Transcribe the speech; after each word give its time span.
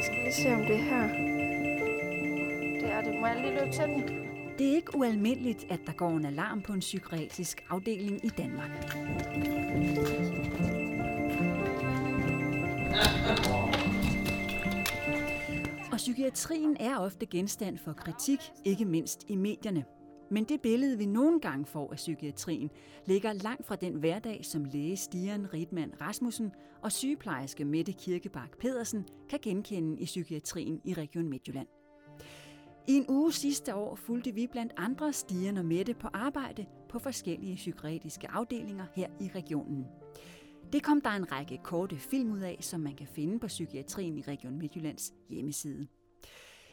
Jeg 0.00 0.06
skal 0.06 0.18
lige 0.22 0.32
se, 0.32 0.54
om 0.54 0.60
det 0.60 0.76
er 0.76 0.82
her. 0.82 1.08
Det 2.80 2.92
er 2.92 3.00
det. 3.02 3.20
Må 3.20 3.26
jeg 3.26 3.40
lige 3.40 3.54
løbe 3.54 3.72
til 3.72 3.84
den? 3.84 4.02
Det 4.58 4.70
er 4.70 4.74
ikke 4.74 4.96
ualmindeligt, 4.96 5.66
at 5.70 5.80
der 5.86 5.92
går 5.92 6.10
en 6.10 6.24
alarm 6.24 6.62
på 6.62 6.72
en 6.72 6.80
psykiatrisk 6.80 7.64
afdeling 7.70 8.24
i 8.24 8.28
Danmark. 8.28 8.70
Og 15.92 15.96
psykiatrien 15.96 16.76
er 16.80 16.98
ofte 16.98 17.26
genstand 17.26 17.78
for 17.78 17.92
kritik, 17.92 18.40
ikke 18.64 18.84
mindst 18.84 19.24
i 19.28 19.36
medierne. 19.36 19.84
Men 20.30 20.44
det 20.44 20.60
billede, 20.60 20.98
vi 20.98 21.06
nogle 21.06 21.40
gange 21.40 21.66
får 21.66 21.90
af 21.90 21.96
psykiatrien, 21.96 22.70
ligger 23.06 23.32
langt 23.32 23.66
fra 23.66 23.76
den 23.76 23.94
hverdag, 23.94 24.44
som 24.44 24.64
læge 24.64 24.96
Stian 24.96 25.54
Ritman 25.54 25.92
Rasmussen 26.00 26.52
og 26.82 26.92
sygeplejerske 26.92 27.64
Mette 27.64 27.92
Kirkebak 27.92 28.58
Pedersen 28.58 29.04
kan 29.28 29.38
genkende 29.42 30.00
i 30.00 30.04
psykiatrien 30.04 30.80
i 30.84 30.94
Region 30.94 31.28
Midtjylland. 31.28 31.68
I 32.88 32.92
en 32.92 33.06
uge 33.08 33.32
sidste 33.32 33.74
år 33.74 33.94
fulgte 33.94 34.34
vi 34.34 34.46
blandt 34.46 34.72
andre 34.76 35.12
Stian 35.12 35.56
og 35.56 35.64
Mette 35.64 35.94
på 35.94 36.08
arbejde 36.12 36.66
på 36.88 36.98
forskellige 36.98 37.56
psykiatriske 37.56 38.30
afdelinger 38.30 38.86
her 38.94 39.08
i 39.20 39.30
regionen. 39.34 39.86
Det 40.72 40.82
kom 40.82 41.00
der 41.00 41.10
en 41.10 41.32
række 41.32 41.58
korte 41.64 41.96
film 41.96 42.32
ud 42.32 42.40
af, 42.40 42.56
som 42.60 42.80
man 42.80 42.94
kan 42.96 43.06
finde 43.06 43.38
på 43.38 43.46
Psykiatrien 43.46 44.18
i 44.18 44.22
Region 44.22 44.58
Midtjyllands 44.58 45.12
hjemmeside. 45.28 45.86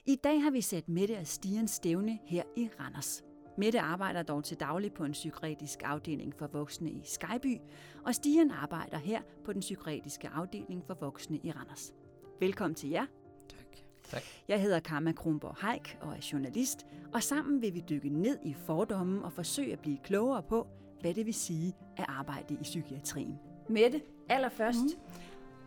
I 0.05 0.15
dag 0.15 0.43
har 0.43 0.51
vi 0.51 0.61
sat 0.61 0.89
Mette 0.89 1.17
og 1.17 1.27
Stians 1.27 1.71
stævne 1.71 2.19
her 2.25 2.43
i 2.55 2.69
Randers. 2.79 3.26
Mette 3.59 3.79
arbejder 3.79 4.23
dog 4.23 4.43
til 4.43 4.59
daglig 4.59 4.93
på 4.93 5.03
en 5.03 5.11
psykiatrisk 5.11 5.79
afdeling 5.85 6.33
for 6.35 6.47
voksne 6.47 6.91
i 6.91 7.01
Skyby, 7.03 7.57
og 8.05 8.15
Stian 8.15 8.51
arbejder 8.51 8.97
her 8.97 9.21
på 9.45 9.53
den 9.53 9.59
psykiatriske 9.59 10.27
afdeling 10.27 10.83
for 10.87 10.93
voksne 10.93 11.39
i 11.43 11.51
Randers. 11.51 11.93
Velkommen 12.39 12.75
til 12.75 12.89
jer. 12.89 13.05
Tak. 13.49 13.77
Tak. 14.03 14.21
Jeg 14.47 14.61
hedder 14.61 14.79
Karma 14.79 15.11
Kronborg 15.11 15.69
Heik 15.69 15.97
og 16.01 16.11
er 16.11 16.29
journalist, 16.31 16.85
og 17.13 17.23
sammen 17.23 17.61
vil 17.61 17.73
vi 17.73 17.83
dykke 17.89 18.09
ned 18.09 18.37
i 18.43 18.53
fordommen 18.53 19.23
og 19.23 19.33
forsøge 19.33 19.73
at 19.73 19.79
blive 19.79 19.97
klogere 20.03 20.43
på, 20.43 20.67
hvad 21.01 21.13
det 21.13 21.25
vil 21.25 21.33
sige 21.33 21.73
at 21.97 22.05
arbejde 22.07 22.53
i 22.53 22.63
psykiatrien. 22.63 23.39
Mette, 23.69 24.01
allerførst, 24.29 24.79
mm. 24.83 25.01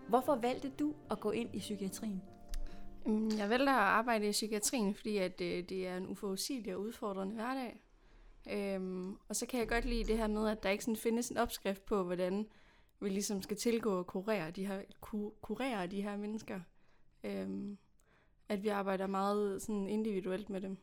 hvorfor 0.08 0.36
valgte 0.36 0.69
du 0.69 0.94
at 1.10 1.20
gå 1.20 1.30
ind 1.30 1.54
i 1.54 1.58
psykiatrien? 1.58 2.22
Øhm, 3.06 3.30
Jeg 3.38 3.50
vælger 3.50 3.72
at 3.72 3.82
arbejde 3.82 4.28
i 4.28 4.30
psykiatrien, 4.30 4.94
fordi 4.94 5.16
at, 5.16 5.40
øh, 5.40 5.64
det 5.68 5.86
er 5.86 5.96
en 5.96 6.06
uforudsigelig 6.06 6.74
og 6.74 6.80
udfordrende 6.80 7.34
hverdag. 7.34 7.80
Øhm, 8.50 9.16
og 9.28 9.36
så 9.36 9.46
kan 9.46 9.60
jeg 9.60 9.68
godt 9.68 9.84
lide 9.84 10.04
det 10.04 10.18
her 10.18 10.26
med, 10.26 10.48
at 10.48 10.62
der 10.62 10.70
ikke 10.70 10.84
sådan 10.84 10.96
findes 10.96 11.28
en 11.30 11.36
opskrift 11.36 11.84
på, 11.86 12.02
hvordan 12.02 12.46
vi 13.00 13.08
ligesom 13.08 13.42
skal 13.42 13.56
tilgå 13.56 13.98
og 13.98 14.06
kurere 14.06 14.50
de 14.50 14.66
her, 14.66 14.82
ku, 15.00 15.32
kurere 15.40 15.86
de 15.86 16.02
her 16.02 16.16
mennesker. 16.16 16.60
Øhm, 17.24 17.78
at 18.48 18.62
vi 18.62 18.68
arbejder 18.68 19.06
meget 19.06 19.62
sådan 19.62 19.88
individuelt 19.88 20.50
med 20.50 20.60
dem. 20.60 20.76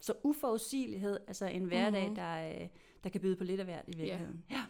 Så 0.00 0.12
uforudsigelighed, 0.22 1.18
altså 1.26 1.46
en 1.46 1.64
hverdag, 1.64 2.00
Mhm. 2.02 2.08
mm. 2.10 2.14
der, 2.14 2.48
øh, 2.62 2.68
der 3.04 3.10
kan 3.10 3.20
byde 3.20 3.36
på 3.36 3.44
lidt 3.44 3.60
af 3.60 3.66
hvert 3.66 3.84
i 3.88 3.96
virkeligheden. 3.96 4.44
Ja. 4.50 4.64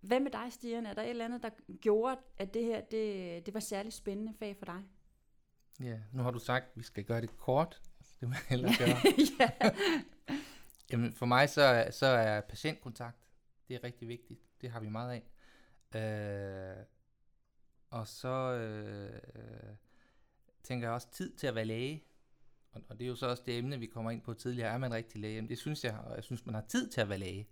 Hvad 0.00 0.20
med 0.20 0.30
dig, 0.30 0.46
Stian? 0.52 0.86
Er 0.86 0.94
der 0.94 1.02
et 1.02 1.10
eller 1.10 1.24
andet, 1.24 1.42
der 1.42 1.50
gjorde, 1.80 2.16
at 2.38 2.54
det 2.54 2.64
her 2.64 2.80
det, 2.80 3.46
det 3.46 3.54
var 3.54 3.60
særligt 3.60 3.94
spændende 3.94 4.34
fag 4.38 4.56
for 4.56 4.64
dig? 4.64 4.82
Ja, 5.80 5.98
nu 6.12 6.22
har 6.22 6.30
du 6.30 6.38
sagt, 6.38 6.64
at 6.64 6.70
vi 6.76 6.82
skal 6.82 7.04
gøre 7.04 7.20
det 7.20 7.36
kort. 7.38 7.80
Det 8.20 8.28
må 8.28 8.34
jeg 8.34 8.42
hellere 8.48 8.72
gøre. 8.78 8.96
ja. 9.40 9.70
Jamen, 10.92 11.12
for 11.12 11.26
mig 11.26 11.48
så, 11.48 11.62
er- 11.62 11.90
så 11.90 12.06
er 12.06 12.40
patientkontakt, 12.40 13.16
det 13.68 13.74
er 13.76 13.84
rigtig 13.84 14.08
vigtigt. 14.08 14.40
Det 14.60 14.70
har 14.70 14.80
vi 14.80 14.88
meget 14.88 15.22
af. 15.92 16.78
Øh, 16.78 16.84
og 17.90 18.06
så 18.08 18.52
øh, 18.54 19.20
tænker 20.62 20.86
jeg 20.88 20.94
også 20.94 21.10
tid 21.12 21.32
til 21.36 21.46
at 21.46 21.54
være 21.54 21.64
læge. 21.64 22.04
Og, 22.72 22.82
og 22.88 22.98
det 22.98 23.04
er 23.04 23.08
jo 23.08 23.14
så 23.16 23.26
også 23.26 23.42
det 23.46 23.58
emne, 23.58 23.78
vi 23.78 23.86
kommer 23.86 24.10
ind 24.10 24.22
på 24.22 24.34
tidligere. 24.34 24.68
Er 24.72 24.78
man 24.78 24.94
rigtig 24.94 25.20
læge? 25.20 25.34
Jamen, 25.34 25.48
det 25.48 25.58
synes 25.58 25.84
jeg, 25.84 25.94
og 25.98 26.16
jeg 26.16 26.24
synes, 26.24 26.46
man 26.46 26.54
har 26.54 26.64
tid 26.68 26.88
til 26.90 27.00
at 27.00 27.08
være 27.08 27.18
læge. 27.18 27.48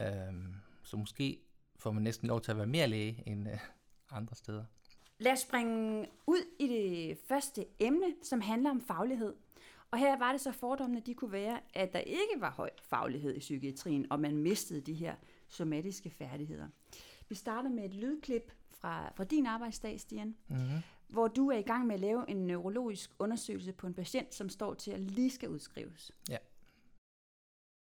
Øh, 0.00 0.34
så 0.82 0.96
måske 0.96 1.40
får 1.76 1.90
man 1.90 2.02
næsten 2.02 2.28
lov 2.28 2.40
til 2.40 2.50
at 2.50 2.56
være 2.56 2.66
mere 2.66 2.86
læge 2.88 3.22
end 3.26 3.48
øh, 3.48 3.58
andre 4.10 4.34
steder. 4.36 4.64
Lad 5.20 5.32
os 5.32 5.38
springe 5.38 6.06
ud 6.26 6.44
i 6.58 6.68
det 6.68 7.18
første 7.28 7.64
emne, 7.78 8.14
som 8.22 8.40
handler 8.40 8.70
om 8.70 8.80
faglighed. 8.80 9.34
Og 9.90 9.98
her 9.98 10.18
var 10.18 10.32
det 10.32 10.40
så 10.40 10.52
fordommene, 10.52 11.00
de 11.00 11.14
kunne 11.14 11.32
være, 11.32 11.60
at 11.74 11.92
der 11.92 11.98
ikke 11.98 12.34
var 12.38 12.50
høj 12.50 12.70
faglighed 12.82 13.34
i 13.36 13.38
psykiatrien, 13.38 14.06
og 14.12 14.20
man 14.20 14.36
mistede 14.36 14.80
de 14.80 14.94
her 14.94 15.14
somatiske 15.48 16.10
færdigheder. 16.10 16.68
Vi 17.28 17.34
starter 17.34 17.70
med 17.70 17.84
et 17.84 17.94
lydklip 17.94 18.52
fra, 18.70 19.12
fra 19.16 19.24
din 19.24 19.46
arbejdsdag, 19.46 20.00
Stian, 20.00 20.36
Mm-hmm. 20.48 20.78
hvor 21.08 21.28
du 21.28 21.48
er 21.50 21.58
i 21.58 21.62
gang 21.62 21.86
med 21.86 21.94
at 21.94 22.00
lave 22.00 22.30
en 22.30 22.36
neurologisk 22.46 23.10
undersøgelse 23.18 23.72
på 23.72 23.86
en 23.86 23.94
patient, 23.94 24.34
som 24.34 24.48
står 24.48 24.74
til 24.74 24.90
at 24.90 25.00
lige 25.00 25.30
skal 25.30 25.48
udskrives. 25.48 26.12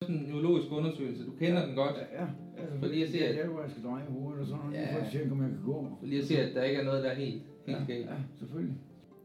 En 0.04 0.14
neurologisk 0.28 0.72
undersøgelse, 0.72 1.26
du 1.26 1.30
kender 1.38 1.66
den 1.66 1.74
godt. 1.74 1.94
Ja, 1.96 2.22
ja. 2.22 2.28
Altså, 2.58 2.78
Fordi 2.78 3.00
jeg 3.00 3.08
ser, 3.08 3.32
det 3.32 3.40
er, 3.44 3.48
hvor 3.48 3.60
jeg 3.60 3.70
skal 3.70 3.82
dreje 3.84 4.04
hovedet 4.08 4.40
og 4.40 4.46
sådan 4.46 4.62
noget, 4.64 4.74
Ja. 4.76 4.80
ja. 4.82 4.94
for 4.94 5.04
at 5.04 5.12
tjekke, 5.12 5.32
om 5.32 5.42
jeg 5.42 5.50
kan 5.50 5.62
gå. 5.64 5.86
For 6.00 6.06
lige 6.06 6.20
at 6.20 6.26
se, 6.26 6.38
at 6.42 6.54
der 6.54 6.62
ikke 6.62 6.80
er 6.80 6.84
noget, 6.84 7.04
der 7.04 7.10
er 7.10 7.14
helt, 7.14 7.42
helt 7.66 7.78
Ja, 7.78 7.84
galt. 7.84 8.06
ja, 8.06 8.14
selvfølgelig. 8.38 8.76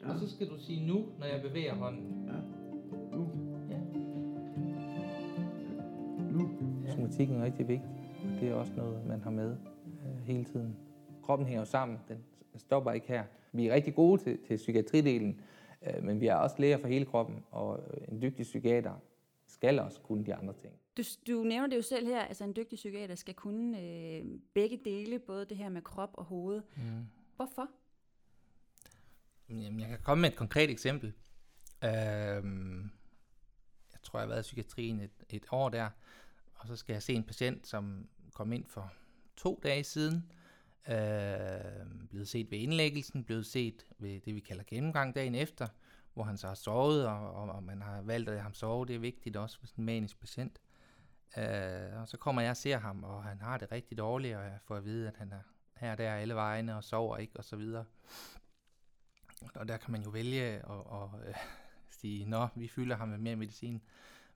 Ja, 0.03 0.13
Og 0.13 0.19
så 0.19 0.29
skal 0.29 0.47
du 0.47 0.57
sige 0.57 0.87
nu, 0.87 1.05
når 1.19 1.25
jeg 1.25 1.41
bevæger 1.41 1.73
hånden. 1.75 2.27
ja. 2.27 2.33
Nu, 3.17 3.29
Ja. 3.69 3.77
nu. 6.31 6.49
Somatikken 6.95 7.35
er 7.35 7.43
rigtig 7.45 7.67
vigtig. 7.67 7.89
Det 8.41 8.49
er 8.49 8.53
også 8.53 8.71
noget, 8.77 9.07
man 9.07 9.21
har 9.21 9.31
med 9.31 9.49
øh, 9.51 10.25
hele 10.25 10.43
tiden. 10.43 10.75
Kroppen 11.23 11.47
hænger 11.47 11.63
sammen. 11.63 11.97
Den 12.07 12.17
stopper 12.55 12.91
ikke 12.91 13.07
her. 13.07 13.23
Vi 13.51 13.67
er 13.67 13.73
rigtig 13.73 13.95
gode 13.95 14.21
til, 14.21 14.37
til 14.47 14.55
psykiatridelen, 14.55 15.39
øh, 15.87 16.03
men 16.03 16.21
vi 16.21 16.27
er 16.27 16.35
også 16.35 16.55
læger 16.59 16.77
for 16.77 16.87
hele 16.87 17.05
kroppen, 17.05 17.35
og 17.51 17.79
en 18.11 18.21
dygtig 18.21 18.43
psykiater 18.43 18.91
skal 19.51 19.79
også 19.79 19.99
kunne 19.99 20.25
de 20.25 20.35
andre 20.35 20.53
ting. 20.53 20.73
Du, 20.97 21.03
du 21.27 21.43
nævner 21.43 21.67
det 21.67 21.75
jo 21.75 21.81
selv 21.81 22.07
her, 22.07 22.21
altså 22.21 22.43
en 22.43 22.55
dygtig 22.55 22.75
psykiater 22.75 23.15
skal 23.15 23.33
kunne 23.33 23.81
øh, 23.81 24.25
begge 24.53 24.81
dele, 24.85 25.19
både 25.19 25.45
det 25.45 25.57
her 25.57 25.69
med 25.69 25.81
krop 25.81 26.09
og 26.13 26.25
hoved. 26.25 26.61
Mm. 26.75 27.05
Hvorfor? 27.35 27.69
Jamen, 29.49 29.79
jeg 29.79 29.89
kan 29.89 29.99
komme 30.03 30.21
med 30.21 30.29
et 30.29 30.35
konkret 30.35 30.69
eksempel. 30.69 31.13
Øhm, 31.83 32.81
jeg 33.91 33.99
tror, 34.03 34.19
jeg 34.19 34.23
har 34.23 34.27
været 34.27 34.39
i 34.39 34.41
psykiatrien 34.41 34.99
et, 34.99 35.23
et 35.29 35.45
år 35.51 35.69
der, 35.69 35.89
og 36.55 36.67
så 36.67 36.75
skal 36.75 36.93
jeg 36.93 37.03
se 37.03 37.13
en 37.13 37.23
patient, 37.23 37.67
som 37.67 38.07
kom 38.33 38.53
ind 38.53 38.65
for 38.65 38.93
to 39.37 39.59
dage 39.63 39.83
siden, 39.83 40.31
øh, 40.89 42.07
blevet 42.09 42.27
set 42.27 42.51
ved 42.51 42.57
indlæggelsen, 42.57 43.23
blevet 43.23 43.45
set 43.45 43.85
ved 43.97 44.19
det, 44.19 44.35
vi 44.35 44.39
kalder 44.39 44.63
gennemgang 44.67 45.15
dagen 45.15 45.35
efter, 45.35 45.67
hvor 46.13 46.23
han 46.23 46.37
så 46.37 46.47
har 46.47 46.53
sovet, 46.53 47.07
og, 47.07 47.33
og, 47.33 47.49
og 47.49 47.63
man 47.63 47.81
har 47.81 48.01
valgt 48.01 48.29
at 48.29 48.33
lade 48.33 48.43
ham 48.43 48.53
sove. 48.53 48.85
Det 48.85 48.95
er 48.95 48.99
vigtigt 48.99 49.37
også 49.37 49.59
for 49.59 49.67
sådan 49.67 49.81
en 49.81 49.85
manisk 49.85 50.19
patient. 50.19 50.61
Øh, 51.37 52.01
og 52.01 52.07
så 52.07 52.17
kommer 52.17 52.41
jeg 52.41 52.51
og 52.51 52.57
ser 52.57 52.77
ham, 52.77 53.03
og 53.03 53.23
han 53.23 53.41
har 53.41 53.57
det 53.57 53.71
rigtig 53.71 53.97
dårligt, 53.97 54.35
og 54.35 54.43
jeg 54.43 54.57
får 54.63 54.75
at 54.75 54.85
vide, 54.85 55.07
at 55.07 55.17
han 55.17 55.31
er 55.31 55.41
her 55.77 55.91
og 55.91 55.97
der 55.97 56.13
alle 56.13 56.35
vegne, 56.35 56.75
og 56.75 56.83
sover 56.83 57.17
ikke, 57.17 57.37
og 57.37 57.43
så 57.43 57.55
videre. 57.55 57.85
Og 59.55 59.67
der 59.67 59.77
kan 59.77 59.91
man 59.91 60.01
jo 60.01 60.09
vælge 60.09 60.41
at, 60.41 60.63
at 60.69 61.27
øh, 61.27 61.35
sige, 61.99 62.25
nå, 62.25 62.47
vi 62.55 62.67
fylder 62.67 62.95
ham 62.95 63.07
med 63.07 63.17
mere 63.17 63.35
medicin. 63.35 63.81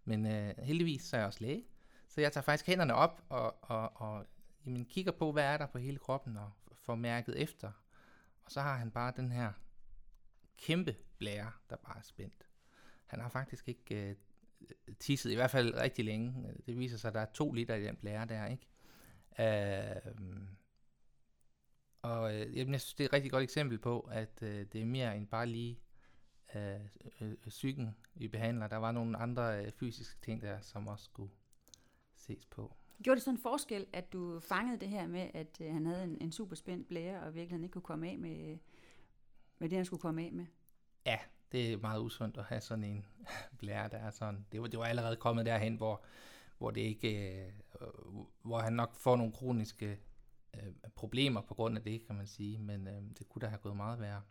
Men 0.05 0.25
øh, 0.25 0.53
heldigvis 0.57 1.01
så 1.01 1.15
er 1.15 1.19
jeg 1.19 1.27
også 1.27 1.43
læge, 1.43 1.65
så 2.07 2.21
jeg 2.21 2.31
tager 2.31 2.43
faktisk 2.43 2.67
hænderne 2.67 2.93
op 2.93 3.21
og, 3.29 3.55
og, 3.61 4.01
og 4.01 4.25
jamen, 4.65 4.85
kigger 4.85 5.11
på, 5.11 5.31
hvad 5.31 5.43
er 5.43 5.57
der 5.57 5.65
på 5.65 5.77
hele 5.77 5.97
kroppen, 5.97 6.37
og 6.37 6.51
får 6.73 6.95
mærket 6.95 7.41
efter. 7.41 7.71
Og 8.45 8.51
så 8.51 8.61
har 8.61 8.77
han 8.77 8.91
bare 8.91 9.13
den 9.15 9.31
her 9.31 9.51
kæmpe 10.57 10.95
blære, 11.17 11.51
der 11.69 11.75
bare 11.75 11.97
er 11.97 12.01
spændt. 12.01 12.47
Han 13.05 13.19
har 13.19 13.29
faktisk 13.29 13.69
ikke 13.69 14.09
øh, 14.09 14.15
tisset, 14.99 15.31
i 15.31 15.35
hvert 15.35 15.51
fald 15.51 15.75
rigtig 15.75 16.05
længe. 16.05 16.53
Det 16.65 16.77
viser 16.77 16.97
sig, 16.97 17.07
at 17.07 17.13
der 17.13 17.21
er 17.21 17.31
to 17.33 17.51
liter 17.51 17.75
i 17.75 17.83
den 17.83 17.95
blære 17.95 18.25
der, 18.25 18.45
ikke? 18.45 18.67
Øh, 19.39 20.11
og 22.01 22.35
øh, 22.35 22.57
jeg 22.57 22.65
synes, 22.65 22.93
det 22.93 23.03
er 23.03 23.07
et 23.07 23.13
rigtig 23.13 23.31
godt 23.31 23.43
eksempel 23.43 23.77
på, 23.77 23.99
at 23.99 24.43
øh, 24.43 24.65
det 24.73 24.81
er 24.81 24.85
mere 24.85 25.17
end 25.17 25.27
bare 25.27 25.47
lige 25.47 25.79
øh, 26.55 26.79
øh, 27.21 27.31
øh, 27.31 27.37
psyken, 27.47 27.95
vi 28.13 28.27
behandler. 28.27 28.67
Der 28.67 28.77
var 28.77 28.91
nogle 28.91 29.17
andre 29.17 29.65
øh, 29.65 29.71
fysiske 29.71 30.19
ting 30.21 30.41
der, 30.41 30.61
som 30.61 30.87
også 30.87 31.05
skulle 31.05 31.31
ses 32.15 32.45
på. 32.45 32.75
Gjorde 33.03 33.15
det 33.15 33.23
sådan 33.23 33.37
en 33.37 33.41
forskel, 33.41 33.87
at 33.93 34.13
du 34.13 34.39
fangede 34.39 34.79
det 34.79 34.89
her 34.89 35.07
med, 35.07 35.29
at 35.33 35.61
øh, 35.61 35.73
han 35.73 35.85
havde 35.85 36.03
en, 36.03 36.17
en 36.21 36.31
super 36.31 36.55
spændt 36.55 36.87
blære, 36.87 37.23
og 37.23 37.35
virkelig 37.35 37.63
ikke 37.63 37.73
kunne 37.73 37.81
komme 37.81 38.09
af 38.09 38.17
med, 38.17 38.57
med 39.59 39.69
det, 39.69 39.77
han 39.77 39.85
skulle 39.85 40.01
komme 40.01 40.25
af 40.25 40.31
med? 40.31 40.45
Ja, 41.05 41.17
det 41.51 41.73
er 41.73 41.77
meget 41.77 41.99
usundt 42.01 42.37
at 42.37 42.43
have 42.43 42.61
sådan 42.61 42.83
en 42.83 43.05
blære, 43.59 43.89
der 43.89 43.97
er 43.97 44.09
sådan. 44.11 44.45
Det 44.51 44.61
var, 44.61 44.67
det 44.67 44.79
var 44.79 44.85
allerede 44.85 45.15
kommet 45.15 45.45
derhen, 45.45 45.75
hvor, 45.75 46.03
hvor 46.57 46.71
det 46.71 46.81
ikke, 46.81 47.41
øh, 47.45 47.51
hvor 48.41 48.59
han 48.59 48.73
nok 48.73 48.95
får 48.95 49.15
nogle 49.15 49.33
kroniske 49.33 49.99
øh, 50.55 50.73
problemer 50.95 51.41
på 51.41 51.53
grund 51.53 51.77
af 51.77 51.83
det, 51.83 52.05
kan 52.07 52.15
man 52.15 52.27
sige. 52.27 52.59
Men 52.59 52.87
øh, 52.87 53.01
det 53.17 53.29
kunne 53.29 53.39
da 53.41 53.47
have 53.47 53.59
gået 53.59 53.75
meget 53.75 53.99
værre. 53.99 54.21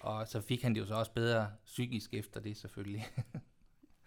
Og 0.00 0.28
så 0.28 0.40
fik 0.40 0.62
han 0.62 0.74
det 0.74 0.80
jo 0.80 0.86
så 0.86 0.94
også 0.94 1.12
bedre 1.12 1.52
psykisk 1.64 2.14
efter 2.14 2.40
det 2.40 2.56
selvfølgelig. 2.56 3.04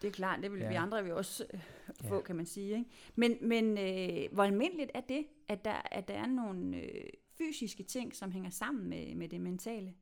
Det 0.02 0.08
er 0.08 0.12
klart, 0.12 0.42
det 0.42 0.52
vil 0.52 0.60
Ja. 0.60 0.68
vi 0.68 0.74
andre 0.74 1.04
vil 1.04 1.12
også 1.14 1.46
øh, 1.54 1.60
få, 2.08 2.14
Ja. 2.14 2.20
kan 2.20 2.36
man 2.36 2.46
sige. 2.46 2.70
Ikke? 2.78 2.90
Men, 3.14 3.36
men 3.48 3.78
øh, 3.78 4.32
hvor 4.34 4.42
almindeligt 4.44 4.90
er 4.94 5.00
det, 5.00 5.26
at 5.48 5.64
der, 5.64 5.82
at 5.90 6.08
der 6.08 6.14
er 6.14 6.26
nogle 6.26 6.76
øh, 6.76 7.04
fysiske 7.38 7.82
ting, 7.82 8.14
som 8.16 8.30
hænger 8.32 8.50
sammen 8.50 8.88
med, 8.88 9.14
med 9.14 9.28
det 9.28 9.40
mentale? 9.40 9.94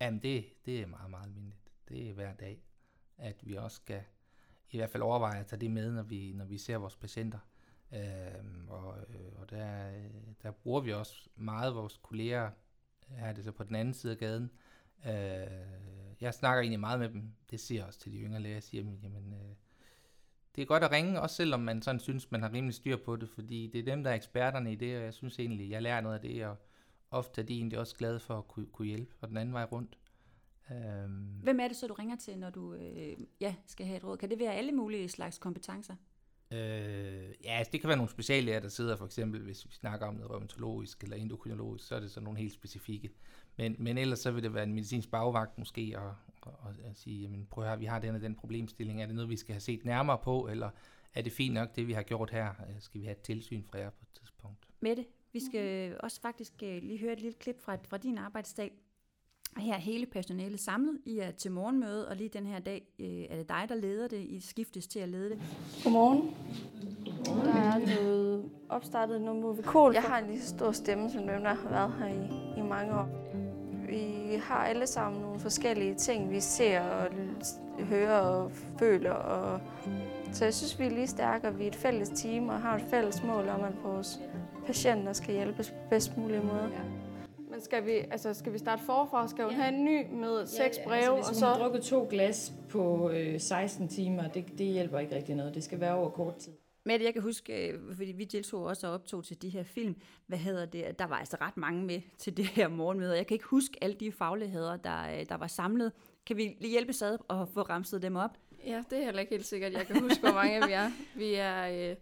Jamen, 0.00 0.22
det, 0.22 0.44
det 0.66 0.82
er 0.82 0.86
meget, 0.86 1.10
meget 1.10 1.24
almindeligt. 1.24 1.70
Det 1.88 2.08
er 2.08 2.12
hver 2.12 2.34
dag, 2.34 2.62
at 3.18 3.36
vi 3.46 3.54
også 3.54 3.76
skal 3.76 4.02
i 4.70 4.76
hvert 4.76 4.90
fald 4.90 5.02
overveje 5.02 5.40
at 5.40 5.46
tage 5.46 5.60
det 5.60 5.70
med, 5.70 5.92
når 5.92 6.02
vi, 6.02 6.32
når 6.32 6.44
vi 6.44 6.58
ser 6.58 6.76
vores 6.76 6.96
patienter. 6.96 7.38
Øh, 7.92 8.68
og 8.68 8.98
øh, 8.98 9.40
og 9.40 9.50
der, 9.50 9.90
der 10.42 10.50
bruger 10.50 10.80
vi 10.80 10.92
også 10.92 11.28
meget 11.36 11.74
vores 11.74 12.00
kolleger, 12.02 12.50
her 13.08 13.26
er 13.26 13.32
det 13.32 13.44
så 13.44 13.52
på 13.52 13.64
den 13.64 13.74
anden 13.74 13.94
side 13.94 14.12
af 14.12 14.18
gaden. 14.18 14.50
Øh, 15.06 15.46
jeg 16.20 16.34
snakker 16.34 16.60
egentlig 16.60 16.80
meget 16.80 17.00
med 17.00 17.08
dem, 17.08 17.32
det 17.50 17.60
siger 17.60 17.78
jeg 17.78 17.86
også 17.86 18.00
til 18.00 18.12
de 18.12 18.18
yngre 18.18 18.40
læger, 18.40 18.54
jeg 18.54 18.62
siger, 18.62 18.84
jamen, 18.84 19.00
jamen 19.02 19.32
øh, 19.32 19.56
det 20.56 20.62
er 20.62 20.66
godt 20.66 20.84
at 20.84 20.90
ringe, 20.90 21.20
også 21.20 21.36
selvom 21.36 21.60
man 21.60 21.82
sådan 21.82 22.00
synes, 22.00 22.30
man 22.30 22.42
har 22.42 22.52
rimelig 22.52 22.74
styr 22.74 22.96
på 22.96 23.16
det, 23.16 23.28
fordi 23.28 23.70
det 23.72 23.80
er 23.80 23.84
dem, 23.84 24.04
der 24.04 24.10
er 24.10 24.14
eksperterne 24.14 24.72
i 24.72 24.74
det, 24.74 24.96
og 24.96 25.04
jeg 25.04 25.14
synes 25.14 25.38
egentlig, 25.38 25.70
jeg 25.70 25.82
lærer 25.82 26.00
noget 26.00 26.14
af 26.14 26.20
det, 26.20 26.46
og 26.46 26.56
ofte 27.14 27.40
er 27.40 27.44
de 27.44 27.54
egentlig 27.54 27.78
også 27.78 27.96
glade 27.96 28.20
for 28.20 28.38
at 28.38 28.48
kunne, 28.48 28.66
kunne 28.66 28.88
hjælpe, 28.88 29.14
og 29.20 29.28
den 29.28 29.36
anden 29.36 29.54
vej 29.54 29.64
rundt. 29.64 29.98
Øhm, 30.70 31.40
Hvem 31.42 31.60
er 31.60 31.68
det 31.68 31.76
så, 31.76 31.86
du 31.86 31.94
ringer 31.94 32.16
til, 32.16 32.38
når 32.38 32.50
du 32.50 32.74
øh, 32.74 33.16
ja, 33.40 33.54
skal 33.66 33.86
have 33.86 33.96
et 33.96 34.04
råd? 34.04 34.16
Kan 34.16 34.30
det 34.30 34.38
være 34.38 34.54
alle 34.54 34.72
mulige 34.72 35.08
slags 35.08 35.38
kompetencer? 35.38 35.94
Øh, 36.50 37.34
ja, 37.44 37.58
altså 37.58 37.70
det 37.72 37.80
kan 37.80 37.88
være 37.88 37.96
nogle 37.96 38.10
speciallæger, 38.10 38.60
der 38.60 38.68
sidder 38.68 38.96
for 38.96 39.04
eksempel, 39.06 39.40
hvis 39.40 39.66
vi 39.66 39.72
snakker 39.72 40.06
om 40.06 40.14
noget 40.14 40.30
rheumatologisk 40.30 41.02
eller 41.02 41.16
endokrinologisk, 41.16 41.86
så 41.88 41.94
er 41.94 42.00
det 42.00 42.10
så 42.10 42.20
nogle 42.20 42.38
helt 42.38 42.52
specifikke. 42.52 43.10
Men, 43.56 43.76
men 43.78 43.98
ellers 43.98 44.18
så 44.18 44.30
vil 44.30 44.42
det 44.42 44.54
være 44.54 44.62
en 44.64 44.74
medicinsk 44.74 45.10
bagvagt 45.10 45.58
måske, 45.58 45.94
og, 45.98 46.14
og, 46.42 46.52
og 46.60 46.74
at 46.84 46.96
sige, 46.96 47.22
jamen 47.22 47.46
prøv 47.50 47.64
at 47.64 47.70
høre, 47.70 47.78
vi 47.78 47.84
har 47.84 47.98
den 47.98 48.14
og 48.14 48.20
den 48.20 48.34
problemstilling, 48.34 49.02
er 49.02 49.06
det 49.06 49.14
noget, 49.14 49.30
vi 49.30 49.36
skal 49.36 49.52
have 49.52 49.60
set 49.60 49.84
nærmere 49.84 50.18
på, 50.18 50.48
eller 50.50 50.70
er 51.14 51.22
det 51.22 51.32
fint 51.32 51.54
nok, 51.54 51.76
det 51.76 51.86
vi 51.86 51.92
har 51.92 52.02
gjort 52.02 52.30
her, 52.30 52.48
Øh, 52.48 52.80
skal 52.80 53.00
vi 53.00 53.04
have 53.06 53.16
et 53.16 53.22
tilsyn 53.22 53.62
fra 53.64 53.78
jer 53.78 53.90
på 53.90 54.02
et 54.02 54.20
tidspunkt? 54.20 54.58
Mette, 54.80 55.04
vi 55.34 55.40
skal 55.50 55.96
også 56.00 56.20
faktisk 56.20 56.52
øh, 56.62 56.82
lige 56.82 56.98
høre 56.98 57.12
et 57.12 57.20
lille 57.20 57.38
klip 57.38 57.60
fra, 57.60 57.76
fra 57.88 57.96
din 57.96 58.18
arbejdsdag. 58.18 58.72
Her 59.56 59.74
er 59.74 59.78
hele 59.78 60.06
personalet 60.06 60.60
samlet. 60.60 60.98
I 61.04 61.18
er 61.18 61.30
til 61.30 61.50
morgenmøde, 61.50 62.08
og 62.08 62.16
lige 62.16 62.28
den 62.28 62.46
her 62.46 62.58
dag 62.58 62.82
øh, 62.98 63.24
er 63.30 63.36
det 63.36 63.48
dig, 63.48 63.66
der 63.68 63.74
leder 63.74 64.08
det. 64.08 64.20
I 64.20 64.40
skiftes 64.40 64.86
til 64.86 64.98
at 64.98 65.08
lede 65.08 65.30
det. 65.30 65.38
Godmorgen. 65.84 66.34
Der 67.44 67.54
er 67.54 67.84
blevet 67.84 68.50
opstartet 68.68 69.20
noget 69.20 69.42
Movicol. 69.42 69.92
Jeg 69.94 70.02
har 70.02 70.18
en 70.18 70.26
lige 70.26 70.40
så 70.40 70.48
stor 70.48 70.72
stemme 70.72 71.10
som 71.10 71.26
dem, 71.26 71.42
der 71.42 71.54
har 71.54 71.68
været 71.68 71.92
her 71.92 72.06
i, 72.06 72.58
i 72.60 72.62
mange 72.62 72.94
år. 72.94 73.08
Vi 73.88 74.34
har 74.42 74.64
alle 74.64 74.86
sammen 74.86 75.22
nogle 75.22 75.40
forskellige 75.40 75.94
ting, 75.94 76.30
vi 76.30 76.40
ser 76.40 76.80
og 76.80 77.08
hører 77.84 78.18
og 78.20 78.52
føler. 78.78 79.12
Og 79.12 79.60
så 80.32 80.44
jeg 80.44 80.54
synes, 80.54 80.78
vi 80.78 80.84
er 80.84 80.90
lige 80.90 81.06
stærke, 81.06 81.48
og 81.48 81.58
vi 81.58 81.64
er 81.64 81.68
et 81.68 81.76
fælles 81.76 82.08
team 82.08 82.48
og 82.48 82.60
har 82.60 82.76
et 82.76 82.84
fælles 82.90 83.22
mål 83.22 83.48
om, 83.48 83.64
at 83.64 83.72
vores 83.84 84.20
patienter 84.66 85.12
skal 85.12 85.34
hjælpes 85.34 85.70
på 85.70 85.76
bedst 85.90 86.16
mulig 86.16 86.44
måde. 86.44 86.70
Men 87.50 87.60
skal 87.60 87.86
vi, 87.86 87.90
altså, 87.92 88.34
skal 88.34 88.52
vi 88.52 88.58
starte 88.58 88.82
forfra? 88.82 89.28
Skal 89.28 89.44
hun 89.44 89.52
Ja. 89.54 89.60
have 89.62 89.74
en 89.74 89.84
ny 89.84 90.06
med 90.12 90.46
seks 90.46 90.78
breve? 90.84 90.96
altså, 90.96 91.10
og 91.10 91.16
hvis 91.16 91.26
hun 91.28 91.34
så... 91.34 91.46
har 91.46 91.58
drukket 91.58 91.82
to 91.82 92.06
glas 92.10 92.52
på 92.70 93.10
øh, 93.10 93.40
16 93.40 93.88
timer, 93.88 94.28
det, 94.28 94.58
det 94.58 94.66
hjælper 94.66 94.98
ikke 94.98 95.16
rigtig 95.16 95.34
noget. 95.34 95.54
Det 95.54 95.64
skal 95.64 95.80
være 95.80 95.94
over 95.94 96.10
kort 96.10 96.36
tid. 96.36 96.52
Mette, 96.86 97.04
jeg 97.04 97.12
kan 97.12 97.22
huske, 97.22 97.68
øh, 97.68 97.78
fordi 97.96 98.12
vi 98.12 98.24
deltog 98.24 98.64
også 98.64 98.86
og 98.86 98.92
optog 98.92 99.24
til 99.24 99.42
de 99.42 99.48
her 99.48 99.62
film, 99.64 99.96
hvad 100.26 100.38
hedder 100.38 100.66
det, 100.66 100.98
der 100.98 101.06
var 101.06 101.16
altså 101.16 101.36
ret 101.40 101.56
mange 101.56 101.84
med 101.84 102.00
til 102.18 102.36
det 102.36 102.46
her 102.46 102.68
morgenmøde, 102.68 103.10
og 103.12 103.16
jeg 103.16 103.26
kan 103.26 103.34
ikke 103.34 103.46
huske 103.46 103.78
alle 103.80 103.96
de 104.00 104.12
fagligheder, 104.12 104.76
der, 104.76 105.02
øh, 105.18 105.26
der 105.28 105.36
var 105.36 105.46
samlet. 105.46 105.92
Kan 106.26 106.36
vi 106.36 106.56
lige 106.60 106.70
hjælpe 106.70 106.92
ad 107.02 107.18
og 107.28 107.48
få 107.48 107.60
ramset 107.62 108.02
dem 108.02 108.16
op? 108.16 108.30
Ja, 108.66 108.82
det 108.90 108.98
er 108.98 109.04
heller 109.04 109.20
ikke 109.20 109.32
helt 109.34 109.46
sikkert. 109.46 109.72
Jeg 109.72 109.86
kan 109.86 110.00
huske, 110.02 110.20
hvor 110.20 110.32
mange 110.34 110.66
vi 110.66 110.72
er. 110.72 110.90
Vi 111.16 111.34
er 111.34 111.90
øh, 111.90 111.96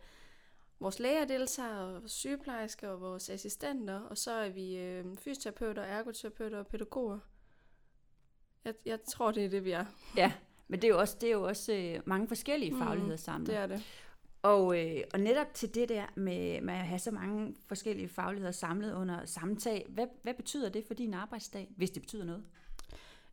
vores 0.83 0.99
læger 0.99 1.25
deltager, 1.25 1.77
og 1.77 1.93
vores 2.01 2.13
sygeplejersker 2.13 2.89
og 2.89 3.01
vores 3.01 3.31
assistenter, 3.31 4.01
og 4.01 4.19
så 4.19 4.33
er 4.33 4.49
vi 4.49 4.77
øh, 4.77 5.05
fysioterapeuter, 5.17 5.83
ergoterapeuter 5.83 6.59
og 6.59 6.67
pædagoger. 6.67 7.19
Jeg, 8.65 8.75
jeg 8.87 9.03
tror, 9.03 9.31
det 9.31 9.45
er 9.45 9.49
det, 9.49 9.65
vi 9.65 9.71
er. 9.71 9.85
Ja, 10.17 10.33
men 10.69 10.83
det 10.83 10.89
er 10.89 10.93
jo 10.93 11.01
også, 11.01 11.17
det 11.21 11.27
er 11.27 11.33
jo 11.33 11.43
også 11.43 11.73
øh, 11.73 12.01
mange 12.05 12.29
forskellige 12.29 12.71
Mm, 12.71 12.79
fagligheder 12.79 13.17
samlet. 13.17 13.47
Det 13.47 13.57
er 13.57 13.67
det. 13.67 13.83
Og, 14.43 14.81
øh, 14.81 15.03
og 15.13 15.21
netop 15.21 15.55
til 15.55 15.75
det 15.75 15.89
der 15.89 16.07
med, 16.15 16.61
med 16.61 16.75
at 16.75 16.87
have 16.87 16.99
så 16.99 17.11
mange 17.11 17.55
forskellige 17.67 18.09
fagligheder 18.09 18.53
samlet 18.53 18.95
under 18.95 19.25
samme 19.25 19.57
tag, 19.57 19.87
hvad, 19.89 20.07
hvad 20.23 20.35
betyder 20.35 20.69
det 20.69 20.85
for 20.87 20.95
din 20.95 21.15
arbejdsdag, 21.15 21.73
hvis 21.77 21.91
det 21.91 22.03
betyder 22.03 22.25
noget? 22.25 22.45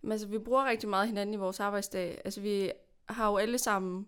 Men 0.02 0.12
altså, 0.12 0.28
vi 0.28 0.40
bruger 0.40 0.66
rigtig 0.66 0.90
meget 0.90 1.08
hinanden 1.08 1.34
i 1.34 1.38
vores 1.38 1.60
arbejdsdag. 1.60 2.22
Altså, 2.26 2.42
vi 2.42 2.72
har 3.10 3.30
jo 3.30 3.38
alle 3.38 3.58
sammen 3.58 4.08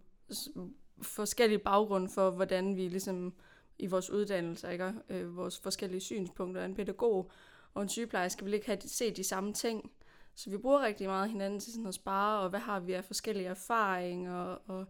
forskellige 1.01 1.59
baggrunde 1.59 2.09
for, 2.09 2.29
hvordan 2.29 2.75
vi 2.75 2.87
ligesom 2.87 3.33
i 3.79 3.87
vores 3.87 4.09
uddannelser, 4.09 4.69
ikke? 4.69 4.93
Øh, 5.09 5.37
vores 5.37 5.59
forskellige 5.59 6.01
synspunkter. 6.01 6.65
En 6.65 6.75
pædagog 6.75 7.31
og 7.73 7.81
en 7.81 7.89
sygeplejerske 7.89 8.43
vil 8.43 8.53
ikke 8.53 8.65
have 8.65 8.81
se 8.81 9.11
de 9.11 9.23
samme 9.23 9.53
ting. 9.53 9.91
Så 10.35 10.49
vi 10.49 10.57
bruger 10.57 10.81
rigtig 10.81 11.07
meget 11.07 11.29
hinanden 11.29 11.59
til 11.59 11.73
sådan 11.73 11.87
at 11.87 11.93
spare, 11.93 12.39
og 12.39 12.49
hvad 12.49 12.59
har 12.59 12.79
vi 12.79 12.93
af 12.93 13.05
forskellige 13.05 13.47
erfaringer, 13.47 14.33
og 14.67 14.85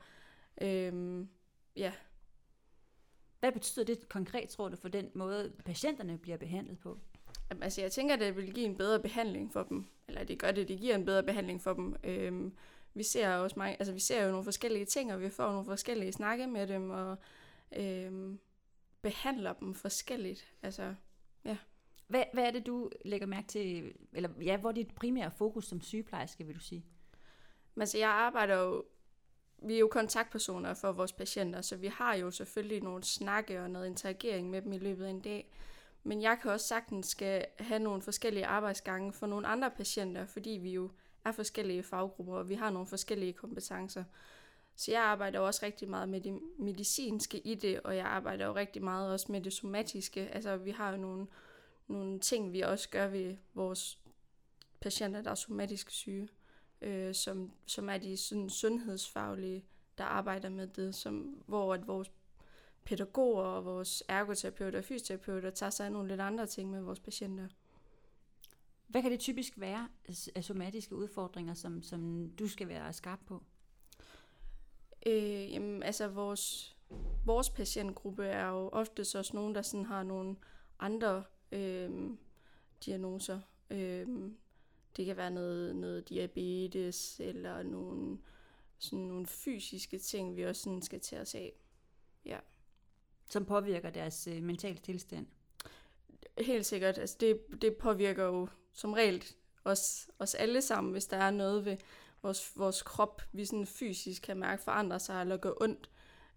øhm, 0.61 1.29
ja, 1.75 1.91
Hvad 3.39 3.51
betyder 3.51 3.85
det 3.85 4.09
konkret, 4.09 4.49
tror 4.49 4.69
du, 4.69 4.75
for 4.75 4.87
den 4.87 5.09
måde, 5.13 5.51
patienterne 5.65 6.17
bliver 6.17 6.37
behandlet 6.37 6.79
på? 6.79 6.99
Jamen, 7.49 7.63
Altså, 7.63 7.81
jeg 7.81 7.91
tænker, 7.91 8.13
at 8.13 8.19
det 8.19 8.35
vil 8.35 8.53
give 8.53 8.65
en 8.65 8.77
bedre 8.77 8.99
behandling 8.99 9.51
for 9.53 9.63
dem. 9.63 9.85
Eller 10.07 10.23
det 10.23 10.39
gør 10.39 10.51
det, 10.51 10.67
det 10.67 10.79
giver 10.79 10.95
en 10.95 11.05
bedre 11.05 11.23
behandling 11.23 11.61
for 11.61 11.73
dem. 11.73 11.95
Øhm, 12.03 12.53
vi 12.93 13.03
ser 13.03 13.35
også 13.35 13.59
mange, 13.59 13.75
altså 13.79 13.93
vi 13.93 13.99
ser 13.99 14.23
jo 14.23 14.29
nogle 14.29 14.43
forskellige 14.43 14.85
ting, 14.85 15.13
og 15.13 15.21
vi 15.21 15.29
får 15.29 15.51
nogle 15.51 15.65
forskellige 15.65 16.11
snakke 16.11 16.47
med 16.47 16.67
dem, 16.67 16.89
og 16.89 17.17
øhm, 17.75 18.39
behandler 19.01 19.53
dem 19.53 19.73
forskelligt. 19.73 20.53
Altså, 20.63 20.95
Hvad, 22.07 22.23
hvad 22.33 22.43
er 22.43 22.51
det, 22.51 22.65
du 22.65 22.89
lægger 23.05 23.27
mærke 23.27 23.47
til, 23.47 23.93
eller 24.13 24.29
ja, 24.41 24.57
hvor 24.57 24.69
er 24.69 24.73
dit 24.73 24.95
primære 24.95 25.31
fokus 25.31 25.65
som 25.65 25.81
sygeplejerske, 25.81 26.45
vil 26.45 26.55
du 26.55 26.59
sige? 26.59 26.85
men 27.75 27.81
altså, 27.81 27.97
jeg 27.97 28.09
arbejder 28.09 28.55
jo, 28.55 28.83
vi 29.57 29.75
er 29.75 29.79
jo 29.79 29.87
kontaktpersoner 29.87 30.73
for 30.73 30.91
vores 30.91 31.13
patienter, 31.13 31.61
så 31.61 31.75
vi 31.75 31.87
har 31.87 32.15
jo 32.15 32.31
selvfølgelig 32.31 32.81
nogle 32.83 33.03
snakke 33.03 33.61
og 33.61 33.69
noget 33.69 33.87
interagering 33.87 34.49
med 34.49 34.61
dem 34.61 34.73
i 34.73 34.77
løbet 34.77 35.05
af 35.05 35.09
en 35.09 35.21
dag. 35.21 35.51
Men 36.03 36.21
jeg 36.21 36.39
kan 36.41 36.51
også 36.51 36.67
sagtens 36.67 37.07
skal 37.07 37.45
have 37.59 37.79
nogle 37.79 38.01
forskellige 38.01 38.45
arbejdsgange 38.45 39.13
for 39.13 39.27
nogle 39.27 39.47
andre 39.47 39.71
patienter, 39.71 40.25
fordi 40.25 40.49
vi 40.49 40.71
jo 40.71 40.91
er 41.25 41.31
forskellige 41.31 41.83
faggrupper, 41.83 42.35
og 42.35 42.49
vi 42.49 42.55
har 42.55 42.69
nogle 42.69 42.87
forskellige 42.87 43.33
kompetencer. 43.33 44.03
Så 44.75 44.91
jeg 44.91 45.01
arbejder 45.01 45.39
også 45.39 45.65
rigtig 45.65 45.89
meget 45.89 46.09
med 46.09 46.21
det 46.21 46.39
medicinske 46.59 47.39
i 47.39 47.55
det, 47.55 47.79
og 47.79 47.95
jeg 47.95 48.05
arbejder 48.05 48.45
jo 48.45 48.55
rigtig 48.55 48.83
meget 48.83 49.11
også 49.11 49.31
med 49.31 49.41
det 49.41 49.53
somatiske. 49.53 50.27
Altså, 50.27 50.57
vi 50.57 50.71
har 50.71 50.91
jo 50.91 50.97
nogle, 50.97 51.27
nogle 51.87 52.19
ting, 52.19 52.53
vi 52.53 52.61
også 52.61 52.89
gør 52.89 53.07
ved 53.07 53.35
vores 53.53 53.99
patienter, 54.79 55.21
der 55.21 55.31
er 55.31 55.35
somatisk 55.35 55.89
syge, 55.89 56.29
øh, 56.81 57.15
som, 57.15 57.51
som 57.65 57.89
er 57.89 57.97
de 57.97 58.17
sådan, 58.17 58.49
sundhedsfaglige, 58.49 59.65
der 59.97 60.03
arbejder 60.03 60.49
med 60.49 60.67
det, 60.67 60.95
som, 60.95 61.43
hvor 61.47 61.73
at 61.73 61.87
vores 61.87 62.11
pædagoger 62.83 63.43
og 63.43 63.65
vores 63.65 64.03
ergoterapeuter 64.07 64.79
og 64.79 64.85
fysioterapeuter 64.85 65.49
tager 65.49 65.69
sig 65.69 65.85
af 65.85 65.91
nogle 65.91 66.07
lidt 66.07 66.21
andre 66.21 66.45
ting 66.45 66.71
med 66.71 66.81
vores 66.81 66.99
patienter. 66.99 67.47
Hvad 68.91 69.01
kan 69.01 69.11
det 69.11 69.19
typisk 69.19 69.59
være 69.59 69.89
af 70.35 70.43
somatiske 70.43 70.95
udfordringer, 70.95 71.53
som, 71.53 71.81
som 71.81 72.29
du 72.39 72.47
skal 72.47 72.67
være 72.67 72.93
skarp 72.93 73.19
på? 73.25 73.43
Øh, 75.05 75.51
jamen, 75.51 75.83
altså 75.83 76.07
vores, 76.07 76.77
vores 77.25 77.49
patientgruppe 77.49 78.25
er 78.25 78.47
jo 78.47 78.69
ofte 78.69 79.05
så 79.05 79.17
også 79.17 79.35
nogen, 79.35 79.55
der 79.55 79.61
sådan 79.61 79.85
har 79.85 80.03
nogle 80.03 80.35
andre 80.79 81.23
øh, 81.51 82.09
diagnoser. 82.85 83.39
Øh, 83.69 84.07
det 84.97 85.05
kan 85.05 85.17
være 85.17 85.31
noget, 85.31 85.75
noget 85.75 86.09
diabetes 86.09 87.19
eller 87.19 87.63
nogle, 87.63 88.17
sådan 88.77 89.05
nogle 89.05 89.27
fysiske 89.27 89.99
ting, 89.99 90.35
vi 90.35 90.43
også 90.43 90.61
sådan 90.61 90.81
skal 90.81 90.99
tage 90.99 91.21
os 91.21 91.35
af. 91.35 91.53
Som 93.31 93.45
påvirker 93.45 93.89
deres 93.89 94.27
øh, 94.27 94.43
mentale 94.43 94.77
tilstand? 94.77 95.27
Helt 96.37 96.65
sikkert. 96.65 96.97
Altså 96.97 97.17
det, 97.19 97.41
det 97.61 97.75
påvirker 97.77 98.23
jo 98.23 98.47
som 98.73 98.93
regel 98.93 99.23
os, 99.65 100.09
os 100.19 100.35
alle 100.35 100.61
sammen, 100.61 100.91
hvis 100.91 101.07
der 101.07 101.17
er 101.17 101.31
noget 101.31 101.65
ved 101.65 101.77
vores, 102.21 102.51
vores 102.55 102.81
krop, 102.81 103.21
vi 103.31 103.45
sådan 103.45 103.65
fysisk 103.65 104.21
kan 104.21 104.37
mærke 104.37 104.63
forandre 104.63 104.99
sig 104.99 105.21
eller 105.21 105.37
gå 105.37 105.57
ondt, 105.61 105.89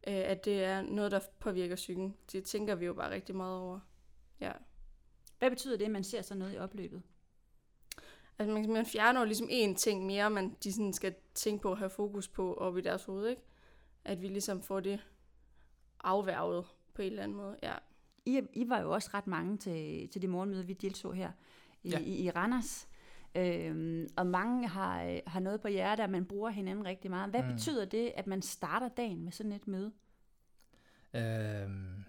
øh, 0.07 0.15
at 0.15 0.45
det 0.45 0.65
er 0.65 0.83
noget, 0.83 1.13
der 1.13 1.21
påvirker 1.39 1.77
psyken. 1.77 2.17
Det 2.33 2.45
tænker 2.45 2.75
vi 2.75 2.87
jo 2.87 2.95
bare 2.95 3.11
rigtig 3.11 3.37
meget 3.37 3.59
over. 3.59 3.81
Ja. 4.41 4.53
Hvad 5.39 5.51
betyder 5.51 5.77
det, 5.77 5.85
at 5.85 5.91
man 5.91 6.05
ser 6.05 6.23
sådan 6.23 6.39
noget 6.39 6.55
i 6.55 6.59
opløbet? 6.59 7.03
Altså 8.39 8.55
man, 8.55 8.73
man 8.73 8.87
fjerner 8.87 9.21
jo 9.21 9.27
ligesom 9.27 9.49
én 9.51 9.75
ting 9.75 10.07
mere, 10.07 10.31
man 10.31 10.57
de 10.65 10.73
sådan 10.73 10.93
skal 10.93 11.15
tænke 11.35 11.63
på 11.63 11.73
at 11.73 11.79
have 11.79 11.91
fokus 11.91 12.29
på 12.29 12.55
op 12.55 12.79
i 12.79 12.81
deres 12.81 13.05
hoved, 13.05 13.29
ikke? 13.29 13.43
At 14.05 14.23
vi 14.23 14.29
ligesom 14.29 14.63
får 14.63 14.81
det 14.81 15.01
afværget 16.05 16.67
på 16.95 17.03
en 17.03 17.11
eller 17.11 17.23
anden 17.23 17.37
måde, 17.37 17.57
ja. 17.63 17.75
I, 18.27 18.41
I 18.53 18.69
var 18.69 18.81
jo 18.81 18.91
også 18.91 19.11
ret 19.15 19.27
mange 19.27 19.59
til, 19.59 20.09
til 20.09 20.23
det 20.23 20.31
morgenmøde, 20.31 20.67
vi 20.67 20.73
deltog 20.73 21.15
her 21.15 21.33
i, 21.85 21.91
Ja. 21.91 21.99
i, 21.99 22.25
i 22.25 22.31
Randers. 22.31 22.89
Øhm, 23.37 24.07
og 24.17 24.27
mange 24.27 24.69
har, 24.69 25.03
øh, 25.05 25.19
har 25.27 25.41
noget 25.41 25.61
på 25.61 25.69
hjertet, 25.69 26.05
at 26.05 26.11
man 26.11 26.25
bruger 26.27 26.51
hinanden 26.51 26.85
rigtig 26.85 27.11
meget. 27.11 27.31
Hvad 27.31 27.43
Mm. 27.43 27.49
betyder 27.53 27.85
det, 27.85 28.13
at 28.17 28.27
man 28.27 28.43
starter 28.43 28.89
dagen 28.89 29.25
med 29.25 29.33
sådan 29.33 29.53
et 29.53 29.69
møde? 29.69 29.93
Øhm, 31.15 32.05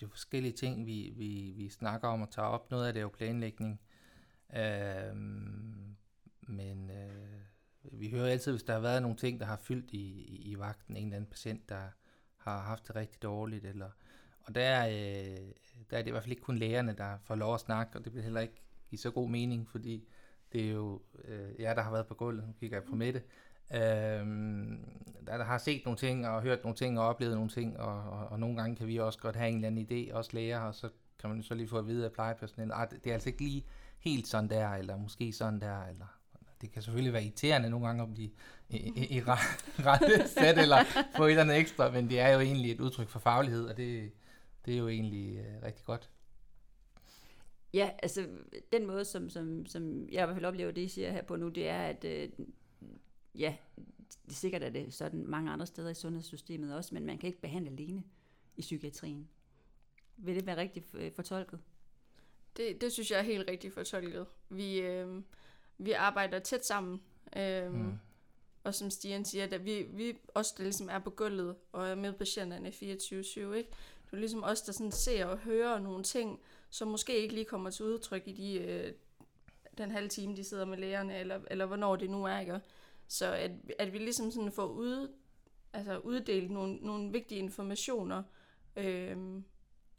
det 0.00 0.06
er 0.06 0.10
forskellige 0.10 0.52
ting, 0.52 0.86
vi, 0.86 1.12
vi, 1.16 1.52
vi 1.56 1.68
snakker 1.68 2.08
om 2.08 2.22
og 2.22 2.30
tager 2.30 2.48
op. 2.48 2.70
Noget 2.70 2.86
af 2.86 2.92
det 2.92 3.00
er 3.00 3.02
jo 3.02 3.08
planlægning. 3.08 3.80
Øhm, 4.56 5.96
vi 7.92 8.10
hører 8.10 8.26
altid, 8.30 8.52
hvis 8.52 8.62
der 8.62 8.72
har 8.72 8.80
været 8.80 9.02
nogle 9.02 9.16
ting, 9.16 9.40
der 9.40 9.46
har 9.46 9.56
fyldt 9.56 9.90
i, 9.90 9.98
i, 9.98 10.50
i 10.50 10.58
vagten, 10.58 10.96
en 10.96 11.04
eller 11.04 11.16
anden 11.16 11.30
patient, 11.30 11.68
der 11.68 11.82
har 12.36 12.58
haft 12.62 12.88
det 12.88 12.96
rigtig 12.96 13.22
dårligt, 13.22 13.64
eller, 13.64 13.90
og 14.40 14.54
der, 14.54 14.86
øh, 14.86 15.52
der 15.90 15.96
er 15.98 16.02
det 16.02 16.06
i 16.06 16.10
hvert 16.10 16.22
fald 16.22 16.32
ikke 16.32 16.42
kun 16.42 16.58
lægerne, 16.58 16.92
der 16.92 17.18
får 17.18 17.34
lov 17.34 17.54
at 17.54 17.60
snakke, 17.60 17.98
og 17.98 18.04
det 18.04 18.14
vil 18.14 18.22
heller 18.22 18.40
ikke 18.40 18.62
give 18.90 18.98
så 18.98 19.10
god 19.10 19.28
mening, 19.28 19.68
fordi 19.68 20.08
det 20.52 20.66
er 20.66 20.70
jo 20.70 21.00
øh, 21.24 21.60
jeg, 21.60 21.76
der 21.76 21.82
har 21.82 21.90
været 21.90 22.06
på 22.06 22.14
gulvet, 22.14 22.46
nu 22.46 22.52
kigger 22.60 22.76
jeg 22.76 22.84
på 22.84 22.94
Mette, 22.94 23.22
øh, 23.74 23.80
der, 25.26 25.36
der 25.36 25.44
har 25.44 25.58
set 25.58 25.82
nogle 25.84 25.98
ting, 25.98 26.28
og 26.28 26.42
hørt 26.42 26.64
nogle 26.64 26.76
ting, 26.76 27.00
og 27.00 27.06
oplevet 27.06 27.34
nogle 27.34 27.50
ting, 27.50 27.80
og, 27.80 28.10
og, 28.10 28.28
og 28.28 28.40
nogle 28.40 28.56
gange 28.56 28.76
kan 28.76 28.86
vi 28.86 28.96
også 28.96 29.18
godt 29.18 29.36
have 29.36 29.48
en 29.48 29.54
eller 29.54 29.68
anden 29.68 29.86
idé, 29.90 30.14
også 30.14 30.30
læger, 30.32 30.60
og 30.60 30.74
så 30.74 30.88
kan 31.18 31.30
man 31.30 31.42
så 31.42 31.54
lige 31.54 31.68
få 31.68 31.78
at 31.78 31.86
vide 31.86 32.04
af 32.04 32.12
plejepersonale, 32.12 32.74
at 32.74 32.90
det 32.90 33.10
er 33.10 33.14
altså 33.14 33.28
ikke 33.28 33.42
lige 33.42 33.64
helt 33.98 34.26
sådan 34.26 34.50
der, 34.50 34.68
eller 34.68 34.96
måske 34.96 35.32
sådan 35.32 35.60
der, 35.60 35.84
eller 35.84 36.06
det 36.60 36.72
kan 36.72 36.82
selvfølgelig 36.82 37.12
være 37.12 37.22
irriterende 37.22 37.70
nogle 37.70 37.86
gange 37.86 38.02
at 38.02 38.14
blive 38.14 38.30
i, 38.68 38.76
i, 38.76 39.16
i 39.16 39.22
rette 39.86 40.28
sæt, 40.28 40.58
eller 40.58 40.84
få 41.16 41.24
et 41.24 41.30
eller 41.30 41.42
andet 41.42 41.56
ekstra, 41.56 41.90
men 41.90 42.10
det 42.10 42.20
er 42.20 42.28
jo 42.28 42.40
egentlig 42.40 42.70
et 42.72 42.80
udtryk 42.80 43.08
for 43.08 43.18
faglighed, 43.18 43.64
og 43.64 43.76
det, 43.76 44.12
det 44.66 44.74
er 44.74 44.78
jo 44.78 44.88
egentlig 44.88 45.38
øh, 45.38 45.62
rigtig 45.62 45.84
godt. 45.84 46.10
Ja, 47.72 47.90
altså 48.02 48.28
den 48.72 48.86
måde, 48.86 49.04
som, 49.04 49.30
som, 49.30 49.66
som 49.66 50.08
jeg 50.08 50.22
i 50.22 50.26
hvert 50.26 50.34
fald 50.34 50.44
oplever 50.44 50.70
det, 50.70 50.82
I 50.82 50.88
siger 50.88 51.12
her 51.12 51.22
på 51.22 51.36
nu, 51.36 51.48
det 51.48 51.68
er, 51.68 51.82
at 51.82 52.04
øh, 52.04 52.28
ja, 53.34 53.56
det 54.06 54.30
er 54.30 54.36
sikkert 54.36 54.62
at 54.62 54.74
det 54.74 54.86
er 54.86 54.90
sådan 54.90 55.26
mange 55.26 55.50
andre 55.50 55.66
steder 55.66 55.90
i 55.90 55.94
sundhedssystemet 55.94 56.76
også, 56.76 56.94
men 56.94 57.06
man 57.06 57.18
kan 57.18 57.26
ikke 57.26 57.40
behandle 57.40 57.70
alene 57.70 58.02
i 58.56 58.60
psykiatrien. 58.60 59.28
Vil 60.16 60.34
det 60.34 60.46
være 60.46 60.56
rigtigt 60.56 60.86
øh, 60.94 61.12
fortolket? 61.12 61.60
Det, 62.56 62.80
det 62.80 62.92
synes 62.92 63.10
jeg 63.10 63.18
er 63.18 63.22
helt 63.22 63.50
rigtigt 63.50 63.74
fortolket. 63.74 64.26
Vi, 64.48 64.80
øh, 64.80 65.22
vi 65.78 65.92
arbejder 65.92 66.38
tæt 66.38 66.66
sammen. 66.66 67.00
Øh, 67.36 67.72
mm. 67.72 67.98
Og 68.64 68.74
som 68.74 68.90
Stian 68.90 69.24
siger, 69.24 69.44
at 69.44 69.64
vi, 69.64 69.82
vi 69.82 70.18
også 70.34 70.54
der 70.56 70.62
ligesom 70.62 70.88
er 70.88 70.98
på 70.98 71.10
gulvet 71.10 71.56
og 71.72 71.88
er 71.88 71.94
med 71.94 72.12
patienterne 72.12 72.68
24-7, 72.68 72.76
ikke? 73.52 73.70
Det 74.06 74.12
er 74.12 74.16
ligesom 74.16 74.44
os, 74.44 74.62
der 74.62 74.72
sådan 74.72 74.92
ser 74.92 75.26
og 75.26 75.38
hører 75.38 75.78
nogle 75.78 76.04
ting, 76.04 76.40
som 76.70 76.88
måske 76.88 77.16
ikke 77.16 77.34
lige 77.34 77.44
kommer 77.44 77.70
til 77.70 77.84
udtryk 77.84 78.22
i 78.26 78.32
de, 78.32 78.54
øh, 78.54 78.92
den 79.78 79.90
halve 79.90 80.08
time, 80.08 80.36
de 80.36 80.44
sidder 80.44 80.64
med 80.64 80.78
lægerne, 80.78 81.18
eller, 81.18 81.40
eller 81.50 81.66
hvornår 81.66 81.96
det 81.96 82.10
nu 82.10 82.24
er, 82.24 82.38
ikke? 82.38 82.60
Så 83.08 83.32
at, 83.32 83.50
at 83.78 83.92
vi 83.92 83.98
ligesom 83.98 84.30
sådan 84.30 84.52
får 84.52 84.66
ud, 84.66 85.12
altså 85.72 85.98
uddelt 85.98 86.50
nogle, 86.50 86.76
nogle 86.76 87.12
vigtige 87.12 87.38
informationer, 87.38 88.22
øh, 88.76 89.16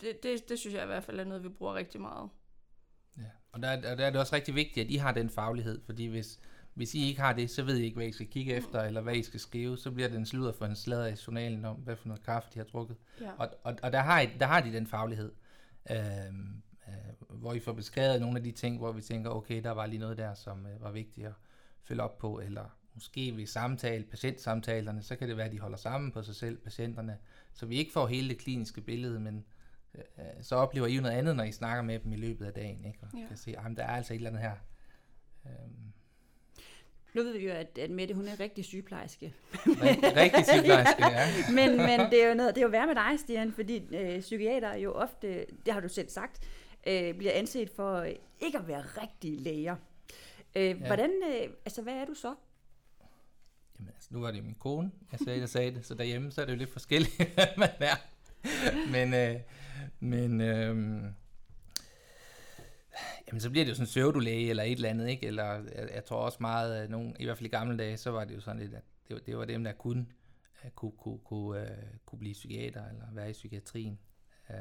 det, 0.02 0.24
det, 0.24 0.50
det 0.50 0.60
synes 0.60 0.76
jeg 0.76 0.84
i 0.84 0.88
hvert 0.88 1.04
fald 1.04 1.20
er 1.20 1.24
noget, 1.24 1.44
vi 1.44 1.50
bruger 1.50 1.74
rigtig 1.74 2.02
meget. 2.02 2.30
Ja, 3.18 3.24
og 3.52 3.62
der, 3.62 3.92
og 3.92 3.98
der 3.98 4.06
er 4.06 4.10
det 4.10 4.20
også 4.20 4.36
rigtig 4.36 4.56
vigtigt, 4.56 4.86
at 4.86 4.92
I 4.92 4.96
har 4.96 5.12
den 5.12 5.30
faglighed, 5.30 5.82
fordi 5.86 6.06
hvis, 6.06 6.40
hvis 6.74 6.96
I 6.96 7.08
ikke 7.08 7.22
har 7.22 7.34
det, 7.34 7.50
så 7.50 7.64
ved 7.64 7.78
I 7.78 7.84
ikke, 7.84 7.96
hvad 7.96 8.08
I 8.08 8.12
skal 8.12 8.28
kigge 8.28 8.54
efter, 8.54 8.82
eller 8.82 9.02
hvad 9.02 9.16
I 9.16 9.24
skal 9.24 9.40
skrive, 9.40 9.78
så 9.78 9.92
bliver 9.92 10.10
det 10.10 10.18
en 10.18 10.26
sludder 10.26 10.52
for 10.52 10.66
en 10.66 10.76
slader 10.76 11.08
i 11.08 11.16
journalen 11.28 11.66
om, 11.66 11.76
hvad 11.76 11.96
for 11.96 12.08
noget 12.08 12.24
kaffe 12.24 12.50
de 12.54 12.60
har 12.60 12.66
drukket. 12.66 12.98
Ja. 13.22 13.32
Og, 13.38 13.50
og, 13.64 13.76
og 13.84 13.92
der, 13.92 14.00
har 14.00 14.22
I, 14.22 14.30
der 14.40 14.46
har 14.46 14.62
de 14.62 14.74
den 14.74 14.88
faglighed, 14.88 15.32
øh, 15.92 16.28
øh, 16.88 17.40
hvor 17.40 17.54
I 17.54 17.60
får 17.60 17.74
beskrevet 17.74 18.22
nogle 18.22 18.38
af 18.38 18.44
de 18.44 18.52
ting, 18.52 18.78
hvor 18.78 18.92
vi 18.92 19.02
tænker, 19.02 19.30
okay, 19.30 19.64
der 19.64 19.72
var 19.72 19.86
lige 19.86 20.00
noget 20.00 20.18
der, 20.18 20.34
som 20.34 20.66
øh, 20.66 20.82
var 20.82 20.92
vigtigt 20.92 21.28
at 21.28 21.34
følge 21.84 22.04
op 22.04 22.18
på, 22.18 22.40
eller 22.40 22.66
måske 22.94 23.38
ved 23.38 23.46
samtale, 23.46 24.04
patientsamtalerne, 24.04 25.04
så 25.04 25.16
kan 25.16 25.30
det 25.30 25.38
være, 25.38 25.46
at 25.46 25.52
de 25.52 25.60
holder 25.60 25.78
sammen 25.78 26.12
på 26.12 26.24
sig 26.24 26.36
selv, 26.36 26.58
patienterne, 26.58 27.18
så 27.54 27.66
vi 27.66 27.76
ikke 27.76 27.92
får 27.92 28.08
hele 28.08 28.30
det 28.30 28.38
kliniske 28.38 28.82
billede, 28.82 29.20
men 29.20 29.46
øh, 29.96 30.04
så 30.42 30.56
oplever 30.56 30.88
I 30.88 30.96
jo 30.96 31.02
noget 31.02 31.16
andet, 31.16 31.36
når 31.36 31.44
I 31.44 31.52
snakker 31.52 31.84
med 31.84 32.00
dem 32.00 32.14
i 32.14 32.16
løbet 32.16 32.46
af 32.46 32.54
dagen, 32.54 32.86
ikke? 32.86 33.00
og 33.02 33.20
ja. 33.20 33.28
kan 33.28 33.38
se, 33.38 33.56
at 33.58 33.78
der 33.78 33.84
er 33.84 33.96
altså 33.96 34.14
et 34.14 34.18
eller 34.18 34.30
andet 34.30 34.44
her. 34.44 34.56
Øhm. 35.46 35.89
Nu 37.14 37.24
ved 37.24 37.38
vi 37.38 37.46
jo, 37.46 37.52
at, 37.52 37.78
at 37.78 37.90
Mette, 37.90 38.14
hun 38.14 38.28
er 38.28 38.40
rigtig 38.40 38.66
sygeplejerske. 38.66 39.34
Rigtig, 40.16 40.46
sygeplejerske, 40.46 41.06
ja. 41.12 41.28
men, 41.54 41.78
men 41.78 42.00
det 42.00 42.24
er 42.24 42.28
jo 42.28 42.34
noget, 42.34 42.56
det 42.56 42.62
er 42.62 42.66
jo 42.66 42.72
værd 42.72 42.88
med 42.88 42.96
dig, 42.96 43.20
Stian, 43.20 43.52
fordi 43.54 43.96
øh, 43.96 44.20
psykiater 44.20 44.76
jo 44.76 44.92
ofte, 44.92 45.46
det 45.66 45.74
har 45.74 45.80
du 45.80 45.90
selv 45.90 46.10
sagt, 46.10 46.48
øh, 46.88 47.14
bliver 47.16 47.34
anset 47.34 47.70
for 47.76 48.04
ikke 48.40 48.58
at 48.58 48.68
være 48.68 48.82
rigtige 48.82 49.38
læger. 49.38 49.76
Øh, 50.56 50.64
ja. 50.64 50.74
Hvordan, 50.74 51.12
øh, 51.30 51.50
altså 51.66 51.82
hvad 51.82 51.94
er 51.94 52.06
du 52.06 52.14
så? 52.14 52.36
Jamen 53.80 53.94
altså, 53.96 54.10
nu 54.12 54.20
var 54.22 54.32
det 54.32 54.44
min 54.44 54.56
kone, 54.60 54.92
jeg 55.12 55.20
sagde, 55.20 55.42
der 55.42 55.48
sagde 55.48 55.72
det, 55.72 55.86
så 55.86 55.94
derhjemme, 55.94 56.32
så 56.32 56.42
er 56.42 56.46
det 56.46 56.54
jo 56.54 56.58
lidt 56.58 56.72
forskelligt, 56.72 57.16
hvad 57.36 57.48
man 57.58 57.70
er. 57.80 57.96
men, 58.92 59.14
øh, 59.14 59.42
men 60.00 60.42
øh, 60.42 61.04
jamen, 63.28 63.42
så 63.42 63.50
bliver 63.50 63.66
det 63.66 63.70
jo 63.70 63.76
sådan 63.76 63.84
en 63.84 63.88
pseudolæge 63.88 64.50
eller 64.50 64.64
et 64.64 64.72
eller 64.72 64.90
andet, 64.90 65.10
ikke? 65.10 65.28
Eller 65.28 65.44
jeg, 65.44 65.90
jeg 65.94 66.06
tror 66.06 66.18
også 66.18 66.38
meget, 66.42 66.76
at 66.76 66.90
nogen, 66.90 67.16
i 67.20 67.26
hvert 67.26 67.38
fald 67.38 67.46
i 67.46 67.50
gamle 67.50 67.78
dage, 67.78 67.98
så 67.98 68.12
var 68.12 68.26
det 68.26 68.36
jo 68.36 68.42
sådan 68.42 68.62
lidt, 68.62 68.74
at 68.74 68.84
det, 69.08 69.14
var, 69.14 69.20
det 69.20 69.38
var 69.38 69.46
dem, 69.46 69.64
der 69.64 69.72
kunne, 69.72 70.06
uh, 70.64 70.70
kunne, 70.72 70.92
kunne, 70.92 71.20
kunne, 71.20 71.62
uh, 71.62 71.68
kunne 72.06 72.20
blive 72.20 72.34
psykiater 72.34 72.90
eller 72.90 73.06
være 73.12 73.30
i 73.30 73.34
psykiatrien. 73.34 74.00
Uh, 74.50 74.56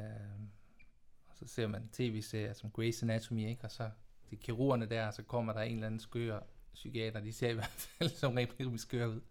og 1.27 1.35
så 1.35 1.47
ser 1.47 1.67
man 1.67 1.89
tv-serier 1.93 2.53
som 2.53 2.71
Grey's 2.79 3.03
Anatomy, 3.03 3.49
ikke? 3.49 3.63
Og 3.63 3.71
så 3.71 3.89
de 4.29 4.35
kirurgerne 4.35 4.85
der, 4.85 5.07
og 5.07 5.13
så 5.13 5.23
kommer 5.23 5.53
der 5.53 5.61
en 5.61 5.73
eller 5.73 5.87
anden 5.87 5.99
skør 5.99 6.39
psykiater, 6.73 7.19
de 7.19 7.33
ser 7.33 7.49
i 7.49 7.53
hvert 7.53 7.69
fald 7.97 8.09
som 8.09 8.33
rigtig 8.33 8.79
skør 8.79 9.05
ud. 9.05 9.21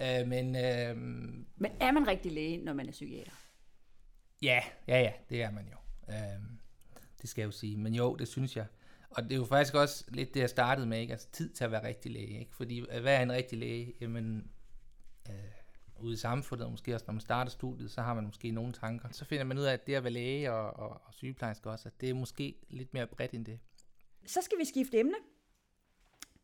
Uh, 0.00 0.28
men, 0.28 0.46
uh, 0.46 1.02
men 1.56 1.72
er 1.80 1.92
man 1.92 2.06
rigtig 2.06 2.32
læge, 2.32 2.64
når 2.64 2.72
man 2.72 2.88
er 2.88 2.92
psykiater? 2.92 3.32
Ja, 4.42 4.60
ja, 4.88 5.00
ja, 5.00 5.12
det 5.30 5.42
er 5.42 5.50
man 5.50 5.68
jo. 5.68 5.76
Uh, 6.08 6.44
det 7.24 7.30
skal 7.30 7.42
jeg 7.42 7.46
jo 7.46 7.50
sige. 7.50 7.76
Men 7.76 7.94
jo, 7.94 8.14
det 8.14 8.28
synes 8.28 8.56
jeg. 8.56 8.66
Og 9.10 9.22
det 9.22 9.32
er 9.32 9.36
jo 9.36 9.44
faktisk 9.44 9.74
også 9.74 10.04
lidt 10.08 10.34
det, 10.34 10.40
jeg 10.40 10.50
startede 10.50 10.86
med, 10.86 11.00
ikke? 11.00 11.12
Altså 11.12 11.28
tid 11.32 11.50
til 11.50 11.64
at 11.64 11.70
være 11.70 11.86
rigtig 11.86 12.12
læge, 12.12 12.38
ikke? 12.38 12.56
Fordi 12.56 12.80
øh, 12.80 13.02
hvad 13.02 13.16
er 13.16 13.22
en 13.22 13.32
rigtig 13.32 13.58
læge? 13.58 13.94
Jamen, 14.00 14.50
øh, 15.28 15.34
ude 16.00 16.14
i 16.14 16.16
samfundet, 16.16 16.64
og 16.64 16.70
måske 16.70 16.94
også 16.94 17.04
når 17.08 17.12
man 17.12 17.20
starter 17.20 17.50
studiet, 17.50 17.90
så 17.90 18.02
har 18.02 18.14
man 18.14 18.24
måske 18.24 18.50
nogle 18.50 18.72
tanker. 18.72 19.08
Så 19.12 19.24
finder 19.24 19.44
man 19.44 19.58
ud 19.58 19.62
af, 19.62 19.72
at 19.72 19.86
det 19.86 19.94
at 19.94 20.04
være 20.04 20.12
læge 20.12 20.52
og, 20.52 20.76
og, 20.76 20.88
og 20.88 21.14
sygeplejerske 21.14 21.70
også, 21.70 21.88
at 21.88 22.00
det 22.00 22.10
er 22.10 22.14
måske 22.14 22.54
lidt 22.68 22.94
mere 22.94 23.06
bredt 23.06 23.32
end 23.32 23.44
det. 23.44 23.58
Så 24.26 24.40
skal 24.42 24.58
vi 24.58 24.64
skifte 24.64 24.98
emne. 24.98 25.16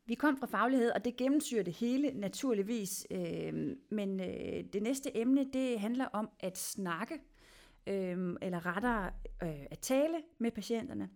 Vi 0.07 0.15
kom 0.15 0.37
fra 0.37 0.47
faglighed, 0.47 0.91
og 0.91 1.05
det 1.05 1.17
gennemsyrer 1.17 1.63
det 1.63 1.73
hele 1.73 2.11
naturligvis. 2.15 3.07
Øh, 3.11 3.77
men 3.91 4.21
øh, 4.21 4.65
det 4.73 4.83
næste 4.83 5.17
emne, 5.17 5.53
det 5.53 5.81
handler 5.81 6.05
om 6.05 6.31
at 6.41 6.59
snakke, 6.59 7.15
øh, 7.87 8.37
eller 8.43 8.67
rettere 8.67 9.11
øh, 9.43 9.67
at 9.71 9.79
tale 9.79 10.23
med 10.39 10.51
patienterne. 10.51 11.11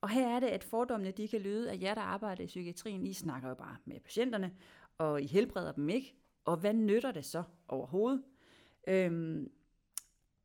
Og 0.00 0.08
her 0.08 0.28
er 0.28 0.40
det, 0.40 0.46
at 0.46 0.64
fordommene 0.64 1.10
de 1.10 1.28
kan 1.28 1.40
lyde, 1.40 1.70
at 1.70 1.82
jer, 1.82 1.94
der 1.94 2.00
arbejder 2.00 2.44
i 2.44 2.46
psykiatrien, 2.46 3.06
I 3.06 3.12
snakker 3.12 3.48
jo 3.48 3.54
bare 3.54 3.76
med 3.84 4.00
patienterne, 4.00 4.54
og 4.98 5.22
I 5.22 5.26
helbreder 5.26 5.72
dem 5.72 5.88
ikke. 5.88 6.14
Og 6.44 6.56
hvad 6.56 6.74
nytter 6.74 7.12
det 7.12 7.24
så 7.24 7.42
overhovedet? 7.68 8.22
Øhm, 8.88 9.50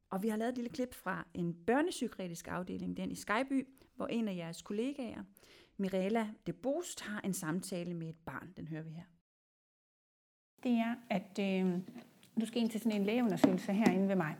og 0.09 0.23
vi 0.23 0.27
har 0.27 0.37
lavet 0.37 0.49
et 0.49 0.55
lille 0.55 0.69
klip 0.69 0.93
fra 0.93 1.27
en 1.33 1.53
børnepsykiatrisk 1.53 2.47
afdeling, 2.47 2.97
den 2.97 3.11
i 3.11 3.15
Skyby, 3.15 3.67
hvor 3.95 4.07
en 4.07 4.27
af 4.27 4.35
jeres 4.35 4.61
kollegaer, 4.61 5.23
Mirella 5.77 6.29
de 6.47 6.53
Bost, 6.53 7.01
har 7.01 7.21
en 7.21 7.33
samtale 7.33 7.93
med 7.93 8.09
et 8.09 8.17
barn. 8.25 8.53
Den 8.57 8.67
hører 8.67 8.83
vi 8.83 8.89
her. 8.89 9.03
Det 10.63 10.71
er, 10.71 10.95
at 11.09 11.39
øh, 11.39 11.79
du 12.41 12.45
skal 12.45 12.61
ind 12.61 12.69
til 12.69 12.81
sådan 12.81 12.99
en 12.99 13.05
lægeundersøgelse 13.05 13.73
herinde 13.73 14.07
ved 14.07 14.15
mig. 14.15 14.35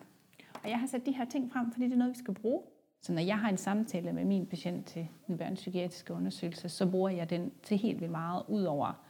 Og 0.63 0.70
jeg 0.70 0.79
har 0.79 0.88
sat 0.88 1.05
de 1.05 1.12
her 1.12 1.25
ting 1.25 1.51
frem, 1.51 1.72
fordi 1.72 1.86
det 1.86 1.93
er 1.93 1.98
noget, 1.98 2.13
vi 2.13 2.20
skal 2.20 2.34
bruge. 2.34 2.62
Så 3.01 3.13
når 3.13 3.22
jeg 3.22 3.39
har 3.39 3.50
en 3.50 3.58
samtale 3.58 4.13
med 4.13 4.25
min 4.25 4.46
patient 4.46 4.86
til 4.86 5.08
den 5.27 5.38
børnepsykiatriske 5.38 6.13
undersøgelse, 6.13 6.70
så 6.70 6.91
bruger 6.91 7.10
jeg 7.10 7.29
den 7.29 7.51
til 7.63 7.77
helt 7.77 8.00
vildt 8.00 8.12
meget, 8.12 8.43
ud 8.48 8.63
over 8.63 9.03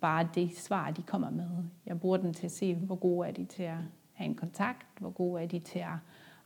bare 0.00 0.28
det 0.34 0.56
svar, 0.56 0.90
de 0.90 1.02
kommer 1.02 1.30
med. 1.30 1.50
Jeg 1.86 2.00
bruger 2.00 2.16
den 2.16 2.34
til 2.34 2.46
at 2.46 2.50
se, 2.50 2.74
hvor 2.74 2.94
gode 2.96 3.28
er 3.28 3.32
de 3.32 3.44
til 3.44 3.62
at 3.62 3.76
have 4.12 4.28
en 4.28 4.34
kontakt, 4.34 4.86
hvor 4.98 5.10
gode 5.10 5.42
er 5.42 5.46
de 5.46 5.58
til 5.58 5.78
at 5.78 5.96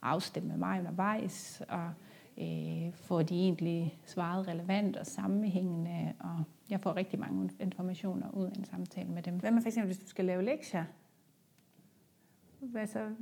afstemme 0.03 0.49
med 0.49 0.57
mig 0.57 0.79
undervejs, 0.79 1.63
og 1.69 1.91
øh, 2.39 2.93
får 2.93 3.23
de 3.23 3.35
egentlig 3.35 3.99
svaret 4.05 4.49
relevant 4.49 4.97
og 4.97 5.07
sammenhængende, 5.07 6.13
og 6.21 6.45
jeg 6.71 6.81
får 6.81 6.97
rigtig 6.97 7.19
mange 7.19 7.51
informationer 7.61 8.31
ud 8.31 8.47
af 8.47 8.53
en 8.59 8.65
samtale 8.65 9.09
med 9.11 9.23
dem. 9.23 9.39
Hvad 9.39 9.51
med 9.51 9.63
for 9.63 9.69
eksempel, 9.69 9.87
hvis 9.87 10.05
du 10.05 10.09
skal 10.09 10.25
lave 10.25 10.43
lektier? 10.43 10.85
Hvad 12.71 12.87
så, 12.87 13.15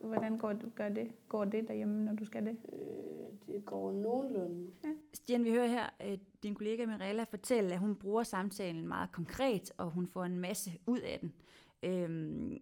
hvordan 0.00 0.38
går, 0.38 0.74
gør 0.74 0.88
det, 0.88 1.12
går 1.28 1.44
det 1.44 1.68
derhjemme, 1.68 2.04
når 2.04 2.12
du 2.12 2.24
skal 2.24 2.46
det? 2.46 2.56
Øh, 2.72 3.54
det 3.54 3.64
går 3.64 3.92
nogenlunde. 3.92 4.70
Ja. 4.84 4.88
Stian, 5.12 5.44
vi 5.44 5.50
hører 5.50 5.66
her 5.66 5.86
øh, 6.06 6.18
din 6.42 6.54
kollega 6.54 6.86
Mirella 6.86 7.24
fortælle, 7.24 7.72
at 7.72 7.78
hun 7.78 7.96
bruger 7.96 8.22
samtalen 8.22 8.88
meget 8.88 9.12
konkret, 9.12 9.72
og 9.76 9.90
hun 9.90 10.06
får 10.06 10.24
en 10.24 10.38
masse 10.38 10.70
ud 10.86 10.98
af 10.98 11.18
den. 11.20 11.32
Øhm, 11.82 12.58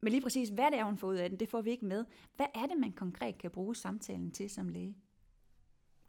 men 0.00 0.12
lige 0.12 0.22
præcis, 0.22 0.48
hvad 0.48 0.70
det 0.70 0.78
er, 0.78 0.84
hun 0.84 0.98
får 0.98 1.08
ud 1.08 1.16
af 1.16 1.30
den, 1.30 1.40
det 1.40 1.48
får 1.48 1.62
vi 1.62 1.70
ikke 1.70 1.84
med. 1.84 2.04
Hvad 2.36 2.46
er 2.54 2.66
det, 2.66 2.80
man 2.80 2.92
konkret 2.92 3.38
kan 3.38 3.50
bruge 3.50 3.76
samtalen 3.76 4.30
til 4.30 4.50
som 4.50 4.68
læge? 4.68 4.96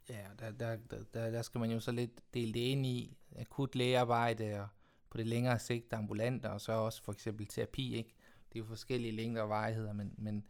Ja, 0.08 0.22
der, 0.38 0.50
der, 0.50 0.76
der, 1.14 1.30
der 1.30 1.42
skal 1.42 1.58
man 1.58 1.70
jo 1.70 1.80
så 1.80 1.92
lidt 1.92 2.34
dele 2.34 2.52
det 2.52 2.60
ind 2.60 2.86
i 2.86 3.16
akut 3.36 3.74
lægearbejde, 3.74 4.60
og 4.60 4.68
på 5.10 5.16
det 5.16 5.26
længere 5.26 5.58
sigt 5.58 5.92
ambulanter, 5.92 6.48
og 6.48 6.60
så 6.60 6.72
også 6.72 7.02
for 7.02 7.12
eksempel 7.12 7.46
terapi, 7.46 7.94
ikke? 7.94 8.14
Det 8.52 8.58
er 8.58 8.62
jo 8.62 8.64
forskellige 8.64 9.12
længder 9.12 9.42
og 9.42 9.48
varigheder, 9.48 9.92
men, 9.92 10.14
men 10.18 10.44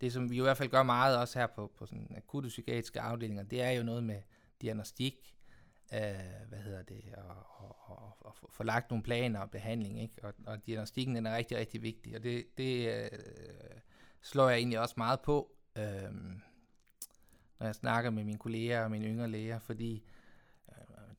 det, 0.00 0.12
som 0.12 0.30
vi 0.30 0.36
i 0.36 0.40
hvert 0.40 0.56
fald 0.56 0.68
gør 0.68 0.82
meget 0.82 1.18
også 1.18 1.38
her 1.38 1.46
på, 1.46 1.72
på 1.76 1.86
sådan 1.86 2.14
akutte 2.16 2.48
psykiatriske 2.48 3.00
afdelinger, 3.00 3.42
det 3.42 3.62
er 3.62 3.70
jo 3.70 3.82
noget 3.82 4.04
med 4.04 4.22
diagnostik, 4.62 5.34
øh, 5.94 5.98
hvad 6.48 6.58
hedder 6.58 6.82
det, 6.82 7.02
og, 7.16 7.36
og, 7.48 7.76
og, 7.90 8.16
og 8.20 8.36
få- 8.36 8.50
få 8.52 8.62
lagt 8.62 8.90
nogle 8.90 9.02
planer 9.02 9.40
og 9.40 9.50
behandling, 9.50 10.02
ikke? 10.02 10.14
Og, 10.22 10.34
og 10.46 10.66
diagnostikken 10.66 11.16
den 11.16 11.26
er 11.26 11.36
rigtig, 11.36 11.56
rigtig 11.56 11.82
vigtig, 11.82 12.16
og 12.16 12.22
det, 12.22 12.44
det 12.58 13.02
øh, 13.02 13.18
slår 14.22 14.48
jeg 14.48 14.58
egentlig 14.58 14.80
også 14.80 14.94
meget 14.96 15.20
på, 15.20 15.52
øh, 15.76 16.12
når 17.58 17.66
jeg 17.66 17.74
snakker 17.74 18.10
med 18.10 18.24
mine 18.24 18.38
kolleger 18.38 18.84
og 18.84 18.90
mine 18.90 19.06
yngre 19.06 19.28
læger, 19.28 19.58
fordi 19.58 19.94
øh, 19.94 20.21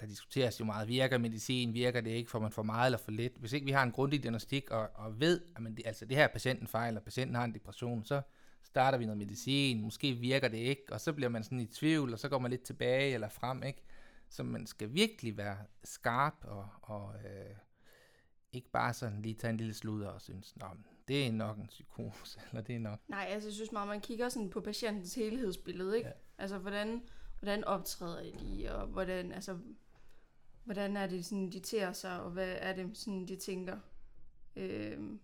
der 0.03 0.09
diskuteres 0.09 0.59
jo 0.59 0.65
meget, 0.65 0.87
virker 0.87 1.17
medicin, 1.17 1.73
virker 1.73 2.01
det 2.01 2.11
ikke, 2.11 2.31
får 2.31 2.39
man 2.39 2.51
for 2.51 2.63
meget 2.63 2.87
eller 2.87 2.97
for 2.97 3.11
lidt. 3.11 3.37
Hvis 3.37 3.53
ikke 3.53 3.65
vi 3.65 3.71
har 3.71 3.83
en 3.83 3.91
grundig 3.91 4.23
diagnostik 4.23 4.71
og, 4.71 4.89
og 4.95 5.19
ved, 5.19 5.41
at 5.55 5.61
man, 5.61 5.75
det, 5.75 5.87
altså 5.87 6.05
det 6.05 6.17
her 6.17 6.23
er 6.23 6.27
patienten 6.27 6.67
fejler, 6.67 6.99
patienten 6.99 7.35
har 7.35 7.43
en 7.43 7.53
depression, 7.53 8.05
så 8.05 8.21
starter 8.63 8.97
vi 8.97 9.05
noget 9.05 9.17
medicin, 9.17 9.81
måske 9.81 10.13
virker 10.13 10.47
det 10.47 10.57
ikke, 10.57 10.83
og 10.91 11.01
så 11.01 11.13
bliver 11.13 11.29
man 11.29 11.43
sådan 11.43 11.59
i 11.59 11.65
tvivl, 11.65 12.13
og 12.13 12.19
så 12.19 12.29
går 12.29 12.39
man 12.39 12.51
lidt 12.51 12.63
tilbage 12.63 13.13
eller 13.13 13.29
frem, 13.29 13.63
ikke? 13.63 13.83
Så 14.29 14.43
man 14.43 14.67
skal 14.67 14.93
virkelig 14.93 15.37
være 15.37 15.57
skarp 15.83 16.35
og, 16.41 16.67
og 16.81 17.13
øh, 17.25 17.55
ikke 18.53 18.71
bare 18.71 18.93
sådan 18.93 19.21
lige 19.21 19.35
tage 19.35 19.51
en 19.51 19.57
lille 19.57 19.73
sludder 19.73 20.07
og 20.07 20.21
synes, 20.21 20.55
Nå, 20.55 20.67
det 21.07 21.27
er 21.27 21.31
nok 21.31 21.57
en 21.57 21.67
psykose, 21.67 22.39
eller 22.49 22.63
det 22.63 22.75
er 22.75 22.79
nok 22.79 22.99
Nej, 23.07 23.27
altså 23.29 23.49
jeg 23.49 23.53
synes 23.53 23.71
meget, 23.71 23.87
man 23.87 24.01
kigger 24.01 24.29
sådan 24.29 24.49
på 24.49 24.61
patientens 24.61 25.15
helhedsbillede, 25.15 25.97
ikke? 25.97 26.09
Ja. 26.09 26.13
Altså 26.37 26.57
hvordan, 26.57 27.01
hvordan 27.39 27.63
optræder 27.63 28.37
de, 28.37 28.75
og 28.75 28.87
hvordan, 28.87 29.31
altså, 29.31 29.57
hvordan 30.63 30.97
er 30.97 31.07
det 31.07 31.25
sådan, 31.25 31.49
de 31.49 31.59
tager 31.59 31.93
sig, 31.93 32.21
og 32.21 32.31
hvad 32.31 32.55
er 32.59 32.73
det 32.73 32.97
sådan, 32.97 33.27
de 33.27 33.35
tænker. 33.35 33.77
Øhm, 34.55 35.19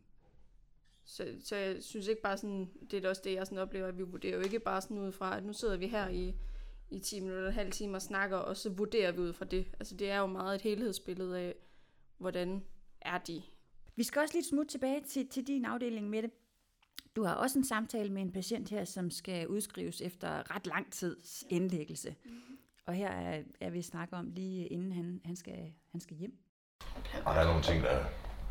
så, 1.05 1.36
så 1.43 1.55
jeg 1.55 1.84
synes 1.84 2.08
ikke 2.08 2.22
bare 2.22 2.38
sådan, 2.38 2.69
det 2.91 3.05
er 3.05 3.10
også 3.10 3.22
det, 3.25 3.34
jeg 3.34 3.48
sådan 3.48 3.58
oplever, 3.58 3.88
at 3.88 3.98
vi 3.98 4.03
vurderer 4.03 4.38
jo 4.38 4.43
ikke 4.43 4.60
bare 4.60 4.81
sådan 4.81 4.98
ud 4.98 5.12
fra, 5.12 5.38
at 5.38 5.46
nu 5.46 5.53
sidder 5.53 5.77
vi 5.77 5.88
her 5.88 6.10
i, 6.10 6.36
i 6.89 7.00
10 7.00 7.19
minutter, 7.19 7.48
en 7.48 7.53
halv 7.53 7.72
time 7.72 7.98
og 7.98 8.01
snakker, 8.01 8.38
og 8.38 8.58
så 8.58 8.69
vurderer 8.69 9.12
vi 9.12 9.19
ud 9.19 9.34
fra 9.34 9.46
det. 9.46 9.67
Altså 9.79 9.96
det 9.96 10.10
er 10.10 10.17
jo 10.17 10.25
meget 10.25 10.55
et 10.55 10.62
helhedsbillede 10.62 11.39
af, 11.39 11.55
hvordan 12.17 12.63
er 13.01 13.17
de 13.17 13.41
Vi 13.96 14.03
skal 14.03 14.22
også 14.22 14.34
lige 14.34 14.46
smutte 14.46 14.72
tilbage 14.72 15.01
til, 15.01 15.27
til 15.27 15.48
din 15.48 15.65
afdeling 15.65 16.10
med 16.10 16.22
det. 16.22 16.31
Du 17.15 17.24
har 17.24 17.34
også 17.36 17.60
en 17.60 17.65
samtale 17.65 18.12
med 18.12 18.22
en 18.22 18.31
patient 18.31 18.69
her, 18.69 18.86
som 18.86 19.12
skal 19.12 19.48
udskrives 19.48 20.01
efter 20.01 20.55
ret 20.55 20.67
lang 20.67 20.91
tids 20.91 21.43
indlæggelse. 21.50 22.15
Og 22.89 22.96
her 22.96 23.10
er, 23.10 23.41
er 23.62 23.69
vi 23.69 23.81
snakker 23.81 24.17
om 24.17 24.31
lige 24.31 24.67
inden 24.67 24.91
han, 24.91 25.22
han, 25.25 25.36
skal, 25.36 25.74
han 25.91 26.01
skal 26.01 26.17
hjem. 26.17 26.34
Og 27.25 27.36
der 27.36 27.41
er 27.41 27.46
nogle 27.46 27.62
ting, 27.62 27.84
der 27.84 27.98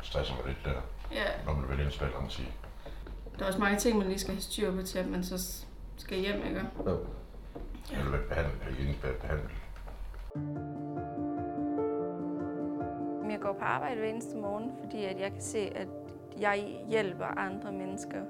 stresser 0.01 0.35
mig 0.35 0.45
lidt 0.45 0.57
der, 0.65 0.81
Ja, 1.11 1.45
når 1.45 1.53
man 1.53 1.69
vælger 1.69 1.85
en 1.85 1.91
spil, 1.91 2.07
kan 2.19 2.29
sige. 2.29 2.47
der 3.39 3.43
er 3.43 3.47
også 3.47 3.59
mange 3.59 3.77
ting, 3.77 3.97
man 3.97 4.07
lige 4.07 4.19
skal 4.19 4.33
have 4.33 4.41
styr 4.41 4.75
på 4.75 4.81
til, 4.81 4.99
at 4.99 5.07
man 5.07 5.23
så 5.23 5.65
skal 5.97 6.19
hjem, 6.19 6.45
ikke? 6.47 6.61
Jo. 6.85 7.05
Eller 7.91 8.27
behandlet, 8.29 8.67
eller 8.67 8.79
ikke 8.89 9.03
være 9.03 9.13
behandlet. 9.13 9.51
Jeg 13.31 13.39
går 13.41 13.53
på 13.53 13.63
arbejde 13.63 13.99
hver 13.99 14.09
eneste 14.09 14.37
morgen, 14.37 14.71
fordi 14.83 15.03
at 15.05 15.19
jeg 15.19 15.31
kan 15.31 15.41
se, 15.41 15.59
at 15.59 15.87
jeg 16.39 16.85
hjælper 16.89 17.25
andre 17.25 17.71
mennesker. 17.71 18.21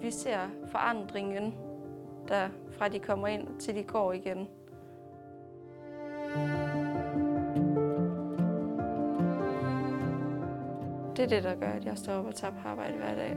Vi 0.00 0.10
ser 0.10 0.38
forandringen, 0.70 1.54
der 2.28 2.48
fra 2.78 2.88
de 2.88 2.98
kommer 2.98 3.26
ind 3.28 3.60
til 3.60 3.74
de 3.74 3.82
går 3.82 4.12
igen. 4.12 4.48
Det 11.16 11.24
er 11.24 11.28
det, 11.28 11.42
der 11.42 11.54
gør, 11.54 11.70
at 11.70 11.84
jeg 11.84 11.98
står 11.98 12.12
op 12.12 12.26
og 12.26 12.34
tager 12.34 12.52
på 12.62 12.68
arbejde 12.68 12.96
hver 12.96 13.14
dag. 13.14 13.36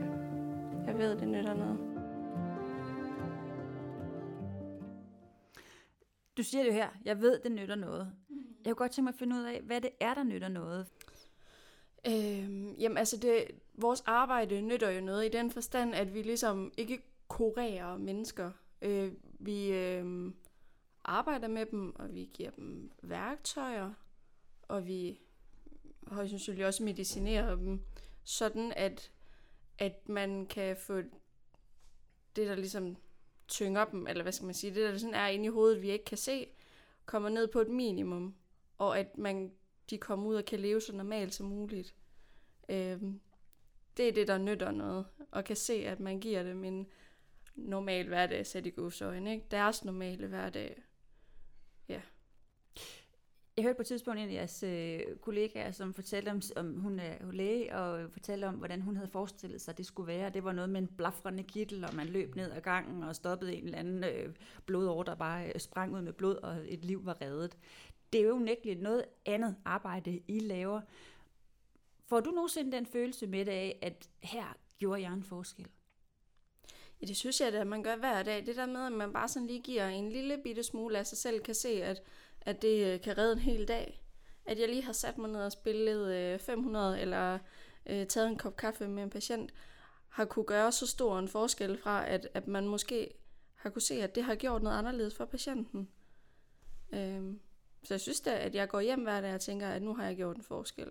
Jeg 0.86 0.98
ved, 0.98 1.16
det 1.16 1.28
nytter 1.28 1.54
noget. 1.54 1.78
Du 6.36 6.42
siger 6.42 6.62
det 6.64 6.70
jo 6.70 6.74
her, 6.74 6.88
jeg 7.04 7.20
ved, 7.20 7.40
det 7.40 7.52
nytter 7.52 7.74
noget. 7.74 8.12
Jeg 8.64 8.70
kunne 8.70 8.74
godt 8.74 8.92
tænke 8.92 9.04
mig 9.04 9.12
at 9.12 9.18
finde 9.18 9.36
ud 9.36 9.42
af, 9.42 9.60
hvad 9.60 9.80
det 9.80 9.90
er, 10.00 10.14
der 10.14 10.22
nytter 10.22 10.48
noget. 10.48 10.86
Øhm, 12.06 12.74
jamen 12.78 12.98
altså, 12.98 13.16
det, 13.16 13.44
vores 13.74 14.02
arbejde 14.06 14.60
nytter 14.60 14.90
jo 14.90 15.00
noget 15.00 15.26
i 15.26 15.28
den 15.28 15.50
forstand, 15.50 15.94
at 15.94 16.14
vi 16.14 16.22
ligesom 16.22 16.72
ikke 16.76 17.02
kurerer 17.28 17.96
mennesker. 17.96 18.50
Øh, 18.82 19.12
vi 19.38 19.72
øh, 19.72 20.32
arbejder 21.04 21.48
med 21.48 21.66
dem, 21.66 21.96
og 21.96 22.14
vi 22.14 22.30
giver 22.34 22.50
dem 22.50 22.92
værktøjer, 23.02 23.92
og 24.62 24.86
vi 24.86 25.20
højst 26.06 26.30
sandsynligt 26.30 26.66
også 26.66 26.82
medicinerer 26.82 27.56
dem, 27.56 27.80
sådan 28.24 28.72
at, 28.76 29.10
at 29.78 30.08
man 30.08 30.46
kan 30.46 30.76
få 30.76 31.02
det, 32.36 32.48
der 32.48 32.54
ligesom 32.54 32.96
tynger 33.48 33.84
dem, 33.84 34.06
eller 34.06 34.22
hvad 34.22 34.32
skal 34.32 34.46
man 34.46 34.54
sige, 34.54 34.74
det 34.74 34.92
der 34.92 34.98
sådan 34.98 35.14
er 35.14 35.26
inde 35.26 35.44
i 35.44 35.48
hovedet, 35.48 35.82
vi 35.82 35.90
ikke 35.90 36.04
kan 36.04 36.18
se, 36.18 36.46
kommer 37.06 37.28
ned 37.28 37.48
på 37.48 37.60
et 37.60 37.68
minimum, 37.68 38.34
og 38.78 38.98
at 38.98 39.18
man 39.18 39.52
de 39.90 39.98
kommer 39.98 40.26
ud 40.26 40.34
og 40.34 40.44
kan 40.44 40.60
leve 40.60 40.80
så 40.80 40.96
normalt 40.96 41.34
som 41.34 41.46
muligt. 41.46 41.94
Øhm, 42.68 43.20
det 43.96 44.08
er 44.08 44.12
det, 44.12 44.28
der 44.28 44.38
nytter 44.38 44.70
noget, 44.70 45.06
og 45.30 45.44
kan 45.44 45.56
se, 45.56 45.74
at 45.74 46.00
man 46.00 46.20
giver 46.20 46.42
dem 46.42 46.64
en 46.64 46.86
normal 47.54 48.08
hverdag, 48.08 48.46
sæt 48.46 48.66
i 48.66 48.70
godsøjne, 48.70 49.32
ikke? 49.32 49.46
Deres 49.50 49.84
normale 49.84 50.26
hverdag. 50.26 50.82
Ja. 51.88 52.00
Jeg 53.56 53.64
hørte 53.64 53.76
på 53.76 53.82
et 53.82 53.86
tidspunkt 53.86 54.20
en 54.20 54.28
af 54.28 54.32
jeres 54.32 54.62
øh, 54.62 55.00
kollegaer, 55.20 55.70
som 55.70 55.94
fortalte 55.94 56.30
om, 56.30 56.40
om 56.56 56.80
hun 56.80 56.98
er 56.98 57.32
læge, 57.32 57.76
og 57.76 58.10
fortalte 58.10 58.44
om, 58.44 58.54
hvordan 58.54 58.80
hun 58.80 58.96
havde 58.96 59.08
forestillet 59.08 59.60
sig, 59.60 59.72
at 59.72 59.78
det 59.78 59.86
skulle 59.86 60.06
være. 60.06 60.30
Det 60.30 60.44
var 60.44 60.52
noget 60.52 60.70
med 60.70 60.80
en 60.80 60.86
blafrende 60.86 61.42
kittel, 61.42 61.84
og 61.84 61.94
man 61.94 62.06
løb 62.06 62.34
ned 62.34 62.52
ad 62.52 62.60
gangen 62.60 63.02
og 63.02 63.16
stoppede 63.16 63.54
en 63.54 63.64
eller 63.64 63.78
anden 63.78 64.04
øh, 64.04 64.34
blodår, 64.66 65.02
der 65.02 65.14
bare 65.14 65.48
øh, 65.48 65.60
sprang 65.60 65.94
ud 65.94 66.02
med 66.02 66.12
blod, 66.12 66.36
og 66.36 66.56
et 66.68 66.84
liv 66.84 67.06
var 67.06 67.22
reddet. 67.22 67.56
Det 68.12 68.20
er 68.20 68.24
jo 68.24 68.34
unægteligt 68.34 68.82
noget 68.82 69.04
andet 69.26 69.56
arbejde, 69.64 70.20
I 70.28 70.38
laver. 70.38 70.80
Får 72.08 72.20
du 72.20 72.30
nogensinde 72.30 72.72
den 72.72 72.86
følelse 72.86 73.26
med 73.26 73.44
det 73.44 73.52
af, 73.52 73.78
at 73.82 74.10
her 74.22 74.56
gjorde 74.78 75.02
jeg 75.02 75.12
en 75.12 75.24
forskel? 75.24 75.68
Ja, 77.02 77.06
det 77.06 77.16
synes 77.16 77.40
jeg, 77.40 77.54
at 77.54 77.66
man 77.66 77.82
gør 77.82 77.96
hver 77.96 78.22
dag. 78.22 78.46
Det 78.46 78.56
der 78.56 78.66
med, 78.66 78.86
at 78.86 78.92
man 78.92 79.12
bare 79.12 79.28
sådan 79.28 79.46
lige 79.46 79.60
giver 79.60 79.86
en 79.88 80.12
lille 80.12 80.38
bitte 80.44 80.62
smule 80.62 80.98
af 80.98 81.06
sig 81.06 81.18
selv, 81.18 81.40
kan 81.40 81.54
se, 81.54 81.82
at, 81.82 82.02
at 82.40 82.62
det 82.62 82.94
øh, 82.94 83.00
kan 83.00 83.18
redde 83.18 83.32
en 83.32 83.38
hel 83.38 83.68
dag. 83.68 84.02
At 84.44 84.58
jeg 84.58 84.68
lige 84.68 84.82
har 84.84 84.92
sat 84.92 85.18
mig 85.18 85.30
ned 85.30 85.40
og 85.40 85.52
spillet 85.52 86.14
øh, 86.14 86.38
500, 86.38 87.00
eller 87.00 87.38
øh, 87.86 88.06
taget 88.06 88.28
en 88.28 88.38
kop 88.38 88.56
kaffe 88.56 88.88
med 88.88 89.02
en 89.02 89.10
patient, 89.10 89.54
har 90.08 90.24
kunne 90.24 90.44
gøre 90.44 90.72
så 90.72 90.86
stor 90.86 91.18
en 91.18 91.28
forskel 91.28 91.78
fra, 91.78 92.08
at, 92.08 92.28
at 92.34 92.48
man 92.48 92.68
måske 92.68 93.14
har 93.54 93.70
kunne 93.70 93.82
se, 93.82 94.02
at 94.02 94.14
det 94.14 94.24
har 94.24 94.34
gjort 94.34 94.62
noget 94.62 94.78
anderledes 94.78 95.14
for 95.14 95.24
patienten. 95.24 95.88
Øh, 96.92 97.34
så 97.84 97.94
jeg 97.94 98.00
synes 98.00 98.20
da, 98.20 98.36
at 98.38 98.54
jeg 98.54 98.68
går 98.68 98.80
hjem 98.80 99.02
hver 99.02 99.20
dag 99.20 99.34
og 99.34 99.40
tænker, 99.40 99.68
at 99.68 99.82
nu 99.82 99.94
har 99.94 100.04
jeg 100.04 100.16
gjort 100.16 100.36
en 100.36 100.42
forskel. 100.42 100.90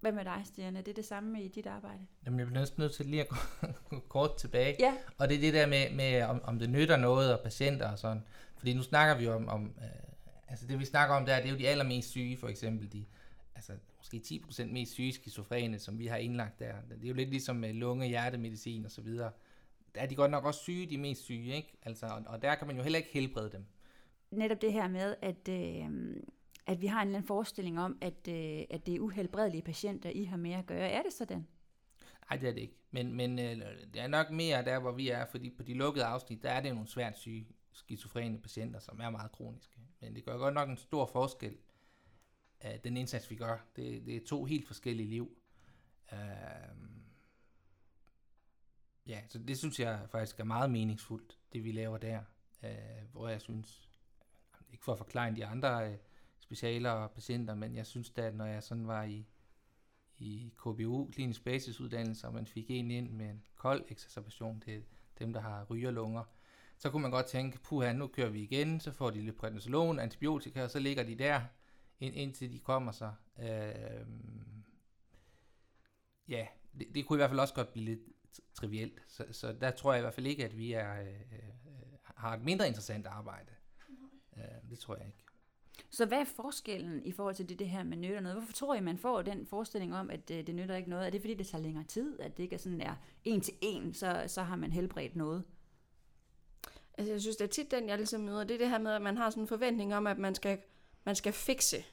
Hvad 0.00 0.12
med 0.12 0.24
dig, 0.24 0.42
Stian? 0.44 0.76
Er 0.76 0.80
det 0.80 0.96
det 0.96 1.04
samme 1.04 1.42
i 1.42 1.48
dit 1.48 1.66
arbejde? 1.66 2.06
Jamen, 2.26 2.38
jeg 2.38 2.46
bliver 2.46 2.60
næsten 2.60 2.80
nødt 2.80 2.94
til 2.94 3.06
lige 3.06 3.20
at 3.22 3.28
gå 3.28 3.98
kort 4.08 4.36
tilbage. 4.36 4.76
Ja. 4.78 4.94
Og 5.18 5.28
det 5.28 5.36
er 5.36 5.40
det 5.40 5.54
der 5.54 5.66
med, 5.66 5.90
med 5.90 6.22
om, 6.22 6.40
om 6.44 6.58
det 6.58 6.70
nytter 6.70 6.96
noget, 6.96 7.32
og 7.32 7.40
patienter 7.40 7.90
og 7.90 7.98
sådan. 7.98 8.24
Fordi 8.56 8.74
nu 8.74 8.82
snakker 8.82 9.18
vi 9.18 9.24
jo 9.24 9.34
om, 9.34 9.48
om 9.48 9.74
øh, 9.78 9.84
altså 10.48 10.66
det 10.66 10.78
vi 10.78 10.84
snakker 10.84 11.14
om 11.14 11.26
der, 11.26 11.36
det 11.36 11.46
er 11.46 11.50
jo 11.50 11.58
de 11.58 11.68
allermest 11.68 12.08
syge, 12.08 12.36
for 12.36 12.48
eksempel 12.48 12.92
de, 12.92 13.04
altså 13.54 13.72
måske 13.98 14.22
10% 14.24 14.64
mest 14.64 14.92
syge 14.92 15.12
skizofrene, 15.12 15.78
som 15.78 15.98
vi 15.98 16.06
har 16.06 16.16
indlagt 16.16 16.58
der. 16.58 16.72
Det 16.90 17.04
er 17.04 17.08
jo 17.08 17.14
lidt 17.14 17.30
ligesom 17.30 17.56
med 17.56 17.72
lunge, 17.72 18.08
hjertemedicin 18.08 18.84
og 18.84 18.90
så 18.90 19.02
videre. 19.02 19.30
Der 19.94 20.00
er 20.00 20.06
de 20.06 20.14
godt 20.14 20.30
nok 20.30 20.44
også 20.44 20.60
syge, 20.60 20.86
de 20.86 20.98
mest 20.98 21.22
syge, 21.22 21.54
ikke? 21.54 21.78
Altså, 21.82 22.06
og, 22.06 22.22
og 22.26 22.42
der 22.42 22.54
kan 22.54 22.66
man 22.66 22.76
jo 22.76 22.82
heller 22.82 22.96
ikke 22.96 23.10
helbrede 23.12 23.50
dem. 23.52 23.64
netop 24.30 24.60
det 24.60 24.72
her 24.72 24.88
med, 24.88 25.14
at, 25.22 25.48
øh, 25.48 26.16
at 26.68 26.80
vi 26.80 26.86
har 26.86 27.02
en 27.02 27.08
eller 27.08 27.18
anden 27.18 27.26
forestilling 27.26 27.80
om, 27.80 27.98
at, 28.00 28.28
øh, 28.28 28.64
at 28.70 28.86
det 28.86 28.94
er 28.94 29.00
uhelbredelige 29.00 29.62
patienter, 29.62 30.10
I 30.10 30.24
har 30.24 30.36
med 30.36 30.52
at 30.52 30.66
gøre. 30.66 30.90
Er 30.90 31.02
det 31.02 31.12
sådan? 31.12 31.46
Nej, 32.30 32.38
det 32.38 32.48
er 32.48 32.52
det 32.52 32.60
ikke. 32.60 32.74
Men, 32.90 33.12
men 33.12 33.38
øh, 33.38 33.56
det 33.94 34.02
er 34.02 34.06
nok 34.06 34.30
mere 34.30 34.64
der, 34.64 34.78
hvor 34.78 34.92
vi 34.92 35.08
er, 35.08 35.26
fordi 35.26 35.50
på 35.50 35.62
de 35.62 35.74
lukkede 35.74 36.04
afsnit, 36.04 36.42
der 36.42 36.50
er 36.50 36.60
det 36.60 36.72
nogle 36.72 36.88
svært 36.88 37.18
syge 37.18 37.46
skizofrene 37.72 38.38
patienter, 38.38 38.80
som 38.80 39.00
er 39.00 39.10
meget 39.10 39.32
kroniske. 39.32 39.78
Men 40.00 40.14
det 40.14 40.24
gør 40.24 40.36
godt 40.36 40.54
nok 40.54 40.68
en 40.68 40.76
stor 40.76 41.06
forskel, 41.06 41.56
øh, 42.64 42.70
den 42.84 42.96
indsats, 42.96 43.30
vi 43.30 43.36
gør. 43.36 43.66
Det, 43.76 44.06
det 44.06 44.16
er 44.16 44.26
to 44.26 44.44
helt 44.44 44.66
forskellige 44.66 45.08
liv. 45.08 45.38
Øh, 46.12 46.18
ja, 49.06 49.20
så 49.28 49.38
det 49.38 49.58
synes 49.58 49.80
jeg 49.80 50.00
faktisk 50.10 50.40
er 50.40 50.44
meget 50.44 50.70
meningsfuldt, 50.70 51.38
det 51.52 51.64
vi 51.64 51.72
laver 51.72 51.98
der. 51.98 52.20
Øh, 52.62 52.70
hvor 53.12 53.28
jeg 53.28 53.40
synes, 53.40 53.88
ikke 54.72 54.84
for 54.84 54.92
at 54.92 54.98
forklare 54.98 55.34
de 55.34 55.46
andre 55.46 55.90
øh, 55.90 55.96
specialer 56.48 56.90
og 56.90 57.10
patienter, 57.10 57.54
men 57.54 57.76
jeg 57.76 57.86
synes 57.86 58.10
da, 58.10 58.22
at 58.22 58.34
når 58.34 58.46
jeg 58.46 58.62
sådan 58.62 58.86
var 58.86 59.02
i, 59.02 59.26
i 60.18 60.52
KBU, 60.58 61.10
klinisk 61.12 61.44
basisuddannelse, 61.44 62.26
og 62.26 62.34
man 62.34 62.46
fik 62.46 62.66
en 62.68 62.90
ind 62.90 63.10
med 63.10 63.30
en 63.30 63.42
kold 63.56 63.84
exacerbation, 63.88 64.62
det 64.66 64.76
er 64.76 64.80
dem, 65.18 65.32
der 65.32 65.40
har 65.40 65.64
rygerlunger, 65.64 66.24
så 66.78 66.90
kunne 66.90 67.02
man 67.02 67.10
godt 67.10 67.26
tænke, 67.26 67.58
puha, 67.58 67.92
nu 67.92 68.06
kører 68.06 68.30
vi 68.30 68.42
igen, 68.42 68.80
så 68.80 68.92
får 68.92 69.10
de 69.10 69.20
lidt 69.20 69.36
prednisolon, 69.36 69.98
antibiotika, 69.98 70.64
og 70.64 70.70
så 70.70 70.78
ligger 70.78 71.02
de 71.02 71.14
der, 71.14 71.40
ind, 72.00 72.14
indtil 72.14 72.52
de 72.52 72.58
kommer 72.58 72.92
sig. 72.92 73.14
Øh, 73.38 74.06
ja, 76.28 76.46
det, 76.78 76.86
det 76.94 77.06
kunne 77.06 77.16
i 77.16 77.20
hvert 77.20 77.30
fald 77.30 77.40
også 77.40 77.54
godt 77.54 77.72
blive 77.72 77.84
lidt 77.84 78.00
trivielt, 78.54 79.02
så, 79.08 79.24
så 79.32 79.52
der 79.52 79.70
tror 79.70 79.92
jeg 79.92 80.00
i 80.00 80.02
hvert 80.02 80.14
fald 80.14 80.26
ikke, 80.26 80.44
at 80.44 80.56
vi 80.56 80.72
er, 80.72 81.00
øh, 81.00 81.08
øh, 81.08 81.50
har 82.02 82.36
et 82.36 82.42
mindre 82.42 82.66
interessant 82.66 83.06
arbejde. 83.06 83.52
Øh, 84.36 84.70
det 84.70 84.78
tror 84.78 84.96
jeg 84.96 85.06
ikke. 85.06 85.27
Så 85.90 86.06
hvad 86.06 86.18
er 86.18 86.24
forskellen 86.24 87.04
i 87.04 87.12
forhold 87.12 87.34
til 87.34 87.48
det, 87.48 87.58
det 87.58 87.68
her 87.68 87.82
med 87.82 87.96
nytter 87.96 88.20
noget? 88.20 88.38
Hvorfor 88.38 88.52
tror 88.52 88.74
I, 88.74 88.80
man 88.80 88.98
får 88.98 89.22
den 89.22 89.46
forestilling 89.46 89.94
om, 89.94 90.10
at 90.10 90.30
øh, 90.30 90.46
det 90.46 90.54
nytter 90.54 90.76
ikke 90.76 90.90
noget? 90.90 91.06
Er 91.06 91.10
det 91.10 91.20
fordi, 91.20 91.34
det 91.34 91.46
tager 91.46 91.62
længere 91.62 91.84
tid? 91.84 92.20
At 92.20 92.36
det 92.36 92.42
ikke 92.42 92.54
er 92.54 92.58
sådan 92.58 92.80
er 92.80 92.94
en 93.24 93.40
til 93.40 93.54
en, 93.60 93.94
så, 93.94 94.24
så 94.26 94.42
har 94.42 94.56
man 94.56 94.72
helbredt 94.72 95.16
noget? 95.16 95.44
Altså, 96.98 97.12
jeg 97.12 97.20
synes, 97.20 97.36
det 97.36 97.44
er 97.44 97.48
tit 97.48 97.70
den, 97.70 97.88
jeg 97.88 97.96
ligesom 97.96 98.20
møder. 98.20 98.44
Det 98.44 98.54
er 98.54 98.58
det 98.58 98.70
her 98.70 98.78
med, 98.78 98.92
at 98.92 99.02
man 99.02 99.16
har 99.16 99.30
sådan 99.30 99.42
en 99.42 99.48
forventning 99.48 99.94
om, 99.94 100.06
at 100.06 100.18
man 100.18 100.34
skal, 100.34 100.58
man 101.04 101.14
skal 101.14 101.32
fikse. 101.32 101.84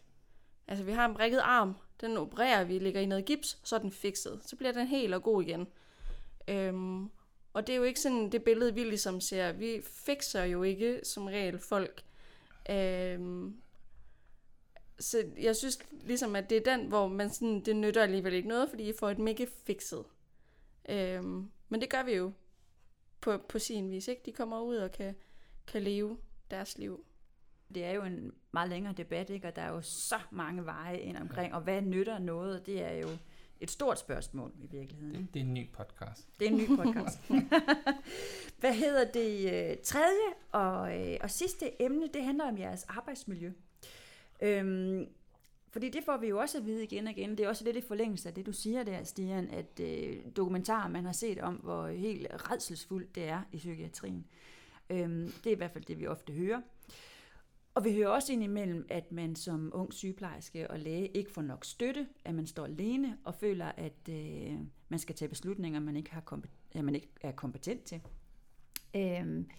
Altså, 0.67 0.83
vi 0.83 0.91
har 0.91 1.05
en 1.05 1.13
brækket 1.13 1.39
arm. 1.39 1.75
Den 2.01 2.17
opererer 2.17 2.63
vi, 2.63 2.79
lægger 2.79 3.01
i 3.01 3.05
noget 3.05 3.25
gips, 3.25 3.59
så 3.63 3.75
er 3.75 3.79
den 3.79 3.91
fikset. 3.91 4.41
Så 4.45 4.55
bliver 4.55 4.71
den 4.71 4.87
helt 4.87 5.13
og 5.13 5.23
god 5.23 5.43
igen. 5.43 5.67
Øhm, 6.47 7.09
og 7.53 7.67
det 7.67 7.73
er 7.73 7.77
jo 7.77 7.83
ikke 7.83 7.99
sådan 7.99 8.31
det 8.31 8.43
billede, 8.43 8.73
vi 8.73 8.83
ligesom 8.83 9.21
ser. 9.21 9.51
Vi 9.51 9.81
fikser 9.83 10.43
jo 10.43 10.63
ikke 10.63 10.99
som 11.03 11.25
regel 11.25 11.59
folk. 11.59 12.03
Øhm, 12.69 13.55
så 14.99 15.23
jeg 15.41 15.55
synes 15.55 15.79
ligesom, 15.91 16.35
at 16.35 16.49
det 16.49 16.57
er 16.57 16.75
den, 16.77 16.87
hvor 16.87 17.07
man 17.07 17.29
sådan, 17.29 17.61
det 17.61 17.75
nytter 17.75 18.03
alligevel 18.03 18.33
ikke 18.33 18.47
noget, 18.47 18.69
fordi 18.69 18.89
I 18.89 18.93
får 18.99 19.09
et 19.09 19.19
mega 19.19 19.45
fikset. 19.65 20.05
Øhm, 20.89 21.51
men 21.69 21.81
det 21.81 21.89
gør 21.89 22.03
vi 22.03 22.11
jo 22.11 22.31
på, 23.21 23.37
på 23.49 23.59
sin 23.59 23.91
vis, 23.91 24.07
ikke? 24.07 24.21
De 24.25 24.31
kommer 24.31 24.61
ud 24.61 24.75
og 24.75 24.91
kan, 24.91 25.15
kan 25.67 25.81
leve 25.81 26.17
deres 26.51 26.77
liv. 26.77 27.05
Det 27.75 27.83
er 27.83 27.91
jo 27.91 28.03
en 28.03 28.31
meget 28.51 28.69
længere 28.69 28.93
debat, 28.93 29.29
ikke? 29.29 29.47
og 29.47 29.55
der 29.55 29.61
er 29.61 29.69
jo 29.69 29.81
så 29.81 30.19
mange 30.31 30.65
veje 30.65 30.99
ind 30.99 31.17
omkring, 31.17 31.53
og 31.53 31.61
hvad 31.61 31.81
nytter 31.81 32.19
noget, 32.19 32.65
det 32.65 32.83
er 32.83 32.93
jo 32.93 33.07
et 33.59 33.71
stort 33.71 33.99
spørgsmål 33.99 34.51
i 34.59 34.67
virkeligheden. 34.67 35.21
Det, 35.21 35.33
det 35.33 35.39
er 35.39 35.43
en 35.43 35.53
ny 35.53 35.71
podcast. 35.71 36.39
Det 36.39 36.47
er 36.47 36.51
en 36.51 36.57
ny 36.57 36.67
podcast. 36.67 37.19
hvad 38.59 38.73
hedder 38.73 39.11
det 39.11 39.71
øh, 39.71 39.77
tredje 39.83 40.33
og, 40.51 41.01
øh, 41.01 41.17
og 41.21 41.31
sidste 41.31 41.81
emne, 41.81 42.07
det 42.13 42.23
handler 42.23 42.47
om 42.47 42.57
jeres 42.57 42.83
arbejdsmiljø. 42.83 43.51
Øhm, 44.41 45.07
fordi 45.69 45.89
det 45.89 46.03
får 46.03 46.17
vi 46.17 46.27
jo 46.27 46.39
også 46.39 46.57
at 46.57 46.65
vide 46.65 46.83
igen 46.83 47.07
og 47.07 47.11
igen. 47.11 47.31
Det 47.31 47.39
er 47.39 47.49
også 47.49 47.63
lidt 47.63 47.75
i 47.77 47.81
forlængelse 47.81 48.29
af 48.29 48.35
det, 48.35 48.45
du 48.45 48.51
siger 48.51 48.83
der, 48.83 49.03
Stian, 49.03 49.49
at 49.49 49.79
øh, 49.79 50.17
dokumentarer, 50.37 50.89
man 50.89 51.05
har 51.05 51.11
set 51.11 51.39
om, 51.39 51.55
hvor 51.55 51.87
helt 51.87 52.27
redselsfuldt 52.51 53.15
det 53.15 53.23
er 53.23 53.41
i 53.51 53.57
psykiatrien. 53.57 54.25
Øhm, 54.89 55.31
det 55.43 55.47
er 55.47 55.51
i 55.51 55.57
hvert 55.57 55.71
fald 55.71 55.83
det, 55.83 55.99
vi 55.99 56.07
ofte 56.07 56.33
hører. 56.33 56.61
Og 57.75 57.83
vi 57.83 57.93
hører 57.93 58.07
også 58.07 58.33
indimellem, 58.33 58.85
at 58.89 59.11
man 59.11 59.35
som 59.35 59.71
ung 59.73 59.93
sygeplejerske 59.93 60.71
og 60.71 60.79
læge 60.79 61.07
ikke 61.07 61.31
får 61.31 61.41
nok 61.41 61.65
støtte, 61.65 62.07
at 62.25 62.35
man 62.35 62.47
står 62.47 62.65
alene 62.65 63.17
og 63.23 63.35
føler, 63.35 63.71
at 63.77 64.09
øh, 64.09 64.57
man 64.89 64.99
skal 64.99 65.15
tage 65.15 65.29
beslutninger, 65.29 65.79
man 65.79 65.95
ikke, 65.95 66.11
har 66.11 66.21
kompet- 66.21 66.77
at 66.77 66.85
man 66.85 66.95
ikke 66.95 67.09
er 67.21 67.31
kompetent 67.31 67.83
til. 67.83 68.01
Øhm, 68.95 69.49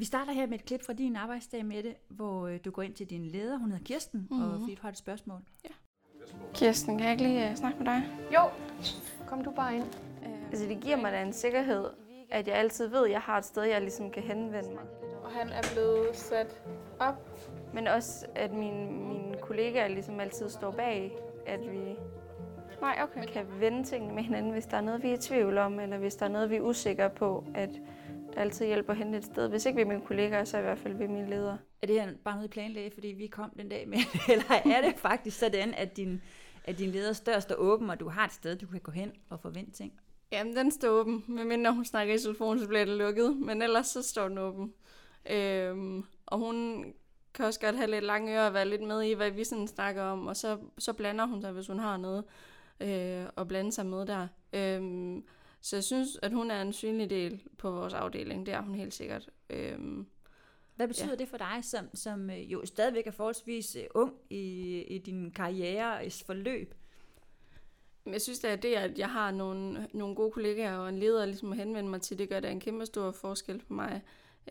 vi 0.00 0.04
starter 0.04 0.32
her 0.32 0.46
med 0.46 0.58
et 0.58 0.64
klip 0.64 0.86
fra 0.86 0.92
din 0.92 1.16
arbejdsdag 1.16 1.64
med 1.64 1.82
det, 1.82 1.94
hvor 2.08 2.46
øh, 2.46 2.58
du 2.64 2.70
går 2.70 2.82
ind 2.82 2.94
til 2.94 3.06
din 3.06 3.24
leder, 3.24 3.58
hun 3.58 3.70
hedder 3.70 3.84
Kirsten, 3.84 4.28
mm-hmm. 4.30 4.50
og 4.50 4.60
fordi 4.60 4.74
du 4.74 4.82
har 4.82 4.88
et 4.88 4.96
spørgsmål. 4.96 5.40
Ja. 5.64 5.70
Kirsten, 6.54 6.98
kan 6.98 7.04
jeg 7.04 7.12
ikke 7.12 7.22
lige 7.22 7.50
uh, 7.50 7.56
snakke 7.56 7.78
med 7.78 7.86
dig? 7.86 8.02
Jo, 8.34 8.40
kom 9.26 9.44
du 9.44 9.50
bare 9.50 9.76
ind. 9.76 9.84
Altså, 10.50 10.66
det 10.66 10.80
giver 10.80 10.96
mig 10.96 11.12
da 11.12 11.22
en 11.22 11.32
sikkerhed, 11.32 11.86
at 12.30 12.48
jeg 12.48 12.56
altid 12.56 12.88
ved, 12.88 13.04
at 13.04 13.10
jeg 13.10 13.20
har 13.20 13.38
et 13.38 13.44
sted, 13.44 13.62
jeg 13.62 13.80
ligesom 13.80 14.10
kan 14.10 14.22
henvende 14.22 14.70
mig. 14.70 14.84
Og 15.24 15.30
han 15.30 15.48
er 15.48 15.62
blevet 15.72 16.16
sat 16.16 16.60
op. 16.98 17.30
Men 17.74 17.86
også, 17.86 18.26
at 18.34 18.52
mine, 18.52 18.92
mine 18.92 19.36
kollegaer 19.42 19.88
ligesom 19.88 20.20
altid 20.20 20.48
står 20.48 20.70
bag, 20.70 21.16
at 21.46 21.60
vi 21.60 21.96
Nej, 22.80 22.98
okay. 23.02 23.26
kan 23.32 23.46
vende 23.58 23.84
tingene 23.84 24.14
med 24.14 24.22
hinanden, 24.22 24.52
hvis 24.52 24.66
der 24.66 24.76
er 24.76 24.80
noget, 24.80 25.02
vi 25.02 25.08
er 25.08 25.14
i 25.14 25.18
tvivl 25.18 25.58
om, 25.58 25.80
eller 25.80 25.98
hvis 25.98 26.14
der 26.14 26.26
er 26.26 26.30
noget, 26.30 26.50
vi 26.50 26.56
er 26.56 26.60
usikre 26.60 27.10
på, 27.10 27.44
at 27.54 27.70
altid 28.36 28.66
hjælper 28.66 28.94
hende 28.94 29.18
et 29.18 29.24
sted. 29.24 29.48
Hvis 29.48 29.66
ikke 29.66 29.76
ved 29.76 29.84
mine 29.84 30.00
kollegaer, 30.00 30.44
så 30.44 30.58
i 30.58 30.62
hvert 30.62 30.78
fald 30.78 30.94
ved 30.94 31.08
mine 31.08 31.30
ledere. 31.30 31.58
Er 31.82 31.86
det 31.86 32.00
her 32.00 32.12
bare 32.24 32.34
noget, 32.34 32.48
I 32.48 32.50
planlægge, 32.50 32.90
fordi 32.90 33.08
vi 33.08 33.26
kom 33.26 33.50
den 33.50 33.68
dag 33.68 33.88
med 33.88 33.98
Eller 34.32 34.52
er 34.76 34.80
det 34.80 34.94
faktisk 34.96 35.38
sådan, 35.38 35.74
at 35.74 35.96
din, 35.96 36.22
at 36.64 36.78
din 36.78 36.90
leders 36.90 37.20
dør 37.20 37.40
står 37.40 37.54
åben, 37.54 37.90
og 37.90 38.00
du 38.00 38.08
har 38.08 38.24
et 38.24 38.32
sted, 38.32 38.56
du 38.56 38.66
kan 38.66 38.80
gå 38.80 38.92
hen 38.92 39.12
og 39.30 39.40
forvente 39.40 39.72
ting? 39.72 39.92
Jamen, 40.32 40.56
den 40.56 40.70
står 40.70 40.88
åben. 40.88 41.24
Men 41.28 41.48
mindre 41.48 41.74
hun 41.74 41.84
snakker 41.84 42.14
i 42.14 42.18
telefon, 42.18 42.58
så 42.58 42.68
bliver 42.68 42.84
det 42.84 42.96
lukket. 42.96 43.36
Men 43.36 43.62
ellers 43.62 43.86
så 43.86 44.02
står 44.02 44.28
den 44.28 44.38
åben. 44.38 44.72
Øhm, 45.30 46.04
og 46.26 46.38
hun 46.38 46.84
kan 47.34 47.44
også 47.44 47.60
godt 47.60 47.76
have 47.76 47.90
lidt 47.90 48.04
lange 48.04 48.34
ører 48.34 48.46
og 48.46 48.54
være 48.54 48.68
lidt 48.68 48.82
med 48.82 49.02
i, 49.02 49.12
hvad 49.12 49.30
vi 49.30 49.44
sådan 49.44 49.68
snakker 49.68 50.02
om. 50.02 50.26
Og 50.26 50.36
så, 50.36 50.58
så 50.78 50.92
blander 50.92 51.26
hun 51.26 51.40
sig, 51.42 51.52
hvis 51.52 51.66
hun 51.66 51.78
har 51.78 51.96
noget 51.96 52.24
øh, 52.80 53.26
at 53.36 53.48
blande 53.48 53.72
sig 53.72 53.86
med 53.86 54.06
der. 54.06 54.28
Øhm, 54.52 55.24
så 55.60 55.76
jeg 55.76 55.84
synes, 55.84 56.18
at 56.22 56.32
hun 56.32 56.50
er 56.50 56.62
en 56.62 56.72
synlig 56.72 57.10
del 57.10 57.42
på 57.58 57.70
vores 57.70 57.94
afdeling. 57.94 58.46
Det 58.46 58.54
er 58.54 58.62
hun 58.62 58.74
helt 58.74 58.94
sikkert. 58.94 59.30
Øhm, 59.50 60.06
Hvad 60.76 60.88
betyder 60.88 61.10
ja. 61.10 61.14
det 61.14 61.28
for 61.28 61.36
dig, 61.36 61.58
som, 61.62 61.88
som 61.94 62.30
øh, 62.30 62.52
jo 62.52 62.66
stadigvæk 62.66 63.06
er 63.06 63.10
forholdsvis 63.10 63.76
øh, 63.76 63.84
ung 63.94 64.12
i, 64.30 64.78
i 64.82 64.98
din 64.98 65.30
karriere 65.30 66.10
forløb? 66.26 66.74
Jeg 68.06 68.20
synes 68.20 68.44
at 68.44 68.62
det, 68.62 68.74
at 68.74 68.98
jeg 68.98 69.10
har 69.10 69.30
nogle, 69.30 69.88
nogle 69.92 70.14
gode 70.14 70.30
kollegaer 70.30 70.76
og 70.76 70.88
en 70.88 70.98
leder 70.98 71.26
ligesom 71.26 71.52
at 71.52 71.58
henvende 71.58 71.90
mig 71.90 72.00
til, 72.00 72.18
det 72.18 72.28
gør 72.28 72.40
det 72.40 72.50
en 72.50 72.60
kæmpe 72.60 72.86
stor 72.86 73.10
forskel 73.10 73.58
på 73.58 73.72
mig. 73.72 74.02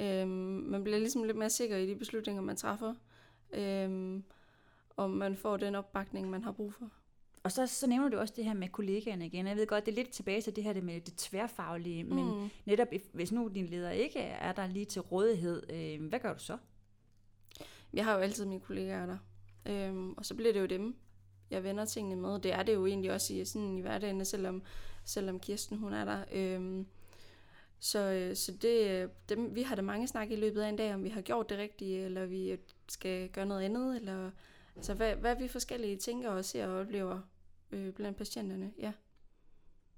Øhm, 0.01 0.29
man 0.67 0.83
bliver 0.83 0.99
ligesom 0.99 1.23
lidt 1.23 1.37
mere 1.37 1.49
sikker 1.49 1.77
i 1.77 1.87
de 1.87 1.95
beslutninger, 1.95 2.41
man 2.41 2.55
træffer. 2.55 2.93
Øhm, 3.51 4.23
og 4.89 5.09
man 5.09 5.35
får 5.35 5.57
den 5.57 5.75
opbakning, 5.75 6.29
man 6.29 6.43
har 6.43 6.51
brug 6.51 6.73
for. 6.73 6.89
Og 7.49 7.53
så, 7.53 7.67
så 7.67 7.87
nævner 7.87 8.09
du 8.09 8.17
også 8.17 8.33
det 8.37 8.45
her 8.45 8.53
med 8.53 8.67
kollegaerne 8.69 9.25
igen. 9.25 9.47
Jeg 9.47 9.55
ved 9.55 9.67
godt, 9.67 9.85
det 9.85 9.91
er 9.91 9.95
lidt 9.95 10.09
tilbage 10.09 10.41
til 10.41 10.55
det 10.55 10.63
her 10.63 10.73
det 10.73 10.83
med 10.83 11.01
det 11.01 11.15
tværfaglige, 11.15 12.03
mm. 12.03 12.15
men 12.15 12.51
netop 12.65 12.87
hvis 13.13 13.31
nu 13.31 13.51
din 13.55 13.65
leder 13.65 13.89
ikke 13.89 14.19
er 14.19 14.51
der 14.51 14.67
lige 14.67 14.85
til 14.85 15.01
rådighed, 15.01 15.63
øh, 15.69 16.07
hvad 16.09 16.19
gør 16.19 16.33
du 16.33 16.39
så? 16.39 16.57
Jeg 17.93 18.05
har 18.05 18.13
jo 18.13 18.19
altid 18.19 18.45
mine 18.45 18.61
kollegaer 18.61 19.05
der, 19.05 19.17
øhm, 19.65 20.13
og 20.13 20.25
så 20.25 20.35
bliver 20.35 20.53
det 20.53 20.59
jo 20.59 20.65
dem, 20.65 20.95
jeg 21.51 21.63
vender 21.63 21.85
tingene 21.85 22.21
med. 22.21 22.39
Det 22.39 22.53
er 22.53 22.63
det 22.63 22.73
jo 22.73 22.85
egentlig 22.85 23.11
også 23.11 23.33
i, 23.33 23.45
sådan 23.45 23.77
i 23.77 23.81
hverdagen, 23.81 24.25
selvom, 24.25 24.63
selvom 25.05 25.39
Kirsten 25.39 25.77
hun 25.77 25.93
er 25.93 26.05
der. 26.05 26.23
Øhm, 26.31 26.85
så, 27.79 28.31
så 28.35 28.51
det, 28.61 29.09
dem, 29.29 29.55
vi 29.55 29.61
har 29.61 29.75
da 29.75 29.81
mange 29.81 30.07
snak 30.07 30.31
i 30.31 30.35
løbet 30.35 30.61
af 30.61 30.69
en 30.69 30.75
dag, 30.75 30.93
om 30.93 31.03
vi 31.03 31.09
har 31.09 31.21
gjort 31.21 31.49
det 31.49 31.57
rigtige, 31.57 32.05
eller 32.05 32.25
vi 32.25 32.57
skal 32.89 33.29
gøre 33.29 33.45
noget 33.45 33.63
andet, 33.63 33.95
eller 33.95 34.31
altså, 34.75 34.93
hvad, 34.93 35.15
hvad 35.15 35.35
vi 35.35 35.47
forskellige 35.47 35.97
tænker 35.97 36.29
og 36.29 36.45
ser 36.45 36.67
og 36.67 36.79
oplever 36.79 37.21
øh, 37.71 37.93
blandt 37.93 38.17
patienterne. 38.17 38.71
Ja. 38.79 38.91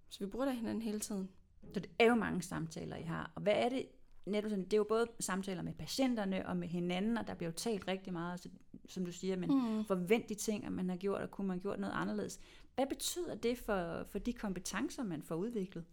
Så 0.09 0.19
vi 0.19 0.25
bruger 0.25 0.45
da 0.45 0.51
hinanden 0.51 0.81
hele 0.81 0.99
tiden. 0.99 1.29
Så 1.73 1.79
det 1.79 1.89
er 1.99 2.05
jo 2.05 2.15
mange 2.15 2.41
samtaler, 2.41 2.95
I 2.95 3.01
har. 3.01 3.31
Og 3.35 3.41
hvad 3.41 3.53
er 3.55 3.69
det, 3.69 3.87
netop 4.25 4.49
sådan, 4.49 4.63
det 4.63 4.73
er 4.73 4.77
jo 4.77 4.83
både 4.83 5.07
samtaler 5.19 5.61
med 5.61 5.73
patienterne 5.73 6.47
og 6.47 6.57
med 6.57 6.67
hinanden, 6.67 7.17
og 7.17 7.27
der 7.27 7.33
bliver 7.33 7.49
jo 7.49 7.55
talt 7.55 7.87
rigtig 7.87 8.13
meget, 8.13 8.39
så, 8.39 8.49
som 8.89 9.05
du 9.05 9.11
siger, 9.11 9.35
men 9.35 9.49
mm. 9.49 9.85
forvent 9.85 10.29
de 10.29 10.35
ting, 10.35 10.65
at 10.65 10.71
man 10.71 10.89
har 10.89 10.97
gjort, 10.97 11.21
og 11.21 11.31
kunne 11.31 11.47
man 11.47 11.57
have 11.57 11.61
gjort 11.61 11.79
noget 11.79 11.93
anderledes. 11.95 12.39
Hvad 12.75 12.87
betyder 12.87 13.35
det 13.35 13.57
for, 13.57 14.03
for 14.09 14.19
de 14.19 14.33
kompetencer, 14.33 15.03
man 15.03 15.23
får 15.23 15.35
udviklet? 15.35 15.85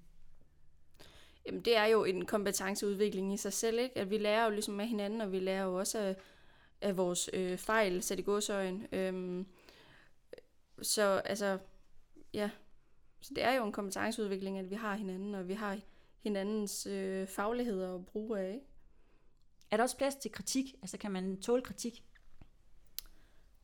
Jamen, 1.46 1.60
det 1.60 1.76
er 1.76 1.84
jo 1.84 2.04
en 2.04 2.26
kompetenceudvikling 2.26 3.34
i 3.34 3.36
sig 3.36 3.52
selv, 3.52 3.78
ikke? 3.78 3.98
At 3.98 4.10
vi 4.10 4.18
lærer 4.18 4.44
jo 4.44 4.50
ligesom 4.50 4.74
med 4.74 4.86
hinanden, 4.86 5.20
og 5.20 5.32
vi 5.32 5.38
lærer 5.38 5.64
jo 5.64 5.78
også 5.78 5.98
af, 5.98 6.16
af 6.80 6.96
vores 6.96 7.30
øh, 7.32 7.58
fejl, 7.58 8.02
sat 8.02 8.18
i 8.18 8.22
godsøjen. 8.22 8.86
Øhm, 8.92 9.46
så 10.82 11.02
altså, 11.02 11.58
ja. 12.38 12.50
Så 13.20 13.34
det 13.34 13.44
er 13.44 13.52
jo 13.52 13.64
en 13.64 13.72
kompetenceudvikling, 13.72 14.58
at 14.58 14.70
vi 14.70 14.74
har 14.74 14.94
hinanden, 14.94 15.34
og 15.34 15.48
vi 15.48 15.54
har 15.54 15.78
hinandens 16.22 16.86
øh, 16.86 17.26
fagligheder 17.26 17.94
at 17.94 18.06
bruge 18.06 18.40
af. 18.40 18.54
Ikke? 18.54 18.66
Er 19.70 19.76
der 19.76 19.84
også 19.84 19.96
plads 19.96 20.14
til 20.14 20.32
kritik? 20.32 20.74
Altså 20.82 20.98
kan 20.98 21.10
man 21.10 21.40
tåle 21.40 21.62
kritik? 21.62 22.04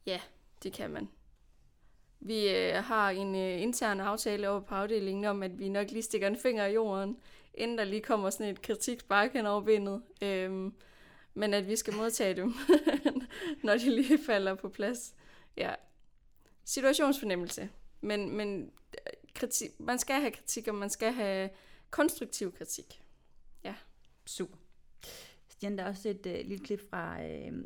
Ja, 0.07 0.21
det 0.63 0.73
kan 0.73 0.91
man. 0.91 1.09
Vi 2.21 2.49
øh, 2.49 2.75
har 2.75 3.11
en 3.11 3.35
øh, 3.35 3.63
intern 3.63 4.01
aftale 4.01 4.49
over 4.49 4.61
på 4.61 4.75
afdelingen 4.75 5.25
om, 5.25 5.43
at 5.43 5.59
vi 5.59 5.69
nok 5.69 5.91
lige 5.91 6.03
stikker 6.03 6.27
en 6.27 6.37
finger 6.37 6.67
i 6.67 6.73
jorden, 6.73 7.17
inden 7.55 7.79
der 7.79 7.85
lige 7.85 8.03
kommer 8.03 8.31
sådan 8.31 8.53
et 8.53 8.63
kritikspark 8.63 9.33
hen 9.33 9.47
over 9.47 9.61
benet. 9.61 10.03
Øhm, 10.23 10.75
men 11.35 11.55
at 11.55 11.69
vi 11.69 11.77
skal 11.77 11.95
modtage 11.95 12.35
dem, 12.35 12.55
når 13.65 13.75
de 13.75 13.91
lige 13.91 14.19
falder 14.27 14.55
på 14.55 14.69
plads. 14.69 15.15
Ja. 15.57 15.75
Situationsfornemmelse. 16.65 17.69
Men, 18.05 18.37
men 18.37 18.71
kritik, 19.35 19.81
man 19.81 19.99
skal 19.99 20.21
have 20.21 20.31
kritik, 20.31 20.69
og 20.69 20.75
man 20.75 20.91
skal 20.91 21.13
have 21.13 21.51
konstruktiv 21.91 22.53
kritik. 22.53 23.03
Ja. 23.65 23.75
Super. 24.27 24.57
Stian, 25.49 25.79
der 25.79 25.85
er 25.85 25.89
også 25.89 26.09
et 26.09 26.27
uh, 26.27 26.49
lille 26.49 26.65
klip 26.65 26.91
fra, 26.91 27.27
uh, 27.27 27.59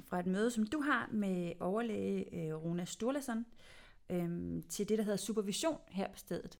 fra 0.00 0.20
et 0.20 0.26
møde, 0.26 0.50
som 0.50 0.66
du 0.66 0.80
har 0.80 1.08
med 1.12 1.52
overlæge 1.60 2.54
uh, 2.54 2.64
Rona 2.64 2.84
Sturlason, 2.84 3.46
uh, 4.10 4.62
til 4.68 4.88
det, 4.88 4.98
der 4.98 5.02
hedder 5.02 5.16
supervision 5.16 5.78
her 5.88 6.08
på 6.08 6.18
stedet. 6.18 6.58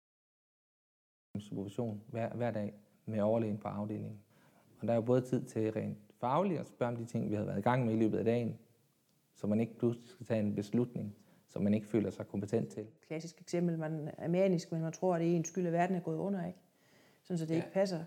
Supervision 1.38 2.02
hver, 2.08 2.34
hver 2.34 2.50
dag 2.50 2.74
med 3.06 3.20
overlægen 3.20 3.58
på 3.58 3.68
afdelingen. 3.68 4.22
Og 4.80 4.86
der 4.86 4.92
er 4.92 4.96
jo 4.96 5.02
både 5.02 5.20
tid 5.20 5.44
til 5.44 5.72
rent 5.72 5.98
fagligt 6.20 6.60
at 6.60 6.68
spørge 6.68 6.92
om 6.92 6.96
de 6.96 7.06
ting, 7.06 7.30
vi 7.30 7.34
har 7.34 7.44
været 7.44 7.58
i 7.58 7.62
gang 7.62 7.86
med 7.86 7.94
i 7.94 7.98
løbet 7.98 8.18
af 8.18 8.24
dagen, 8.24 8.58
så 9.34 9.46
man 9.46 9.60
ikke 9.60 9.78
pludselig 9.78 10.08
skal 10.08 10.26
tage 10.26 10.40
en 10.40 10.54
beslutning, 10.54 11.16
som 11.52 11.62
man 11.62 11.74
ikke 11.74 11.86
føler 11.86 12.10
sig 12.10 12.26
kompetent 12.26 12.68
til. 12.68 12.86
Klassisk 13.06 13.40
eksempel, 13.40 13.78
man 13.78 14.10
er 14.18 14.28
manisk, 14.28 14.72
men 14.72 14.80
man 14.80 14.92
tror, 14.92 15.14
at 15.14 15.20
det 15.20 15.32
er 15.32 15.36
ens 15.36 15.48
skyld, 15.48 15.66
at 15.66 15.72
verden 15.72 15.96
er 15.96 16.00
gået 16.00 16.16
under, 16.16 16.46
ikke? 16.46 16.58
Sådan, 17.22 17.38
så 17.38 17.44
det 17.46 17.50
ja. 17.50 17.56
ikke 17.56 17.72
passer. 17.72 18.04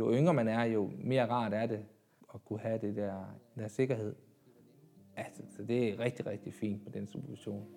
Jo 0.00 0.12
yngre 0.12 0.34
man 0.34 0.48
er, 0.48 0.64
jo 0.64 0.90
mere 0.98 1.26
rart 1.26 1.54
er 1.54 1.66
det 1.66 1.84
at 2.34 2.44
kunne 2.44 2.60
have 2.60 2.78
det 2.78 2.96
der, 2.96 3.38
der 3.56 3.68
sikkerhed, 3.68 4.14
Altså, 5.16 5.42
så 5.56 5.62
det 5.62 5.88
er 5.88 5.98
rigtig, 5.98 6.26
rigtig 6.26 6.54
fint 6.54 6.84
med 6.84 6.92
den 6.92 7.06
supervision. 7.06 7.68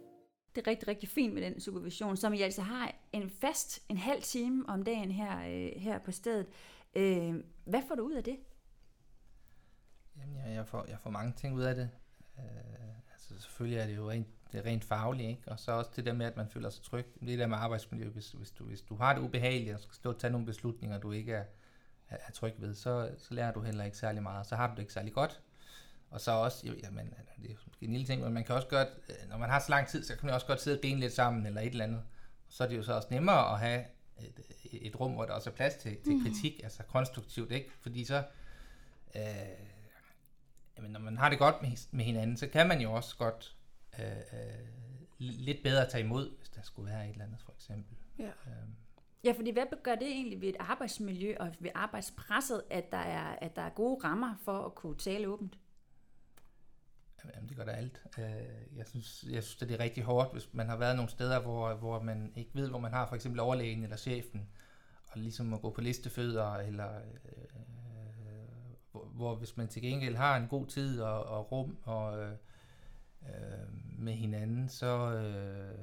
Det 0.55 0.67
er 0.67 0.71
rigtig, 0.71 0.87
rigtig 0.87 1.09
fint 1.09 1.33
med 1.33 1.41
den 1.41 1.59
supervision, 1.59 2.17
som 2.17 2.33
I 2.33 2.41
altså 2.41 2.61
har 2.61 2.95
en 3.11 3.29
fast 3.29 3.85
en 3.89 3.97
halv 3.97 4.21
time 4.21 4.69
om 4.69 4.83
dagen 4.83 5.11
her, 5.11 5.39
øh, 5.39 5.81
her 5.81 5.99
på 5.99 6.11
stedet. 6.11 6.47
Øh, 6.95 7.43
hvad 7.65 7.81
får 7.87 7.95
du 7.95 8.03
ud 8.03 8.13
af 8.13 8.23
det? 8.23 8.37
Jamen, 10.17 10.35
jeg, 10.35 10.55
jeg, 10.55 10.67
får, 10.67 10.85
jeg 10.89 10.99
får 10.99 11.09
mange 11.09 11.33
ting 11.37 11.55
ud 11.55 11.61
af 11.61 11.75
det. 11.75 11.89
Øh, 12.37 13.13
altså, 13.13 13.39
selvfølgelig 13.39 13.79
er 13.79 13.87
det 13.87 13.95
jo 13.95 14.09
rent, 14.09 14.27
det 14.53 14.59
er 14.59 14.65
rent 14.65 14.83
fagligt, 14.83 15.29
ikke? 15.29 15.41
Og 15.47 15.59
så 15.59 15.71
også 15.71 15.91
det 15.95 16.05
der 16.05 16.13
med, 16.13 16.25
at 16.25 16.37
man 16.37 16.49
føler 16.49 16.69
sig 16.69 16.83
tryg. 16.83 17.05
Det 17.19 17.39
der 17.39 17.47
med 17.47 17.57
arbejdsmiljø, 17.57 18.09
hvis, 18.09 18.31
hvis, 18.31 18.51
du, 18.51 18.63
hvis 18.63 18.81
du 18.81 18.95
har 18.95 19.13
det 19.13 19.21
ubehageligt 19.21 19.75
og 19.75 19.79
skal 19.81 19.95
stå 19.95 20.09
og 20.09 20.19
tage 20.19 20.31
nogle 20.31 20.45
beslutninger, 20.45 20.97
du 20.99 21.11
ikke 21.11 21.33
er, 21.33 21.43
er, 22.09 22.17
er 22.27 22.31
tryg 22.31 22.53
ved, 22.57 22.75
så, 22.75 23.09
så 23.17 23.33
lærer 23.33 23.53
du 23.53 23.61
heller 23.61 23.83
ikke 23.83 23.97
særlig 23.97 24.23
meget. 24.23 24.47
Så 24.47 24.55
har 24.55 24.67
du 24.67 24.73
det 24.75 24.79
ikke 24.79 24.93
særlig 24.93 25.13
godt. 25.13 25.41
Og 26.09 26.21
så 26.21 26.31
også, 26.31 26.67
jamen, 26.83 27.13
det 27.41 27.51
er 27.51 27.55
en 27.81 27.91
lille 27.91 28.07
ting, 28.07 28.21
men 28.23 28.33
man 28.33 28.43
kan 28.43 28.55
også 28.55 28.67
godt, 28.67 28.87
øh, 29.09 29.29
når 29.29 29.37
man 29.37 29.49
har 29.49 29.59
så 29.59 29.69
lang 29.69 29.87
tid, 29.87 30.03
så 30.03 30.15
kan 30.15 30.25
man 30.25 30.35
også 30.35 30.47
godt 30.47 30.61
sidde 30.61 30.77
og 30.77 30.81
bene 30.81 30.99
lidt 30.99 31.13
sammen 31.13 31.45
eller 31.45 31.61
et 31.61 31.67
eller 31.67 31.83
andet. 31.85 32.01
Så 32.49 32.63
er 32.63 32.67
det 32.67 32.77
jo 32.77 32.83
så 32.83 32.93
også 32.93 33.07
nemmere 33.11 33.53
at 33.53 33.59
have 33.59 33.83
et, 34.19 34.87
et 34.87 34.99
rum, 34.99 35.11
hvor 35.13 35.25
der 35.25 35.33
også 35.33 35.49
er 35.49 35.53
plads 35.53 35.75
til, 35.75 35.97
til 36.03 36.13
Mhm. 36.15 36.25
kritik, 36.25 36.59
altså 36.63 36.83
konstruktivt, 36.83 37.51
ikke? 37.51 37.69
Fordi 37.81 38.05
så, 38.05 38.23
øh, 39.15 39.23
jamen, 40.77 40.91
når 40.91 40.99
man 40.99 41.17
har 41.17 41.29
det 41.29 41.39
godt 41.39 41.61
med, 41.61 41.71
med 41.91 42.05
hinanden, 42.05 42.37
så 42.37 42.47
kan 42.47 42.67
man 42.67 42.81
jo 42.81 42.93
også 42.93 43.17
godt 43.17 43.55
øh, 43.99 44.05
øh, 44.33 44.67
lidt 45.19 45.63
bedre 45.63 45.89
tage 45.89 46.03
imod, 46.03 46.37
hvis 46.37 46.49
der 46.49 46.61
skulle 46.61 46.91
være 46.91 47.05
et 47.05 47.11
eller 47.11 47.25
andet, 47.25 47.39
for 47.41 47.51
eksempel. 47.51 47.97
Ja. 48.19 48.23
Øhm, 48.25 48.75
Ja, 49.23 49.31
fordi 49.37 49.51
hvad 49.51 49.63
gør 49.83 49.95
det 49.95 50.07
egentlig 50.07 50.41
ved 50.41 50.49
et 50.49 50.55
arbejdsmiljø 50.59 51.35
og 51.39 51.51
ved 51.59 51.69
arbejdspresset, 51.75 52.63
at 52.69 52.91
der 52.91 52.97
er, 52.97 53.35
at 53.41 53.55
der 53.55 53.61
er 53.61 53.69
gode 53.69 54.03
rammer 54.03 54.35
for 54.45 54.65
at 54.65 54.75
kunne 54.75 54.97
tale 54.97 55.27
åbent? 55.27 55.57
Jamen, 57.35 57.49
det 57.49 57.57
gør 57.57 57.65
der 57.65 57.71
alt. 57.71 58.03
Øh, 58.17 58.77
Jeg 58.77 58.87
synes, 58.87 59.25
jeg 59.29 59.43
synes, 59.43 59.61
at 59.61 59.69
det 59.69 59.75
er 59.79 59.83
rigtig 59.83 60.03
hårdt, 60.03 60.31
hvis 60.31 60.49
man 60.53 60.69
har 60.69 60.77
været 60.77 60.95
nogle 60.95 61.11
steder, 61.11 61.39
hvor, 61.41 61.73
hvor 61.75 62.01
man 62.01 62.33
ikke 62.35 62.51
ved, 62.53 62.69
hvor 62.69 62.79
man 62.79 62.91
har 62.93 63.07
for 63.07 63.15
eksempel 63.15 63.39
overlægen 63.39 63.83
eller 63.83 63.97
chefen, 63.97 64.49
og 65.11 65.19
ligesom 65.19 65.45
må 65.45 65.57
gå 65.57 65.69
på 65.69 65.81
listefødder, 65.81 66.53
eller 66.53 66.95
øh, 66.95 67.61
hvor, 68.91 69.05
hvor 69.05 69.35
hvis 69.35 69.57
man 69.57 69.67
til 69.67 69.81
gengæld 69.81 70.15
har 70.15 70.37
en 70.37 70.47
god 70.47 70.67
tid 70.67 71.01
og, 71.01 71.23
og 71.25 71.51
rum 71.51 71.77
og, 71.83 72.29
øh, 73.29 73.99
med 73.99 74.13
hinanden, 74.13 74.69
så, 74.69 75.11
øh, 75.13 75.79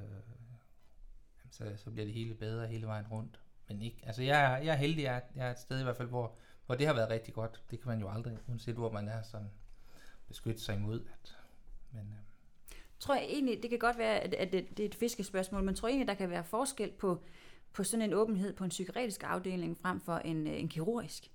så, 1.51 1.73
så 1.77 1.91
bliver 1.91 2.05
det 2.05 2.13
hele 2.13 2.33
bedre 2.35 2.67
hele 2.67 2.87
vejen 2.87 3.07
rundt. 3.11 3.39
Men 3.67 3.81
ikke, 3.81 3.97
altså 4.03 4.23
jeg, 4.23 4.43
er- 4.53 4.57
jeg 4.57 4.73
er 4.73 4.77
heldig, 4.77 5.03
jeg 5.03 5.15
er, 5.15 5.21
jeg 5.35 5.47
er 5.47 5.51
et 5.51 5.59
sted 5.59 5.79
i 5.79 5.83
hvert 5.83 5.97
fald, 5.97 6.07
hvor, 6.07 6.35
hvor 6.65 6.75
det 6.75 6.87
har 6.87 6.93
været 6.93 7.09
rigtig 7.09 7.33
godt. 7.33 7.61
Det 7.71 7.79
kan 7.81 7.89
man 7.89 7.99
jo 7.99 8.09
aldrig, 8.09 8.37
uanset 8.47 8.75
hvor 8.75 8.91
man 8.91 9.07
er, 9.07 9.21
sådan 9.21 9.51
beskytte 10.27 10.61
sig 10.61 10.75
imod. 10.75 10.99
At, 11.13 11.37
men, 11.91 12.01
øh, 12.01 12.17
Tror 12.99 13.15
jeg 13.15 13.23
egentlig, 13.23 13.61
det 13.61 13.69
kan 13.69 13.79
godt 13.79 13.97
være, 13.97 14.19
at, 14.19 14.33
at 14.33 14.51
det, 14.51 14.77
det 14.77 14.83
er 14.83 14.87
et 14.87 14.95
fiskespørgsmål, 14.95 15.63
men 15.63 15.75
tror 15.75 15.87
jeg 15.87 15.93
egentlig, 15.93 16.07
der 16.07 16.13
kan 16.13 16.29
være 16.29 16.43
forskel 16.43 16.91
på, 16.91 17.23
på 17.73 17.83
sådan 17.83 18.01
en 18.09 18.13
åbenhed 18.13 18.53
på 18.53 18.63
en 18.63 18.69
psykiatrisk 18.69 19.23
afdeling 19.23 19.77
frem 19.77 19.99
for 20.01 20.15
en, 20.17 20.47
øh, 20.47 20.59
en 20.59 20.69
kirurgisk? 20.69 21.31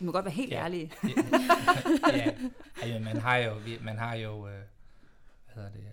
Vi 0.00 0.06
må 0.06 0.12
godt 0.12 0.24
være 0.24 0.34
helt 0.34 0.52
Ja. 0.52 0.64
ærlige. 0.64 0.92
ja, 2.12 2.30
ja, 2.86 2.98
man 2.98 3.16
har 3.16 3.36
jo, 3.36 3.54
man 3.80 3.98
har 3.98 4.14
jo, 4.14 4.48
øh, 4.48 4.54
hvad 5.44 5.54
hedder 5.54 5.70
det, 5.70 5.78
øh, 5.80 5.84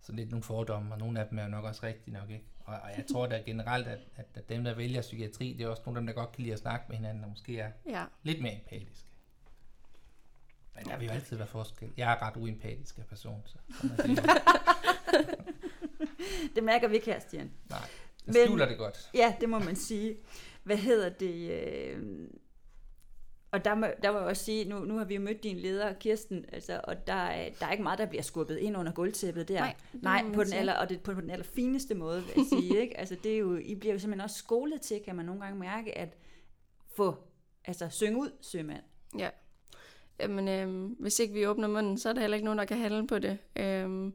sådan 0.00 0.16
lidt 0.16 0.30
nogle 0.30 0.42
fordomme, 0.42 0.92
og 0.94 0.98
nogle 0.98 1.20
af 1.20 1.28
dem 1.28 1.38
er 1.38 1.42
jo 1.42 1.48
nok 1.48 1.64
også 1.64 1.80
rigtige 1.86 2.14
nok, 2.14 2.30
ikke? 2.30 2.44
Og, 2.64 2.74
og 2.74 2.90
jeg 2.96 3.04
tror 3.12 3.26
da 3.26 3.42
generelt, 3.46 3.86
at, 3.86 3.98
at, 4.16 4.26
at 4.34 4.48
dem, 4.48 4.64
der 4.64 4.74
vælger 4.74 5.00
psykiatri, 5.02 5.52
det 5.58 5.64
er 5.64 5.68
også 5.68 5.82
nogle 5.86 5.98
af 5.98 6.00
dem, 6.00 6.06
der 6.06 6.14
godt 6.14 6.32
kan 6.32 6.42
lide 6.42 6.52
at 6.52 6.58
snakke 6.58 6.84
med 6.88 6.96
hinanden, 6.96 7.24
og 7.24 7.30
måske 7.30 7.58
er 7.58 7.70
Ja. 7.86 8.04
lidt 8.22 8.42
mere 8.42 8.54
empatiske. 8.54 9.04
Men 10.74 10.84
der 10.86 10.96
vil 10.98 11.06
jo 11.06 11.12
altid 11.12 11.36
være 11.36 11.46
forskel. 11.46 11.90
Jeg 11.96 12.12
er 12.12 12.22
ret 12.22 12.36
uempatisk 12.36 12.98
af 12.98 13.06
person, 13.06 13.42
så 13.46 13.58
det. 16.54 16.64
mærker 16.64 16.88
vi 16.88 16.94
ikke 16.94 17.06
her, 17.06 17.20
Stian. 17.20 17.50
Nej, 17.70 17.78
jeg 18.26 18.34
skjuler 18.46 18.66
det 18.68 18.78
godt. 18.78 19.10
Ja, 19.14 19.34
det 19.40 19.48
må 19.48 19.58
man 19.58 19.76
sige. 19.76 20.16
Hvad 20.68 20.76
hedder 20.76 21.08
det? 21.08 21.50
Øh, 21.50 22.28
og 23.50 23.64
der 23.64 23.74
må, 23.74 23.86
der 24.02 24.12
må 24.12 24.18
jeg 24.18 24.26
også 24.26 24.44
sige, 24.44 24.64
nu, 24.64 24.78
nu 24.78 24.96
har 24.96 25.04
vi 25.04 25.14
jo 25.14 25.20
mødt 25.20 25.42
din 25.42 25.56
leder, 25.58 25.92
Kirsten, 25.92 26.44
altså, 26.52 26.80
og 26.84 27.06
der, 27.06 27.12
er- 27.12 27.50
der 27.60 27.66
er 27.66 27.70
ikke 27.72 27.82
meget, 27.82 27.98
der 27.98 28.06
bliver 28.06 28.22
skubbet 28.22 28.56
ind 28.58 28.76
under 28.76 28.92
gulvtæppet 28.92 29.48
der. 29.48 29.60
Nej, 29.60 29.74
Nej 29.92 30.24
på, 30.34 30.44
den 30.44 30.52
aller, 30.52 30.72
og 30.74 30.88
det 30.88 31.00
på, 31.02 31.14
på 31.14 31.20
den 31.20 31.30
allerfineste 31.30 31.94
måde, 31.94 32.22
vil 32.22 32.32
jeg 32.36 32.44
sige. 32.48 32.80
Ikke? 32.80 32.98
Altså, 32.98 33.16
det 33.22 33.34
er 33.34 33.38
jo, 33.38 33.56
I 33.56 33.74
bliver 33.74 33.92
jo 33.92 33.98
simpelthen 33.98 34.24
også 34.24 34.36
skolet 34.38 34.80
til, 34.80 35.00
kan 35.04 35.16
man 35.16 35.24
nogle 35.26 35.40
gange 35.40 35.58
mærke, 35.60 35.98
at 35.98 36.16
få, 36.96 37.16
altså 37.64 37.88
synge 37.90 38.18
ud, 38.20 38.30
sømand. 38.40 38.82
Ja. 39.18 39.28
Jamen, 40.20 40.48
øhm, 40.48 40.86
hvis 40.86 41.18
ikke 41.18 41.34
vi 41.34 41.46
åbner 41.46 41.68
munden, 41.68 41.98
så 41.98 42.08
er 42.08 42.12
der 42.12 42.20
heller 42.20 42.34
ikke 42.36 42.44
nogen, 42.44 42.58
der 42.58 42.64
kan 42.64 42.78
handle 42.78 43.06
på 43.06 43.18
det. 43.18 43.38
Øhm, 43.56 44.12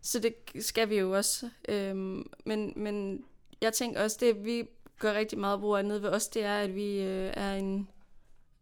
så 0.00 0.20
det 0.20 0.34
skal 0.64 0.88
vi 0.88 0.98
jo 0.98 1.16
også. 1.16 1.48
Øhm, 1.68 2.30
men, 2.46 2.72
men 2.76 3.24
jeg 3.60 3.72
tænker 3.72 4.02
også, 4.02 4.16
det 4.20 4.44
vi 4.44 4.68
gør 4.98 5.14
rigtig 5.14 5.38
meget 5.38 5.60
brug 5.60 5.76
af 5.76 5.84
nede 5.84 6.02
ved 6.02 6.08
os, 6.08 6.28
det 6.28 6.44
er, 6.44 6.58
at 6.58 6.74
vi 6.74 7.00
øh, 7.02 7.32
er 7.34 7.54
en 7.54 7.88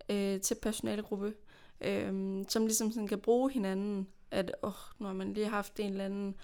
øh, 0.08 0.40
til 0.40 0.54
personalegruppe, 0.62 1.34
øh, 1.80 2.44
som 2.48 2.66
ligesom 2.66 2.92
sådan 2.92 3.08
kan 3.08 3.20
bruge 3.20 3.50
hinanden. 3.50 4.08
At 4.30 4.52
åh, 4.62 4.72
når 4.98 5.12
man 5.12 5.34
lige 5.34 5.46
har 5.46 5.56
haft 5.56 5.80
en 5.80 5.90
eller 5.90 6.04
anden 6.04 6.36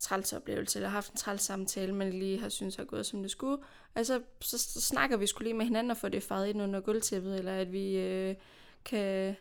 træls 0.00 0.32
oplevelse, 0.32 0.78
eller 0.78 0.88
haft 0.88 1.10
en 1.10 1.16
træls 1.16 1.42
samtale, 1.42 1.94
man 1.94 2.10
lige 2.10 2.40
har 2.40 2.48
synes 2.48 2.76
har 2.76 2.84
gået, 2.84 3.06
som 3.06 3.22
det 3.22 3.30
skulle, 3.30 3.62
altså, 3.94 4.22
så, 4.40 4.58
så 4.58 4.80
snakker 4.80 5.16
vi 5.16 5.26
skulle 5.26 5.46
lige 5.46 5.56
med 5.56 5.64
hinanden 5.64 5.90
og 5.90 5.96
få 5.96 6.08
det 6.08 6.22
faret 6.22 6.48
ind 6.48 6.62
under 6.62 6.80
gulvtæppet, 6.80 7.38
eller 7.38 7.52
at 7.54 7.72
vi 7.72 7.96
øh, 7.96 8.34
kan, 8.84 9.36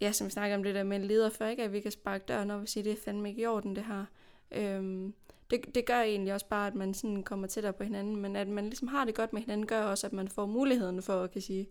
ja, 0.00 0.12
som 0.12 0.26
vi 0.26 0.30
snakker 0.30 0.56
om 0.56 0.62
det 0.62 0.74
der 0.74 0.82
med 0.82 0.96
en 0.96 1.04
leder 1.04 1.30
før, 1.30 1.48
ikke? 1.48 1.62
at 1.62 1.72
vi 1.72 1.80
kan 1.80 1.92
sparke 1.92 2.24
døren 2.28 2.50
op 2.50 2.60
og 2.60 2.68
sige, 2.68 2.84
det 2.84 2.92
er 2.92 3.02
fandme 3.04 3.28
ikke 3.28 3.42
i 3.42 3.46
orden, 3.46 3.76
det 3.76 3.84
her. 3.84 4.04
Øhm, 4.50 5.14
det, 5.50 5.74
det 5.74 5.86
gør 5.86 6.00
egentlig 6.00 6.34
også 6.34 6.46
bare, 6.46 6.66
at 6.66 6.74
man 6.74 6.94
sådan 6.94 7.22
kommer 7.22 7.46
tættere 7.46 7.72
på 7.72 7.84
hinanden, 7.84 8.16
men 8.16 8.36
at 8.36 8.48
man 8.48 8.64
ligesom 8.64 8.88
har 8.88 9.04
det 9.04 9.14
godt 9.14 9.32
med 9.32 9.40
hinanden, 9.40 9.66
gør 9.66 9.82
også, 9.82 10.06
at 10.06 10.12
man 10.12 10.28
får 10.28 10.46
muligheden 10.46 11.02
for 11.02 11.22
at 11.22 11.30
kan 11.30 11.40
sige, 11.40 11.66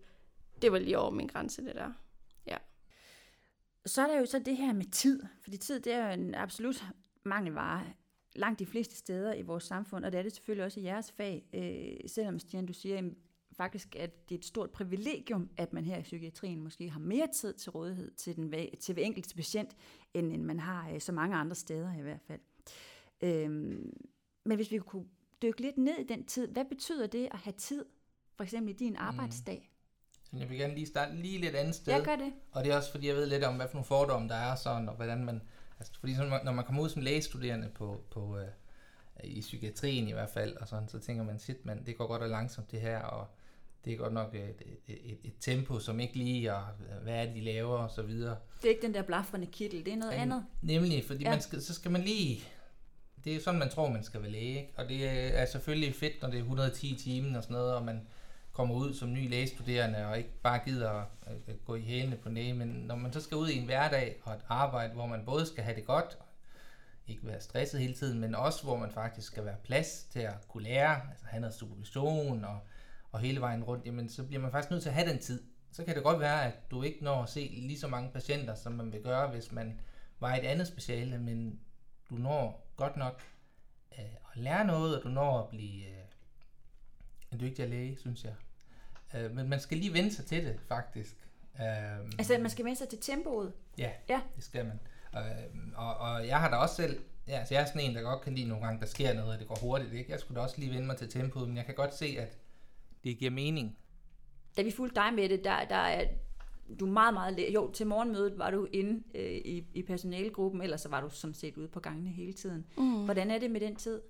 det 0.62 0.72
var 0.72 0.78
lige 0.78 0.98
over 0.98 1.10
min 1.10 1.26
grænse, 1.26 1.64
det 1.64 1.74
der. 1.74 1.92
Ja. 2.46 2.56
Så 3.86 4.02
er 4.02 4.06
der 4.06 4.18
jo 4.18 4.26
så 4.26 4.38
det 4.38 4.56
her 4.56 4.72
med 4.72 4.84
tid, 4.84 5.22
fordi 5.42 5.56
tid 5.56 5.80
det 5.80 5.92
er 5.92 6.06
jo 6.06 6.12
en 6.12 6.34
absolut 6.34 6.84
mangelvare 7.24 7.84
langt 8.36 8.58
de 8.58 8.66
fleste 8.66 8.96
steder 8.96 9.34
i 9.34 9.42
vores 9.42 9.64
samfund, 9.64 10.04
og 10.04 10.12
det 10.12 10.18
er 10.18 10.22
det 10.22 10.32
selvfølgelig 10.32 10.64
også 10.64 10.80
i 10.80 10.84
jeres 10.84 11.12
fag, 11.12 11.44
øh, 11.54 12.08
selvom 12.10 12.38
Stian, 12.38 12.66
du 12.66 12.72
siger 12.72 12.94
jamen, 12.94 13.16
faktisk, 13.52 13.96
at 13.96 14.28
det 14.28 14.34
er 14.34 14.38
et 14.38 14.44
stort 14.44 14.70
privilegium, 14.70 15.50
at 15.56 15.72
man 15.72 15.84
her 15.84 15.98
i 15.98 16.02
psykiatrien 16.02 16.60
måske 16.60 16.90
har 16.90 17.00
mere 17.00 17.28
tid 17.34 17.54
til 17.54 17.70
rådighed 17.70 18.10
til, 18.10 18.36
den, 18.36 18.54
til 18.80 18.92
hver 18.92 19.02
enkelte 19.02 19.34
patient, 19.34 19.76
end, 20.14 20.32
end 20.32 20.42
man 20.42 20.60
har 20.60 20.90
øh, 20.90 21.00
så 21.00 21.12
mange 21.12 21.36
andre 21.36 21.54
steder 21.54 21.98
i 21.98 22.02
hvert 22.02 22.20
fald. 22.26 22.40
Øhm, 23.22 23.92
men 24.44 24.56
hvis 24.56 24.70
vi 24.70 24.78
kunne 24.78 25.04
dykke 25.42 25.60
lidt 25.60 25.78
ned 25.78 25.98
i 25.98 26.06
den 26.06 26.24
tid, 26.24 26.48
hvad 26.48 26.64
betyder 26.64 27.06
det 27.06 27.28
at 27.32 27.38
have 27.38 27.54
tid, 27.58 27.84
for 28.36 28.44
eksempel 28.44 28.74
i 28.74 28.76
din 28.76 28.96
arbejdsdag? 28.96 29.70
Så 30.30 30.36
jeg 30.36 30.50
vil 30.50 30.58
gerne 30.58 30.74
lige 30.74 30.86
starte 30.86 31.16
lige 31.16 31.38
lidt 31.38 31.54
andet 31.54 31.74
sted. 31.74 31.92
Ja, 31.92 32.04
gør 32.04 32.16
det. 32.16 32.32
Og 32.52 32.64
det 32.64 32.72
er 32.72 32.76
også 32.76 32.90
fordi, 32.90 33.06
jeg 33.08 33.16
ved 33.16 33.26
lidt 33.26 33.44
om, 33.44 33.56
hvad 33.56 33.66
for 33.68 33.74
nogle 33.74 33.86
fordomme 33.86 34.28
der 34.28 34.34
er 34.34 34.54
sådan, 34.54 34.88
og 34.88 34.94
hvordan 34.94 35.24
man... 35.24 35.42
Altså, 35.78 35.92
fordi 36.00 36.14
sådan, 36.14 36.40
når 36.44 36.52
man 36.52 36.64
kommer 36.64 36.82
ud 36.82 36.88
som 36.88 37.02
lægestuderende 37.02 37.68
på, 37.74 38.00
på, 38.10 38.38
øh, 38.38 38.46
i 39.24 39.40
psykiatrien 39.40 40.08
i 40.08 40.12
hvert 40.12 40.30
fald, 40.30 40.56
og 40.56 40.68
sådan, 40.68 40.88
så 40.88 40.98
tænker 40.98 41.24
man, 41.24 41.38
shit, 41.38 41.66
man, 41.66 41.86
det 41.86 41.98
går 41.98 42.06
godt 42.06 42.22
og 42.22 42.28
langsomt 42.28 42.70
det 42.70 42.80
her, 42.80 42.98
og 42.98 43.26
det 43.84 43.92
er 43.92 43.96
godt 43.96 44.12
nok 44.12 44.34
et, 44.34 44.62
et, 44.86 44.98
et, 45.04 45.18
et 45.24 45.34
tempo, 45.40 45.78
som 45.78 46.00
ikke 46.00 46.14
lige, 46.14 46.54
og 46.54 46.62
øh, 46.80 47.02
hvad 47.02 47.14
er 47.14 47.26
det, 47.26 47.34
de 47.34 47.40
laver, 47.40 47.78
og 47.78 47.90
så 47.90 48.02
videre. 48.02 48.36
Det 48.62 48.64
er 48.64 48.68
ikke 48.74 48.86
den 48.86 48.94
der 48.94 49.02
blafrende 49.02 49.46
kittel, 49.46 49.84
det 49.84 49.92
er 49.92 49.96
noget 49.96 50.12
andet. 50.12 50.44
Nemlig, 50.62 51.04
fordi 51.04 51.22
Ja. 51.22 51.28
ja. 51.28 51.34
man 51.34 51.42
skal, 51.42 51.62
så 51.62 51.74
skal 51.74 51.90
man 51.90 52.02
lige... 52.02 52.42
Det 53.24 53.36
er 53.36 53.40
sådan, 53.40 53.60
man 53.60 53.70
tror, 53.70 53.88
man 53.88 54.04
skal 54.04 54.22
være 54.22 54.30
læge, 54.30 54.58
ikke? 54.58 54.72
Og 54.76 54.88
det 54.88 55.06
er 55.40 55.46
selvfølgelig 55.46 55.94
fedt, 55.94 56.22
når 56.22 56.28
det 56.28 56.36
er 56.36 56.42
110 56.42 56.94
timer 56.94 57.36
og 57.36 57.42
sådan 57.42 57.54
noget, 57.54 57.74
og 57.74 57.84
man 57.84 58.06
kommer 58.52 58.74
ud 58.74 58.94
som 58.94 59.12
ny 59.12 59.30
lægestuderende, 59.30 60.06
og 60.06 60.18
ikke 60.18 60.40
bare 60.42 60.60
gider 60.64 60.90
at 60.90 61.64
gå 61.64 61.74
i 61.74 61.80
hælene 61.80 62.16
på 62.16 62.28
læge, 62.28 62.54
men 62.54 62.68
når 62.68 62.96
man 62.96 63.12
så 63.12 63.20
skal 63.20 63.36
ud 63.36 63.48
i 63.48 63.58
en 63.58 63.64
hverdag 63.64 64.20
og 64.22 64.34
et 64.34 64.40
arbejde, 64.48 64.94
hvor 64.94 65.06
man 65.06 65.24
både 65.24 65.46
skal 65.46 65.64
have 65.64 65.76
det 65.76 65.84
godt, 65.84 66.18
ikke 67.08 67.26
være 67.26 67.40
stresset 67.40 67.80
hele 67.80 67.94
tiden, 67.94 68.20
men 68.20 68.34
også 68.34 68.62
hvor 68.62 68.76
man 68.76 68.90
faktisk 68.90 69.26
skal 69.26 69.44
være 69.44 69.56
plads 69.64 70.06
til 70.12 70.20
at 70.20 70.48
kunne 70.48 70.62
lære, 70.62 71.00
altså 71.10 71.26
have 71.26 71.40
noget 71.40 71.54
supervision 71.54 72.44
og, 72.44 72.58
og 73.12 73.20
hele 73.20 73.40
vejen 73.40 73.64
rundt, 73.64 73.86
jamen 73.86 74.08
så 74.08 74.24
bliver 74.24 74.42
man 74.42 74.50
faktisk 74.50 74.70
nødt 74.70 74.82
til 74.82 74.88
at 74.88 74.94
have 74.94 75.10
den 75.10 75.18
tid. 75.18 75.42
Så 75.72 75.84
kan 75.84 75.94
det 75.94 76.02
godt 76.02 76.20
være, 76.20 76.44
at 76.46 76.70
du 76.70 76.82
ikke 76.82 77.04
når 77.04 77.22
at 77.22 77.28
se 77.28 77.54
lige 77.56 77.78
så 77.78 77.88
mange 77.88 78.10
patienter, 78.12 78.54
som 78.54 78.72
man 78.72 78.92
vil 78.92 79.02
gøre, 79.02 79.30
hvis 79.30 79.52
man 79.52 79.80
var 80.20 80.34
i 80.34 80.38
et 80.38 80.44
andet 80.44 80.66
speciale, 80.66 81.18
men 81.18 81.60
du 82.10 82.14
når 82.14 82.66
godt 82.76 82.96
nok 82.96 83.22
øh, 83.98 84.04
at 84.04 84.36
lære 84.36 84.64
noget, 84.64 84.96
og 84.98 85.02
du 85.02 85.08
når 85.08 85.38
at 85.42 85.48
blive 85.48 85.86
øh, 85.86 86.04
en 87.32 87.40
dygtigere 87.40 87.70
læge, 87.70 87.96
synes 87.98 88.24
jeg. 88.24 88.34
Øh, 89.14 89.30
men 89.30 89.48
man 89.48 89.60
skal 89.60 89.78
lige 89.78 89.92
vende 89.92 90.14
sig 90.14 90.26
til 90.26 90.44
det, 90.44 90.60
faktisk. 90.68 91.16
Øh, 91.60 91.64
Altså, 92.18 92.38
man 92.40 92.50
skal 92.50 92.64
vende 92.64 92.78
sig 92.78 92.88
til 92.88 92.98
tempoet. 93.00 93.52
Ja, 93.78 93.90
Ja. 94.08 94.20
det 94.36 94.44
skal 94.44 94.64
man. 94.66 94.80
Og, 95.12 95.22
og, 95.74 95.96
og 95.96 96.26
jeg 96.26 96.40
har 96.40 96.50
da 96.50 96.56
også 96.56 96.74
selv, 96.74 97.02
ja, 97.26 97.38
altså 97.38 97.54
jeg 97.54 97.60
er 97.62 97.66
sådan 97.66 97.80
en, 97.80 97.94
der 97.94 98.02
godt 98.02 98.22
kan 98.22 98.34
lide 98.34 98.48
nogle 98.48 98.64
gange, 98.66 98.80
der 98.80 98.86
sker 98.86 99.14
noget, 99.14 99.32
og 99.32 99.38
det 99.38 99.48
går 99.48 99.58
hurtigt. 99.62 99.92
Ikke? 99.92 100.12
Jeg 100.12 100.20
skulle 100.20 100.36
da 100.36 100.42
også 100.44 100.58
lige 100.58 100.70
vende 100.72 100.86
mig 100.86 100.96
til 100.96 101.10
tempoet, 101.10 101.48
men 101.48 101.56
jeg 101.56 101.66
kan 101.66 101.74
godt 101.74 101.94
se, 101.94 102.16
at 102.18 102.38
det 103.04 103.18
giver 103.18 103.30
mening. 103.30 103.76
Da 104.56 104.62
vi 104.62 104.70
fulgte 104.70 104.94
dig 105.00 105.14
med 105.14 105.28
det, 105.28 105.44
der, 105.44 105.64
der 105.64 105.76
er, 105.76 106.08
du 106.80 106.86
er 106.86 106.90
meget, 106.90 107.14
meget... 107.14 107.34
læ- 107.36 107.50
Jo, 107.52 107.70
til 107.72 107.86
morgenmødet 107.86 108.38
var 108.38 108.50
du 108.50 108.66
inde 108.72 109.02
øh, 109.14 109.30
i, 109.32 109.64
i 109.74 109.82
personalegruppen, 109.82 110.62
ellers 110.62 110.80
så 110.80 110.88
var 110.88 111.00
du 111.00 111.08
sådan 111.10 111.34
set 111.34 111.56
ude 111.56 111.68
på 111.68 111.80
gangene 111.80 112.10
hele 112.10 112.32
tiden. 112.32 112.66
Mm. 112.76 113.04
Hvordan 113.04 113.30
er 113.30 113.38
det 113.38 113.50
med 113.50 113.60
den 113.60 113.76
tid? 113.76 114.00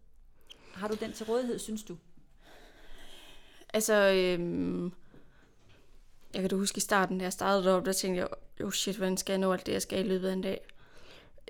Har 0.74 0.88
du 0.88 0.96
den 1.00 1.12
til 1.12 1.26
rådighed, 1.26 1.58
synes 1.58 1.82
du? 1.84 1.96
Altså, 3.74 3.94
øhm, 3.94 4.84
jeg 6.34 6.40
kan 6.40 6.50
da 6.50 6.56
huske 6.56 6.76
i 6.76 6.80
starten, 6.80 7.18
da 7.18 7.24
jeg 7.24 7.32
startede 7.32 7.64
deroppe, 7.64 7.86
der 7.86 7.92
tænkte 7.92 8.20
jeg, 8.20 8.28
jo 8.60 8.70
shit, 8.70 8.96
hvordan 8.96 9.16
skal 9.16 9.32
jeg 9.32 9.38
nå 9.40 9.52
alt 9.52 9.66
det, 9.66 9.72
jeg 9.72 9.82
skal 9.82 10.04
i 10.04 10.08
løbet 10.08 10.28
af 10.28 10.32
en 10.32 10.42
dag? 10.42 10.60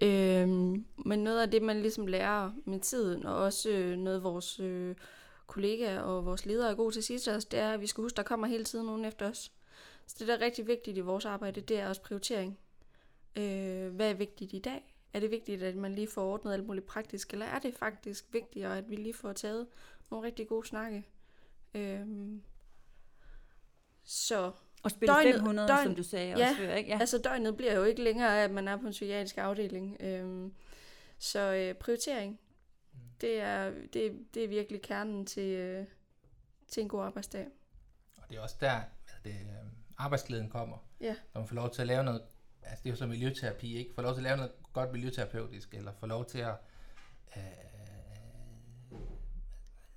Øhm, 0.02 0.84
men 0.96 1.18
noget 1.24 1.40
af 1.42 1.50
det, 1.50 1.62
man 1.62 1.80
ligesom 1.82 2.06
lærer 2.06 2.50
med 2.64 2.80
tiden, 2.80 3.26
og 3.26 3.36
også 3.36 3.70
øh, 3.70 3.96
noget 3.98 4.22
vores 4.22 4.60
øh, 4.60 4.94
kollegaer 5.46 6.00
og 6.00 6.24
vores 6.26 6.46
ledere 6.46 6.70
er 6.70 6.74
gode 6.74 6.94
til 6.94 7.00
at 7.00 7.04
sige 7.04 7.18
til 7.18 7.32
os, 7.32 7.44
det 7.44 7.60
er, 7.60 7.72
at 7.72 7.80
vi 7.80 7.86
skal 7.86 8.02
huske, 8.02 8.16
der 8.16 8.22
kommer 8.22 8.46
hele 8.46 8.64
tiden 8.64 8.86
nogen 8.86 9.04
efter 9.04 9.30
os. 9.30 9.52
Så 10.10 10.16
det, 10.18 10.28
der 10.28 10.34
er 10.36 10.40
rigtig 10.40 10.66
vigtigt 10.66 10.96
i 10.96 11.00
vores 11.00 11.24
arbejde, 11.24 11.60
det 11.60 11.78
er 11.78 11.88
også 11.88 12.02
prioritering. 12.02 12.58
Øh, 13.36 13.94
hvad 13.94 14.10
er 14.10 14.14
vigtigt 14.14 14.52
i 14.52 14.58
dag? 14.58 14.94
Er 15.12 15.20
det 15.20 15.30
vigtigt, 15.30 15.62
at 15.62 15.76
man 15.76 15.94
lige 15.94 16.08
får 16.08 16.32
ordnet 16.32 16.52
alt 16.52 16.66
muligt 16.66 16.86
praktisk, 16.86 17.32
eller 17.32 17.46
er 17.46 17.58
det 17.58 17.74
faktisk 17.74 18.24
vigtigere, 18.32 18.78
at 18.78 18.90
vi 18.90 18.96
lige 18.96 19.14
får 19.14 19.32
taget 19.32 19.66
nogle 20.10 20.26
rigtig 20.26 20.48
gode 20.48 20.66
snakke? 20.66 21.06
Øhm, 21.74 22.42
så 24.04 24.52
Og 24.82 24.90
spille 24.90 25.14
500, 25.22 25.68
som 25.84 25.94
du 25.94 26.02
sagde 26.02 26.32
også 26.34 26.44
ja, 26.44 26.54
før, 26.58 26.74
ikke? 26.74 26.90
Ja. 26.90 26.98
altså 27.00 27.18
døgnet 27.18 27.56
bliver 27.56 27.74
jo 27.74 27.84
ikke 27.84 28.02
længere 28.02 28.40
af, 28.40 28.44
at 28.44 28.50
man 28.50 28.68
er 28.68 28.76
på 28.76 28.86
en 28.86 28.92
psykiatrisk 28.92 29.38
afdeling. 29.38 29.96
Øhm, 30.00 30.54
så 31.18 31.54
øh, 31.54 31.74
prioritering, 31.74 32.40
det 33.20 33.40
er, 33.40 33.70
det, 33.92 34.26
det 34.34 34.44
er 34.44 34.48
virkelig 34.48 34.82
kernen 34.82 35.26
til, 35.26 35.52
øh, 35.52 35.86
til 36.68 36.80
en 36.80 36.88
god 36.88 37.04
arbejdsdag. 37.04 37.48
Og 38.16 38.22
det 38.30 38.36
er 38.36 38.40
også 38.40 38.56
der, 38.60 38.80
det, 39.24 39.30
øh, 39.30 39.79
arbejdsglæden 40.04 40.48
kommer. 40.48 40.76
Ja. 41.00 41.14
Når 41.34 41.40
man 41.40 41.48
får 41.48 41.56
lov 41.56 41.70
til 41.70 41.80
at 41.80 41.86
lave 41.88 42.04
noget, 42.04 42.22
altså 42.62 42.82
det 42.82 42.88
er 42.88 42.92
jo 42.92 42.96
så 42.96 43.06
miljøterapi, 43.06 43.76
ikke? 43.76 43.94
Får 43.94 44.02
lov 44.02 44.12
til 44.12 44.20
at 44.20 44.24
lave 44.24 44.36
noget 44.36 44.52
godt 44.72 44.92
miljøterapeutisk, 44.92 45.74
eller 45.74 45.92
får 46.00 46.06
lov 46.06 46.24
til 46.24 46.38
at 46.38 46.54
øh, 47.36 47.42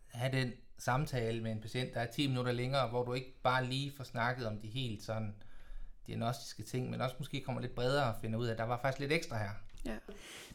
have 0.08 0.32
den 0.32 0.54
samtale 0.78 1.44
med 1.44 1.52
en 1.52 1.62
patient, 1.62 1.94
der 1.94 2.00
er 2.00 2.12
10 2.12 2.28
minutter 2.28 2.52
længere, 2.52 2.90
hvor 2.90 3.04
du 3.04 3.14
ikke 3.14 3.34
bare 3.44 3.66
lige 3.66 3.94
får 3.98 4.04
snakket 4.04 4.48
om 4.48 4.58
de 4.58 4.68
helt 4.68 5.04
sådan 5.04 5.36
diagnostiske 6.08 6.64
ting, 6.64 6.90
men 6.90 7.02
også 7.02 7.16
måske 7.20 7.42
kommer 7.42 7.62
lidt 7.62 7.76
bredere 7.76 8.14
og 8.14 8.22
finder 8.22 8.40
ud 8.40 8.48
af, 8.48 8.52
at 8.52 8.58
der 8.58 8.64
var 8.64 8.80
faktisk 8.82 9.00
lidt 9.00 9.12
ekstra 9.12 9.38
her. 9.38 9.50
Ja. 9.86 9.98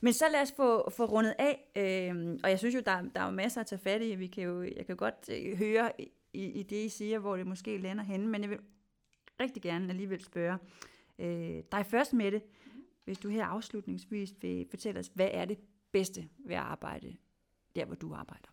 Men 0.01 0.13
så 0.13 0.25
lad 0.33 0.43
os 0.43 0.53
få, 0.57 0.91
få 0.91 1.05
rundet 1.05 1.35
af, 1.39 1.71
øh, 1.77 2.39
og 2.45 2.51
jeg 2.51 2.59
synes 2.59 2.75
jo, 2.75 2.81
der, 2.87 3.03
der 3.15 3.21
er 3.21 3.25
jo 3.25 3.31
masser 3.31 3.61
at 3.61 3.67
tage 3.67 3.81
fat 3.81 4.03
i. 4.03 4.15
Vi 4.15 4.27
kan 4.27 4.45
jo, 4.45 4.63
jeg 4.63 4.87
kan 4.87 4.97
godt 4.97 5.31
øh, 5.31 5.59
høre 5.59 5.93
i, 6.33 6.45
i 6.45 6.63
det, 6.63 6.77
I 6.77 6.89
siger, 6.89 7.19
hvor 7.19 7.37
det 7.37 7.47
måske 7.47 7.79
lander 7.79 8.05
henne, 8.05 8.27
men 8.27 8.43
jeg 8.43 8.51
vil 8.51 8.59
rigtig 9.41 9.63
gerne 9.63 9.89
alligevel 9.89 10.25
spørge 10.25 10.59
øh, 11.19 11.63
dig 11.73 11.87
først 11.87 12.13
med 12.13 12.33
det, 12.33 12.43
hvis 13.05 13.19
du 13.19 13.29
her 13.29 13.45
afslutningsvis 13.45 14.35
vil 14.41 14.67
fortælle 14.71 15.01
os, 15.01 15.11
hvad 15.15 15.29
er 15.33 15.45
det 15.45 15.59
bedste 15.93 16.29
ved 16.39 16.55
at 16.55 16.63
arbejde 16.63 17.17
der, 17.77 17.85
hvor 17.85 17.95
du 17.95 18.15
arbejder? 18.15 18.49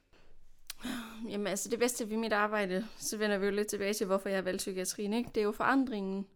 Jamen 1.30 1.48
altså 1.48 1.69
det 1.69 1.80
bedste 1.80 2.10
ved 2.10 2.17
mit 2.17 2.34
arbejde, 2.34 2.88
så 2.98 3.17
vender 3.17 3.38
vi 3.38 3.45
jo 3.45 3.52
lidt 3.52 3.67
tilbage 3.67 3.93
til, 3.93 4.08
hvorfor 4.08 4.30
jeg 4.30 4.38
har 4.38 4.43
valgt 4.43 4.58
psykiatrien. 4.58 5.13
Ikke? 5.13 5.30
Det 5.36 5.41
er 5.41 5.45
jo 5.45 5.52
forandringen, 5.52 6.28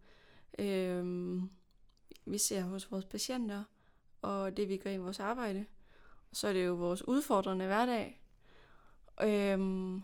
øh, 0.60 1.42
vi 2.26 2.38
ser 2.38 2.62
hos 2.62 2.92
vores 2.92 3.06
patienter, 3.06 3.64
og 4.22 4.58
det 4.58 4.70
vi 4.70 4.78
gør 4.78 4.92
i 4.92 4.98
vores 4.98 5.20
arbejde. 5.20 5.66
Og 6.30 6.36
så 6.36 6.48
er 6.48 6.54
det 6.54 6.66
jo 6.66 6.74
vores 6.74 7.08
udfordrende 7.08 7.66
hverdag. 7.66 8.22
Øhm, 9.24 10.02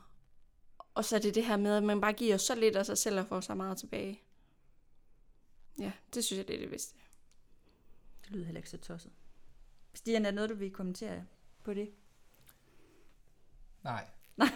og 0.94 1.06
så 1.06 1.16
er 1.16 1.20
det 1.20 1.36
det 1.36 1.46
her 1.46 1.58
med, 1.58 1.78
at 1.78 1.84
man 1.84 2.02
bare 2.02 2.14
giver 2.14 2.38
så 2.38 2.56
lidt 2.56 2.76
af 2.76 2.86
sig 2.86 2.98
selv 2.98 3.20
og 3.20 3.26
får 3.26 3.40
så 3.40 3.56
meget 3.56 3.78
tilbage. 3.78 4.22
Ja, 5.80 5.92
det 6.14 6.26
synes 6.26 6.38
jeg, 6.38 6.48
det 6.48 6.56
er 6.56 6.60
det 6.60 6.70
bedste. 6.70 6.96
Det 8.24 8.32
lyder 8.32 8.46
heller 8.46 8.60
ikke 8.60 8.70
så 8.70 8.78
tosset. 8.78 9.12
Stian, 9.94 10.26
er 10.26 10.32
der 10.32 10.36
noget, 10.36 10.50
du 10.50 10.56
vil 10.56 10.72
kommentere 10.72 11.24
på 11.64 11.74
det? 11.74 11.90
Nej. 13.84 14.06
Nej, 14.38 14.50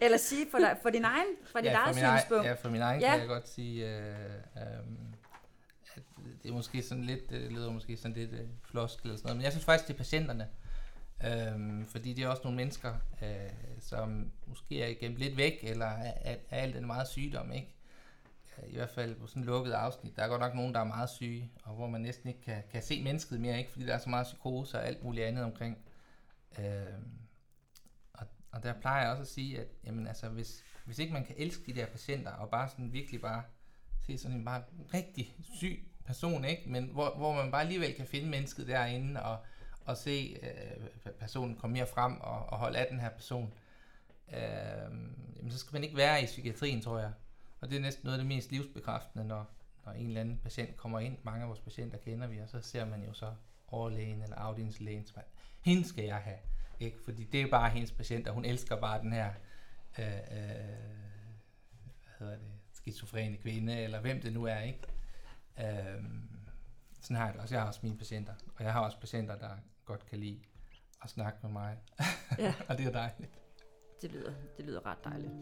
eller 0.00 0.18
sige 0.18 0.46
for, 0.50 0.58
dig, 0.58 0.78
for 0.82 0.90
din 0.90 1.04
egen, 1.04 1.26
fra 1.44 1.60
dit 1.60 1.66
ja, 1.66 1.74
eget 1.74 1.96
for 1.96 2.18
synspunkt. 2.18 2.46
ja, 2.46 2.52
for 2.52 2.70
min 2.70 2.80
egen 2.80 3.00
Ja. 3.00 3.10
kan 3.10 3.20
jeg 3.20 3.28
godt 3.28 3.48
sige, 3.48 3.96
øh, 3.96 4.34
øh, 4.34 4.78
at 5.94 6.02
det 6.42 6.48
er 6.48 6.52
måske 6.52 6.82
sådan 6.82 7.04
lidt, 7.04 7.30
det 7.30 7.52
lyder 7.52 7.70
måske 7.72 7.96
sådan 7.96 8.16
lidt 8.16 8.32
øh, 8.32 8.48
floskel 8.64 9.06
eller 9.06 9.16
sådan 9.16 9.26
noget, 9.28 9.36
men 9.36 9.44
jeg 9.44 9.52
synes 9.52 9.64
faktisk, 9.64 9.88
det 9.88 9.94
er 9.94 9.98
patienterne. 9.98 10.48
Øh, 11.24 11.86
fordi 11.86 12.12
det 12.12 12.24
er 12.24 12.28
også 12.28 12.42
nogle 12.44 12.56
mennesker, 12.56 12.94
øh, 13.22 13.50
som 13.80 14.32
måske 14.46 14.82
er 14.82 14.94
gemt 15.00 15.16
lidt 15.16 15.36
væk, 15.36 15.58
eller 15.62 15.86
er, 15.86 16.12
er, 16.20 16.36
er 16.50 16.56
alt 16.62 16.74
den 16.74 16.86
meget 16.86 17.08
sygdom, 17.08 17.52
ikke? 17.52 17.74
Øh, 18.58 18.72
I 18.72 18.76
hvert 18.76 18.90
fald 18.90 19.14
på 19.14 19.26
sådan 19.26 19.42
et 19.42 19.46
lukket 19.46 19.72
afsnit. 19.72 20.16
Der 20.16 20.22
er 20.22 20.28
godt 20.28 20.40
nok 20.40 20.54
nogen, 20.54 20.74
der 20.74 20.80
er 20.80 20.84
meget 20.84 21.10
syge, 21.10 21.50
og 21.64 21.74
hvor 21.74 21.86
man 21.86 22.00
næsten 22.00 22.28
ikke 22.28 22.40
kan, 22.40 22.62
kan 22.72 22.82
se 22.82 23.02
mennesket 23.02 23.40
mere, 23.40 23.58
ikke? 23.58 23.70
Fordi 23.70 23.86
der 23.86 23.94
er 23.94 23.98
så 23.98 24.10
meget 24.10 24.26
psykose 24.26 24.78
og 24.78 24.86
alt 24.86 25.04
muligt 25.04 25.26
andet 25.26 25.44
omkring. 25.44 25.78
Øh, 26.58 26.64
og, 28.12 28.26
og 28.52 28.62
der 28.62 28.80
plejer 28.80 29.02
jeg 29.02 29.10
også 29.10 29.22
at 29.22 29.28
sige, 29.28 29.60
at 29.60 29.66
jamen, 29.84 30.06
altså, 30.06 30.28
hvis, 30.28 30.64
hvis 30.84 30.98
ikke 30.98 31.12
man 31.12 31.24
kan 31.24 31.34
elske 31.38 31.72
de 31.72 31.80
der 31.80 31.86
patienter, 31.86 32.30
og 32.30 32.50
bare 32.50 32.68
sådan 32.68 32.92
virkelig 32.92 33.20
bare 33.20 33.42
se 34.06 34.18
sådan 34.18 34.36
en 34.36 34.44
bare 34.44 34.62
rigtig 34.94 35.36
syg 35.54 35.88
person, 36.04 36.44
ikke? 36.44 36.62
men 36.66 36.84
hvor, 36.84 37.14
hvor 37.16 37.34
man 37.34 37.50
bare 37.50 37.60
alligevel 37.60 37.94
kan 37.94 38.06
finde 38.06 38.28
mennesket 38.30 38.68
derinde, 38.68 39.22
og, 39.22 39.38
og 39.84 39.96
se 39.96 40.38
øh, 40.42 41.12
personen 41.12 41.56
komme 41.56 41.74
mere 41.74 41.86
frem, 41.86 42.20
og, 42.20 42.46
og 42.46 42.58
holde 42.58 42.78
af 42.78 42.86
den 42.90 43.00
her 43.00 43.10
person, 43.10 43.54
øh, 44.32 44.38
jamen, 45.36 45.50
så 45.50 45.58
skal 45.58 45.72
man 45.72 45.84
ikke 45.84 45.96
være 45.96 46.22
i 46.22 46.26
psykiatrien, 46.26 46.82
tror 46.82 46.98
jeg. 46.98 47.12
Og 47.62 47.70
det 47.70 47.76
er 47.76 47.80
næsten 47.80 48.04
noget 48.04 48.18
af 48.18 48.24
det 48.24 48.28
mest 48.28 48.50
livsbekræftende, 48.50 49.24
når, 49.24 49.50
når 49.86 49.92
en 49.92 50.06
eller 50.06 50.20
anden 50.20 50.38
patient 50.38 50.76
kommer 50.76 51.00
ind. 51.00 51.18
Mange 51.22 51.42
af 51.42 51.48
vores 51.48 51.60
patienter 51.60 51.98
kender 51.98 52.26
vi, 52.26 52.38
og 52.38 52.48
så 52.48 52.60
ser 52.60 52.84
man 52.84 53.04
jo 53.04 53.12
så 53.12 53.34
overlægen 53.68 54.22
eller 54.22 54.36
afdelingslægen, 54.36 55.06
som 55.06 55.22
hende 55.60 55.88
skal 55.88 56.04
jeg 56.04 56.16
have. 56.16 56.38
Ikke? 56.80 56.98
Fordi 57.04 57.24
det 57.24 57.42
er 57.42 57.50
bare 57.50 57.70
hendes 57.70 57.92
patient, 57.92 58.28
og 58.28 58.34
hun 58.34 58.44
elsker 58.44 58.76
bare 58.76 59.00
den 59.00 59.12
her 59.12 59.32
øh, 59.98 60.06
øh, 60.06 60.22
hvad 62.02 62.12
hedder 62.18 62.36
det, 62.36 62.48
skizofrene 62.72 63.36
kvinde, 63.36 63.76
eller 63.80 64.00
hvem 64.00 64.20
det 64.20 64.32
nu 64.32 64.44
er. 64.44 64.58
ikke. 64.58 64.82
Øh, 65.58 66.04
sådan 67.00 67.16
har 67.16 67.24
jeg 67.24 67.34
det 67.34 67.42
også. 67.42 67.54
Jeg 67.54 67.62
har 67.62 67.68
også 67.68 67.80
mine 67.82 67.98
patienter, 67.98 68.34
og 68.56 68.64
jeg 68.64 68.72
har 68.72 68.80
også 68.80 69.00
patienter, 69.00 69.38
der 69.38 69.56
godt 69.84 70.06
kan 70.06 70.18
lide 70.18 70.40
at 71.02 71.10
snakke 71.10 71.38
med 71.42 71.50
mig. 71.50 71.78
Ja. 72.38 72.54
og 72.68 72.78
det 72.78 72.86
er 72.86 72.92
dejligt. 72.92 73.30
Det 74.02 74.12
lyder, 74.12 74.32
det 74.56 74.64
lyder 74.64 74.86
ret 74.86 75.04
dejligt. 75.04 75.32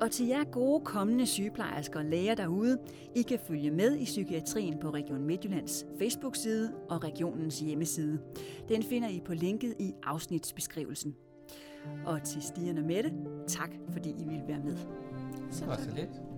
Og 0.00 0.10
til 0.10 0.26
jer 0.26 0.44
gode 0.44 0.84
kommende 0.84 1.26
sygeplejersker 1.26 1.98
og 1.98 2.04
læger 2.04 2.34
derude, 2.34 2.78
I 3.14 3.22
kan 3.22 3.38
følge 3.38 3.70
med 3.70 3.96
i 3.96 4.04
psykiatrien 4.04 4.78
på 4.78 4.90
Region 4.90 5.22
Midtjyllands 5.24 5.86
Facebook-side 5.98 6.72
og 6.88 7.04
regionens 7.04 7.60
hjemmeside. 7.60 8.18
Den 8.68 8.82
finder 8.82 9.08
I 9.08 9.20
på 9.24 9.34
linket 9.34 9.74
i 9.78 9.94
afsnitsbeskrivelsen. 10.02 11.14
Og 12.06 12.22
til 12.22 12.42
Stian 12.42 12.78
og 12.78 12.84
Mette, 12.84 13.12
tak 13.48 13.70
fordi 13.92 14.10
I 14.10 14.24
ville 14.24 14.44
være 14.48 14.60
med. 14.64 14.76
Så, 15.50 15.60
Det 15.60 15.68
var 15.68 15.76
så 15.76 15.90
lidt. 15.96 16.29